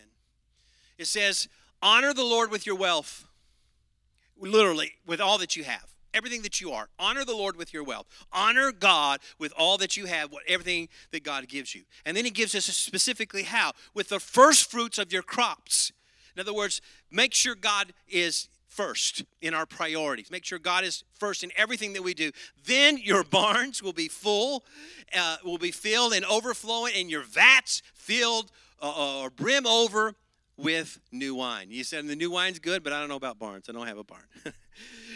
It 0.98 1.06
says, 1.06 1.48
Honor 1.82 2.14
the 2.14 2.24
Lord 2.24 2.50
with 2.50 2.66
your 2.66 2.76
wealth 2.76 3.28
literally 4.38 4.94
with 5.06 5.22
all 5.22 5.38
that 5.38 5.56
you 5.56 5.64
have 5.64 5.94
everything 6.14 6.44
that 6.44 6.62
you 6.62 6.72
are. 6.72 6.90
Honor 7.00 7.26
the 7.26 7.36
lord 7.36 7.58
with 7.58 7.74
your 7.74 7.84
wealth. 7.84 8.08
Honor 8.32 8.72
god 8.72 9.20
with 9.40 9.54
all 9.58 9.78
that 9.78 9.98
you 9.98 10.06
have 10.06 10.32
what 10.32 10.44
everything 10.48 10.90
that 11.12 11.24
god 11.24 11.48
gives 11.48 11.74
you. 11.74 11.84
And 12.06 12.16
then 12.16 12.26
he 12.26 12.32
gives 12.32 12.56
us 12.56 12.66
specifically 12.66 13.44
how? 13.44 13.72
With 13.94 14.10
the 14.10 14.20
first 14.20 14.70
fruits 14.70 14.98
of 14.98 15.12
your 15.12 15.24
crops. 15.24 15.92
In 16.36 16.40
other 16.40 16.54
words 16.54 16.82
make 17.12 17.34
sure 17.34 17.56
god 17.56 17.94
is 18.08 18.50
first 18.68 19.24
in 19.42 19.54
our 19.54 19.66
priorities. 19.66 20.32
Make 20.32 20.46
sure 20.46 20.58
god 20.60 20.84
is 20.84 21.04
first 21.14 21.44
in 21.44 21.52
everything 21.56 21.94
that 21.94 22.02
we 22.04 22.14
do. 22.14 22.32
Then 22.66 22.98
your 22.98 23.24
barns 23.40 23.84
will 23.84 23.94
be 23.94 24.08
full 24.08 24.64
uh, 25.18 25.38
will 25.44 25.58
be 25.58 25.72
filled 25.72 26.14
and 26.14 26.26
overflowing 26.26 26.94
and 26.96 27.10
your 27.10 27.24
vats 27.24 27.82
filled 27.94 28.52
uh, 28.82 29.22
or 29.22 29.30
brim 29.30 29.66
over 29.66 30.16
with 30.64 31.00
new 31.12 31.36
wine. 31.36 31.68
You 31.70 31.84
said 31.84 32.08
the 32.08 32.16
new 32.16 32.32
wine's 32.32 32.60
good, 32.60 32.84
but 32.84 32.94
I 32.94 33.00
don't 33.00 33.10
know 33.10 33.16
about 33.16 33.38
barns. 33.38 33.66
I 33.70 33.74
don't 33.74 33.88
have 33.88 33.98
a 33.98 34.04
barn. 34.04 34.24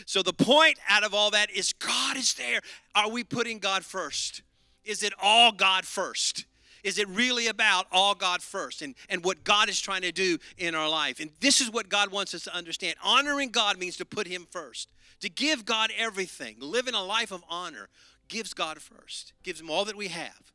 so 0.05 0.21
the 0.21 0.33
point 0.33 0.77
out 0.87 1.03
of 1.03 1.13
all 1.13 1.31
that 1.31 1.49
is 1.49 1.73
God 1.73 2.17
is 2.17 2.33
there. 2.33 2.59
Are 2.93 3.09
we 3.09 3.23
putting 3.23 3.59
God 3.59 3.85
first? 3.85 4.43
Is 4.83 5.03
it 5.03 5.13
all 5.21 5.51
God 5.51 5.85
first? 5.85 6.45
Is 6.83 6.99
it 6.99 7.07
really 7.09 7.47
about 7.47 7.87
all 7.91 8.13
God 8.13 8.41
first 8.41 8.81
and, 8.81 8.95
and 9.09 9.23
what 9.23 9.43
God 9.43 9.67
is 9.69 9.79
trying 9.79 10.03
to 10.03 10.11
do 10.11 10.37
in 10.57 10.75
our 10.75 10.89
life? 10.89 11.19
And 11.19 11.31
this 11.39 11.59
is 11.59 11.71
what 11.71 11.89
God 11.89 12.11
wants 12.11 12.33
us 12.33 12.43
to 12.43 12.55
understand. 12.55 12.95
Honoring 13.03 13.49
God 13.49 13.77
means 13.77 13.97
to 13.97 14.05
put 14.05 14.27
Him 14.27 14.47
first, 14.49 14.89
to 15.21 15.29
give 15.29 15.65
God 15.65 15.89
everything. 15.97 16.57
Living 16.59 16.93
a 16.93 17.03
life 17.03 17.31
of 17.31 17.43
honor 17.49 17.89
gives 18.27 18.53
God 18.53 18.81
first, 18.81 19.33
gives 19.43 19.59
Him 19.59 19.69
all 19.69 19.85
that 19.85 19.97
we 19.97 20.09
have, 20.09 20.53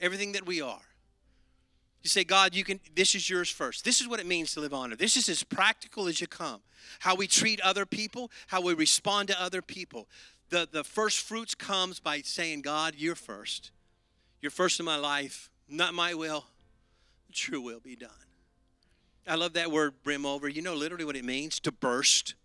everything 0.00 0.32
that 0.32 0.46
we 0.46 0.60
are. 0.60 0.82
You 2.06 2.10
say, 2.10 2.22
God, 2.22 2.54
you 2.54 2.62
can, 2.62 2.78
this 2.94 3.16
is 3.16 3.28
yours 3.28 3.50
first. 3.50 3.84
This 3.84 4.00
is 4.00 4.06
what 4.06 4.20
it 4.20 4.26
means 4.26 4.54
to 4.54 4.60
live 4.60 4.72
honor. 4.72 4.94
This 4.94 5.16
is 5.16 5.28
as 5.28 5.42
practical 5.42 6.06
as 6.06 6.20
you 6.20 6.28
come. 6.28 6.60
How 7.00 7.16
we 7.16 7.26
treat 7.26 7.60
other 7.62 7.84
people, 7.84 8.30
how 8.46 8.60
we 8.60 8.74
respond 8.74 9.26
to 9.26 9.42
other 9.42 9.60
people. 9.60 10.06
The, 10.50 10.68
the 10.70 10.84
first 10.84 11.18
fruits 11.18 11.56
comes 11.56 11.98
by 11.98 12.20
saying, 12.20 12.62
God, 12.62 12.94
you're 12.96 13.16
first. 13.16 13.72
You're 14.40 14.52
first 14.52 14.78
in 14.78 14.86
my 14.86 14.94
life. 14.94 15.50
Not 15.68 15.94
my 15.94 16.14
will, 16.14 16.44
your 17.34 17.60
will 17.60 17.80
be 17.80 17.96
done. 17.96 18.10
I 19.26 19.34
love 19.34 19.54
that 19.54 19.72
word 19.72 19.94
brim 20.04 20.24
over. 20.24 20.48
You 20.48 20.62
know 20.62 20.74
literally 20.76 21.04
what 21.04 21.16
it 21.16 21.24
means 21.24 21.58
to 21.58 21.72
burst, 21.72 22.36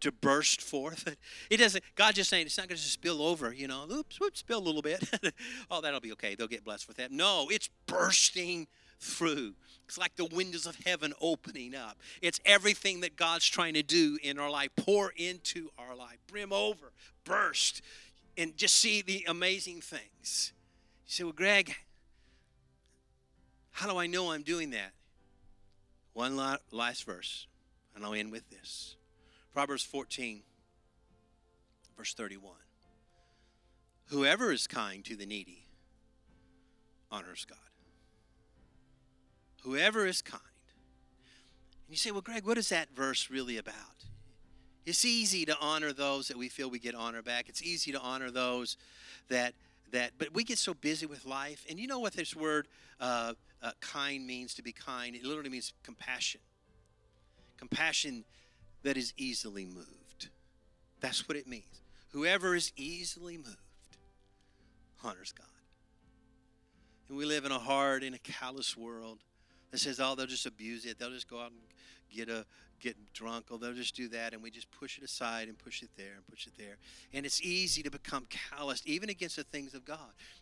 to 0.00 0.10
burst 0.10 0.62
forth. 0.62 1.14
It 1.50 1.58
doesn't, 1.58 1.84
God 1.94 2.14
just 2.14 2.30
saying 2.30 2.46
it's 2.46 2.56
not 2.56 2.68
going 2.68 2.78
to 2.78 2.82
just 2.82 2.94
spill 2.94 3.20
over, 3.20 3.52
you 3.52 3.68
know, 3.68 3.86
oops, 3.92 4.18
oops, 4.24 4.38
spill 4.38 4.60
a 4.60 4.64
little 4.64 4.80
bit. 4.80 5.04
oh, 5.70 5.82
that'll 5.82 6.00
be 6.00 6.12
okay. 6.12 6.36
They'll 6.36 6.48
get 6.48 6.64
blessed 6.64 6.88
with 6.88 6.96
that. 6.96 7.12
No, 7.12 7.48
it's 7.50 7.68
bursting 7.86 8.66
through. 9.00 9.54
It's 9.86 9.98
like 9.98 10.14
the 10.14 10.26
windows 10.26 10.66
of 10.66 10.76
heaven 10.86 11.12
opening 11.20 11.74
up. 11.74 11.98
It's 12.22 12.38
everything 12.44 13.00
that 13.00 13.16
God's 13.16 13.46
trying 13.46 13.74
to 13.74 13.82
do 13.82 14.18
in 14.22 14.38
our 14.38 14.50
life. 14.50 14.70
Pour 14.76 15.12
into 15.16 15.70
our 15.78 15.96
life, 15.96 16.18
brim 16.28 16.52
over, 16.52 16.92
burst, 17.24 17.82
and 18.36 18.56
just 18.56 18.76
see 18.76 19.02
the 19.02 19.24
amazing 19.26 19.80
things. 19.80 20.52
You 21.06 21.12
say, 21.12 21.24
Well, 21.24 21.32
Greg, 21.32 21.74
how 23.72 23.90
do 23.90 23.98
I 23.98 24.06
know 24.06 24.30
I'm 24.30 24.42
doing 24.42 24.70
that? 24.70 24.92
One 26.12 26.36
last 26.70 27.04
verse, 27.04 27.46
and 27.94 28.04
I'll 28.04 28.14
end 28.14 28.30
with 28.30 28.48
this 28.50 28.96
Proverbs 29.52 29.82
14, 29.82 30.42
verse 31.96 32.14
31. 32.14 32.52
Whoever 34.06 34.52
is 34.52 34.66
kind 34.66 35.04
to 35.04 35.16
the 35.16 35.26
needy 35.26 35.66
honors 37.10 37.44
God. 37.44 37.58
Whoever 39.62 40.06
is 40.06 40.22
kind. 40.22 40.42
And 41.86 41.94
you 41.94 41.96
say, 41.96 42.10
well, 42.10 42.20
Greg, 42.20 42.46
what 42.46 42.58
is 42.58 42.68
that 42.70 42.88
verse 42.94 43.30
really 43.30 43.56
about? 43.58 43.74
It's 44.86 45.04
easy 45.04 45.44
to 45.46 45.56
honor 45.60 45.92
those 45.92 46.28
that 46.28 46.36
we 46.36 46.48
feel 46.48 46.70
we 46.70 46.78
get 46.78 46.94
honor 46.94 47.22
back. 47.22 47.48
It's 47.48 47.62
easy 47.62 47.92
to 47.92 48.00
honor 48.00 48.30
those 48.30 48.76
that 49.28 49.54
that 49.92 50.12
but 50.18 50.32
we 50.32 50.44
get 50.44 50.58
so 50.58 50.72
busy 50.72 51.06
with 51.06 51.26
life. 51.26 51.64
And 51.68 51.78
you 51.78 51.86
know 51.86 51.98
what 51.98 52.12
this 52.12 52.34
word 52.34 52.68
uh, 53.00 53.34
uh, 53.62 53.72
kind 53.80 54.26
means 54.26 54.54
to 54.54 54.62
be 54.62 54.72
kind? 54.72 55.14
It 55.14 55.24
literally 55.24 55.50
means 55.50 55.72
compassion. 55.82 56.40
Compassion 57.58 58.24
that 58.82 58.96
is 58.96 59.12
easily 59.16 59.66
moved. 59.66 60.28
That's 61.00 61.28
what 61.28 61.36
it 61.36 61.46
means. 61.46 61.82
Whoever 62.12 62.54
is 62.54 62.72
easily 62.76 63.36
moved 63.36 63.56
honors 65.04 65.32
god. 65.32 65.46
And 67.08 67.18
we 67.18 67.24
live 67.24 67.44
in 67.44 67.52
a 67.52 67.58
hard 67.58 68.02
and 68.02 68.14
a 68.14 68.18
callous 68.18 68.76
world 68.76 69.18
that 69.70 69.78
says, 69.78 70.00
oh, 70.00 70.14
they'll 70.14 70.26
just 70.26 70.46
abuse 70.46 70.84
it. 70.84 70.98
They'll 70.98 71.10
just 71.10 71.28
go 71.28 71.40
out 71.40 71.50
and 71.50 71.60
get 72.14 72.28
a 72.28 72.44
get 72.80 72.96
drunk, 73.12 73.46
or 73.50 73.58
they'll 73.58 73.74
just 73.74 73.94
do 73.94 74.08
that, 74.08 74.32
and 74.32 74.42
we 74.42 74.50
just 74.50 74.70
push 74.70 74.98
it 74.98 75.04
aside 75.04 75.48
and 75.48 75.58
push 75.58 75.82
it 75.82 75.90
there 75.96 76.14
and 76.16 76.26
push 76.26 76.46
it 76.46 76.54
there. 76.58 76.78
And 77.12 77.26
it's 77.26 77.40
easy 77.42 77.82
to 77.82 77.90
become 77.90 78.26
calloused, 78.30 78.86
even 78.86 79.10
against 79.10 79.36
the 79.36 79.44
things 79.44 79.74
of 79.74 79.84
God. 79.84 79.98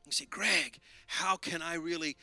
You 0.06 0.12
say, 0.12 0.24
Greg, 0.24 0.78
how 1.06 1.36
can 1.36 1.62
I 1.62 1.74
really 1.74 2.16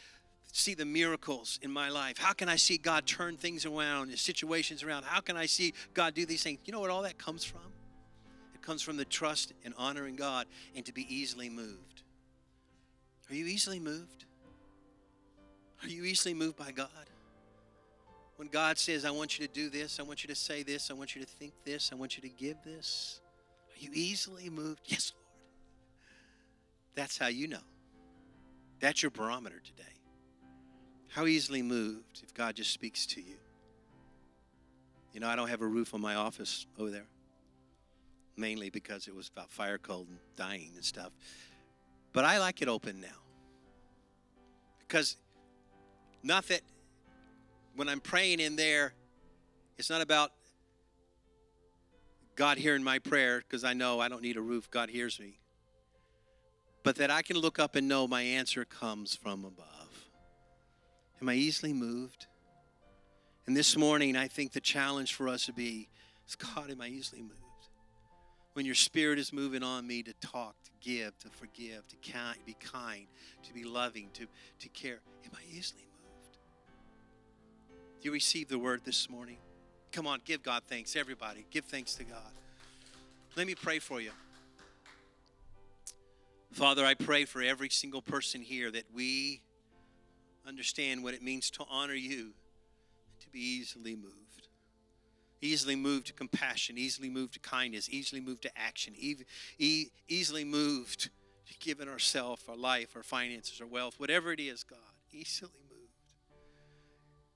see 0.52 0.74
the 0.74 0.86
miracles 0.86 1.60
in 1.62 1.70
my 1.70 1.90
life? 1.90 2.18
How 2.18 2.32
can 2.32 2.48
I 2.48 2.56
see 2.56 2.78
God 2.78 3.06
turn 3.06 3.36
things 3.36 3.66
around, 3.66 4.18
situations 4.18 4.84
around? 4.84 5.04
How 5.04 5.20
can 5.20 5.36
I 5.36 5.46
see 5.46 5.74
God 5.94 6.14
do 6.14 6.26
these 6.26 6.44
things? 6.44 6.60
You 6.66 6.72
know 6.72 6.80
what 6.80 6.90
all 6.90 7.02
that 7.02 7.18
comes 7.18 7.44
from? 7.44 7.60
It 8.54 8.62
comes 8.62 8.82
from 8.82 8.96
the 8.96 9.06
trust 9.06 9.52
and 9.66 9.74
honoring 9.78 10.16
God 10.16 10.48
and 10.76 10.86
to 10.86 10.94
be 10.94 11.06
easily 11.14 11.50
moved. 11.50 12.04
Are 13.30 13.36
you 13.36 13.46
easily 13.46 13.80
moved? 13.80 14.26
Are 15.86 15.90
you 15.90 16.04
easily 16.04 16.34
moved 16.34 16.58
by 16.58 16.72
God? 16.72 16.90
When 18.38 18.48
God 18.48 18.80
says, 18.80 19.06
I 19.06 19.12
want 19.12 19.38
you 19.38 19.46
to 19.46 19.54
do 19.54 19.70
this, 19.70 20.00
I 20.00 20.04
want 20.04 20.24
you 20.24 20.28
to 20.30 20.36
say 20.36 20.64
this, 20.64 20.90
I 20.90 20.96
want 20.96 21.16
you 21.16 21.22
to 21.22 21.28
think 21.28 21.54
this, 21.64 21.92
I 21.92 21.96
want 21.96 22.18
you 22.18 22.22
to 22.24 22.30
give 22.30 22.58
this, 22.66 23.22
Are 23.72 23.80
you 23.80 23.92
easily 23.94 24.50
moved? 24.50 24.82
Yes, 24.86 25.14
Lord. 25.16 25.26
That's 26.96 27.18
how 27.18 27.28
you 27.28 27.48
know. 27.48 27.64
That's 28.80 29.04
your 29.04 29.12
barometer 29.12 29.60
today. 29.60 29.84
How 31.10 31.28
easily 31.28 31.62
moved 31.62 32.22
if 32.24 32.34
God 32.34 32.56
just 32.56 32.72
speaks 32.72 33.06
to 33.08 33.22
you. 33.22 33.36
You 35.14 35.20
know, 35.20 35.28
I 35.28 35.36
don't 35.36 35.50
have 35.50 35.62
a 35.62 35.68
roof 35.68 35.94
on 35.94 36.02
my 36.02 36.16
office 36.16 36.66
over 36.80 36.90
there, 36.90 37.06
mainly 38.36 38.70
because 38.70 39.08
it 39.08 39.16
was 39.16 39.30
about 39.30 39.52
fire 39.52 39.78
cold 39.78 40.08
and 40.10 40.18
dying 40.36 40.72
and 40.76 40.84
stuff. 40.84 41.12
But 42.12 42.26
I 42.26 42.40
like 42.40 42.62
it 42.62 42.68
open 42.68 43.00
now. 43.02 43.22
Because 44.80 45.16
not 46.26 46.48
that 46.48 46.62
when 47.76 47.88
I'm 47.88 48.00
praying 48.00 48.40
in 48.40 48.56
there, 48.56 48.94
it's 49.78 49.90
not 49.90 50.02
about 50.02 50.32
God 52.36 52.58
hearing 52.58 52.84
my 52.84 53.00
prayer, 53.00 53.40
because 53.40 53.64
I 53.64 53.74
know 53.74 54.00
I 54.00 54.10
don't 54.10 54.22
need 54.22 54.36
a 54.36 54.42
roof, 54.42 54.70
God 54.70 54.90
hears 54.90 55.20
me. 55.20 55.38
But 56.84 56.98
that 56.98 57.12
I 57.12 57.22
can 57.22 57.38
look 57.38 57.60
up 57.60 57.76
and 57.76 57.88
know 57.88 58.08
my 58.08 58.22
answer 58.22 58.66
comes 58.66 59.16
from 59.16 59.46
above. 59.46 60.08
Am 61.22 61.30
I 61.30 61.36
easily 61.36 61.74
moved? 61.74 62.28
And 63.48 63.56
this 63.56 63.78
morning, 63.78 64.18
I 64.18 64.28
think 64.28 64.52
the 64.52 64.60
challenge 64.60 65.14
for 65.14 65.30
us 65.30 65.46
to 65.46 65.54
be 65.54 65.90
is 66.28 66.36
God, 66.36 66.72
am 66.72 66.82
I 66.82 66.88
easily 66.88 67.22
moved? 67.22 67.40
When 68.54 68.66
your 68.66 68.76
spirit 68.76 69.20
is 69.20 69.32
moving 69.32 69.64
on 69.64 69.86
me 69.86 70.02
to 70.04 70.14
talk, 70.22 70.56
to 70.64 70.72
give, 70.82 71.18
to 71.20 71.30
forgive, 71.30 71.88
to 71.88 71.96
be 72.46 72.56
kind, 72.60 73.08
to 73.44 73.54
be 73.54 73.64
loving, 73.64 74.10
to, 74.14 74.28
to 74.60 74.70
care, 74.70 75.00
am 75.26 75.32
I 75.34 75.42
easily 75.56 75.84
moved? 75.84 75.95
You 78.06 78.12
receive 78.12 78.50
the 78.50 78.60
word 78.60 78.82
this 78.86 79.10
morning? 79.10 79.38
Come 79.92 80.06
on, 80.06 80.20
give 80.24 80.44
God 80.44 80.62
thanks. 80.68 80.96
Everybody, 80.96 81.44
give 81.50 81.66
thanks 81.66 81.96
to 81.96 82.04
God. 82.04 82.22
Let 83.36 83.48
me 83.48 83.56
pray 83.56 83.80
for 83.80 84.00
you. 84.00 84.12
Father, 86.52 86.86
I 86.86 86.94
pray 86.94 87.26
for 87.26 87.42
every 87.42 87.72
single 87.72 88.04
person 88.04 88.42
here 88.42 88.70
that 88.70 88.84
we 88.94 89.42
understand 90.48 91.04
what 91.04 91.16
it 91.16 91.24
means 91.24 91.50
to 91.50 91.66
honor 91.68 91.96
you 91.96 92.34
to 93.22 93.30
be 93.32 93.40
easily 93.40 93.96
moved. 93.96 94.50
Easily 95.42 95.76
moved 95.76 96.06
to 96.06 96.14
compassion, 96.14 96.78
easily 96.78 97.10
moved 97.10 97.34
to 97.34 97.40
kindness, 97.40 97.90
easily 97.90 98.22
moved 98.22 98.44
to 98.44 98.56
action, 98.56 98.94
easily 99.00 100.44
moved 100.44 101.10
to 101.48 101.54
giving 101.60 101.90
ourselves, 101.90 102.44
our 102.48 102.56
life, 102.56 102.90
our 102.96 103.02
finances, 103.02 103.60
our 103.62 103.68
wealth, 103.68 103.96
whatever 104.00 104.32
it 104.32 104.40
is, 104.40 104.64
God, 104.64 104.78
easily. 105.12 105.50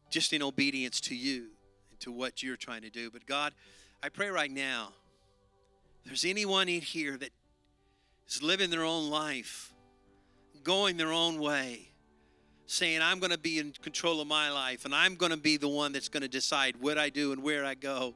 Just 0.10 0.34
in 0.34 0.42
obedience 0.42 1.02
to 1.02 1.16
you 1.16 1.48
and 1.92 2.00
to 2.02 2.12
what 2.12 2.42
you're 2.42 2.58
trying 2.58 2.82
to 2.82 2.90
do. 2.90 3.12
But 3.12 3.26
God, 3.26 3.54
I 4.02 4.10
pray 4.10 4.30
right 4.30 4.52
now, 4.52 4.90
there's 6.06 6.26
anyone 6.26 6.70
in 6.70 6.82
here 6.82 7.18
that 7.18 7.30
is 8.28 8.42
living 8.42 8.70
their 8.70 8.84
own 8.84 9.10
life, 9.10 9.74
going 10.64 10.98
their 10.98 11.12
own 11.12 11.40
way, 11.40 11.90
saying, 12.66 13.02
I'm 13.02 13.20
going 13.20 13.32
to 13.32 13.38
be 13.38 13.60
in 13.60 13.74
control 13.82 14.22
of 14.22 14.28
my 14.28 14.52
life 14.52 14.86
and 14.86 14.94
I'm 14.94 15.16
going 15.16 15.32
to 15.32 15.38
be 15.38 15.58
the 15.58 15.68
one 15.68 15.92
that's 15.92 16.10
going 16.10 16.22
to 16.22 16.30
decide 16.30 16.76
what 16.80 16.98
I 16.98 17.10
do 17.10 17.32
and 17.32 17.44
where 17.44 17.66
I 17.66 17.74
go. 17.74 18.14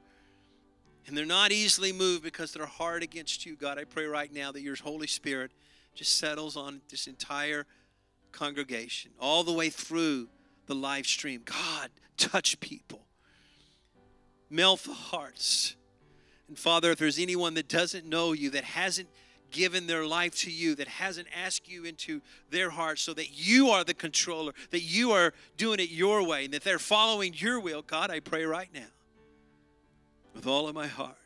And 1.06 1.18
they're 1.18 1.26
not 1.26 1.52
easily 1.52 1.92
moved 1.92 2.24
because 2.24 2.54
they're 2.54 2.66
hard 2.66 3.04
against 3.04 3.46
you. 3.46 3.56
God, 3.56 3.78
I 3.78 3.84
pray 3.84 4.06
right 4.06 4.32
now 4.32 4.52
that 4.52 4.62
your 4.62 4.76
Holy 4.76 5.08
Spirit 5.08 5.52
just 5.96 6.18
settles 6.18 6.56
on 6.56 6.82
this 6.90 7.08
entire 7.08 7.66
congregation, 8.32 9.12
all 9.20 9.44
the 9.44 9.52
way 9.52 9.70
through 9.70 10.28
the 10.66 10.76
live 10.76 11.06
stream. 11.06 11.42
God, 11.46 11.90
touch 12.18 12.60
people, 12.60 13.06
melt 14.50 14.84
the 14.84 14.94
hearts. 14.94 15.76
And 16.48 16.58
Father, 16.58 16.92
if 16.92 17.00
there's 17.00 17.20
anyone 17.20 17.54
that 17.56 17.68
doesn't 17.68 18.06
know 18.06 18.34
you, 18.34 18.50
that 18.52 18.64
hasn't 18.64 19.10
given 19.52 19.88
their 19.88 20.06
life 20.06 20.36
to 20.40 20.52
you, 20.52 20.76
that 20.76 20.88
hasn't 20.88 21.28
asked 21.34 21.70
you 21.70 21.86
into 21.86 22.22
their 22.50 22.72
heart 22.72 23.00
so 23.00 23.14
that 23.14 23.30
you 23.32 23.70
are 23.70 23.84
the 23.84 23.94
controller, 23.94 24.52
that 24.72 24.82
you 24.82 25.12
are 25.12 25.34
doing 25.58 25.80
it 25.80 25.90
your 25.90 26.26
way, 26.26 26.46
and 26.46 26.54
that 26.54 26.64
they're 26.64 26.80
following 26.80 27.34
your 27.36 27.60
will, 27.60 27.82
God, 27.82 28.12
I 28.12 28.20
pray 28.20 28.46
right 28.46 28.70
now 28.74 28.82
with 30.34 30.48
all 30.48 30.68
of 30.68 30.76
my 30.76 30.88
heart 30.88 31.18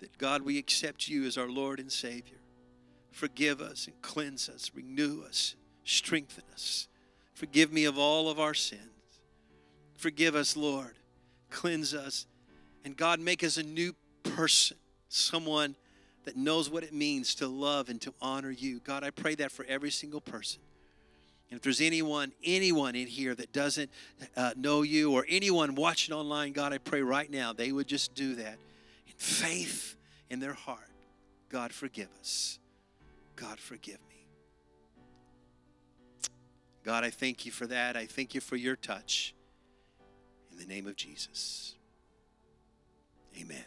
that, 0.00 0.16
God, 0.18 0.42
we 0.42 0.58
accept 0.58 1.08
you 1.08 1.24
as 1.26 1.36
our 1.36 1.48
Lord 1.48 1.80
and 1.80 1.92
Savior. 1.92 2.38
Forgive 3.10 3.60
us 3.60 3.86
and 3.86 4.00
cleanse 4.00 4.48
us, 4.48 4.70
renew 4.74 5.22
us, 5.22 5.54
strengthen 5.84 6.44
us. 6.52 6.88
Forgive 7.38 7.72
me 7.72 7.84
of 7.84 7.96
all 7.96 8.28
of 8.28 8.40
our 8.40 8.52
sins. 8.52 8.82
Forgive 9.96 10.34
us, 10.34 10.56
Lord. 10.56 10.96
Cleanse 11.50 11.94
us. 11.94 12.26
And 12.84 12.96
God, 12.96 13.20
make 13.20 13.44
us 13.44 13.56
a 13.56 13.62
new 13.62 13.94
person, 14.24 14.76
someone 15.08 15.76
that 16.24 16.36
knows 16.36 16.68
what 16.68 16.82
it 16.82 16.92
means 16.92 17.36
to 17.36 17.46
love 17.46 17.90
and 17.90 18.00
to 18.00 18.12
honor 18.20 18.50
you. 18.50 18.80
God, 18.80 19.04
I 19.04 19.10
pray 19.10 19.36
that 19.36 19.52
for 19.52 19.64
every 19.66 19.92
single 19.92 20.20
person. 20.20 20.60
And 21.48 21.58
if 21.58 21.62
there's 21.62 21.80
anyone, 21.80 22.32
anyone 22.42 22.96
in 22.96 23.06
here 23.06 23.36
that 23.36 23.52
doesn't 23.52 23.88
uh, 24.36 24.54
know 24.56 24.82
you 24.82 25.12
or 25.12 25.24
anyone 25.28 25.76
watching 25.76 26.16
online, 26.16 26.52
God, 26.52 26.72
I 26.72 26.78
pray 26.78 27.02
right 27.02 27.30
now 27.30 27.52
they 27.52 27.70
would 27.70 27.86
just 27.86 28.16
do 28.16 28.34
that 28.34 28.58
in 29.06 29.14
faith 29.16 29.94
in 30.28 30.40
their 30.40 30.54
heart. 30.54 30.90
God, 31.50 31.72
forgive 31.72 32.08
us. 32.18 32.58
God, 33.36 33.60
forgive 33.60 34.00
me. 34.07 34.07
God, 36.88 37.04
I 37.04 37.10
thank 37.10 37.44
you 37.44 37.52
for 37.52 37.66
that. 37.66 37.98
I 37.98 38.06
thank 38.06 38.34
you 38.34 38.40
for 38.40 38.56
your 38.56 38.74
touch. 38.74 39.34
In 40.50 40.56
the 40.56 40.64
name 40.64 40.86
of 40.86 40.96
Jesus. 40.96 41.74
Amen. 43.38 43.66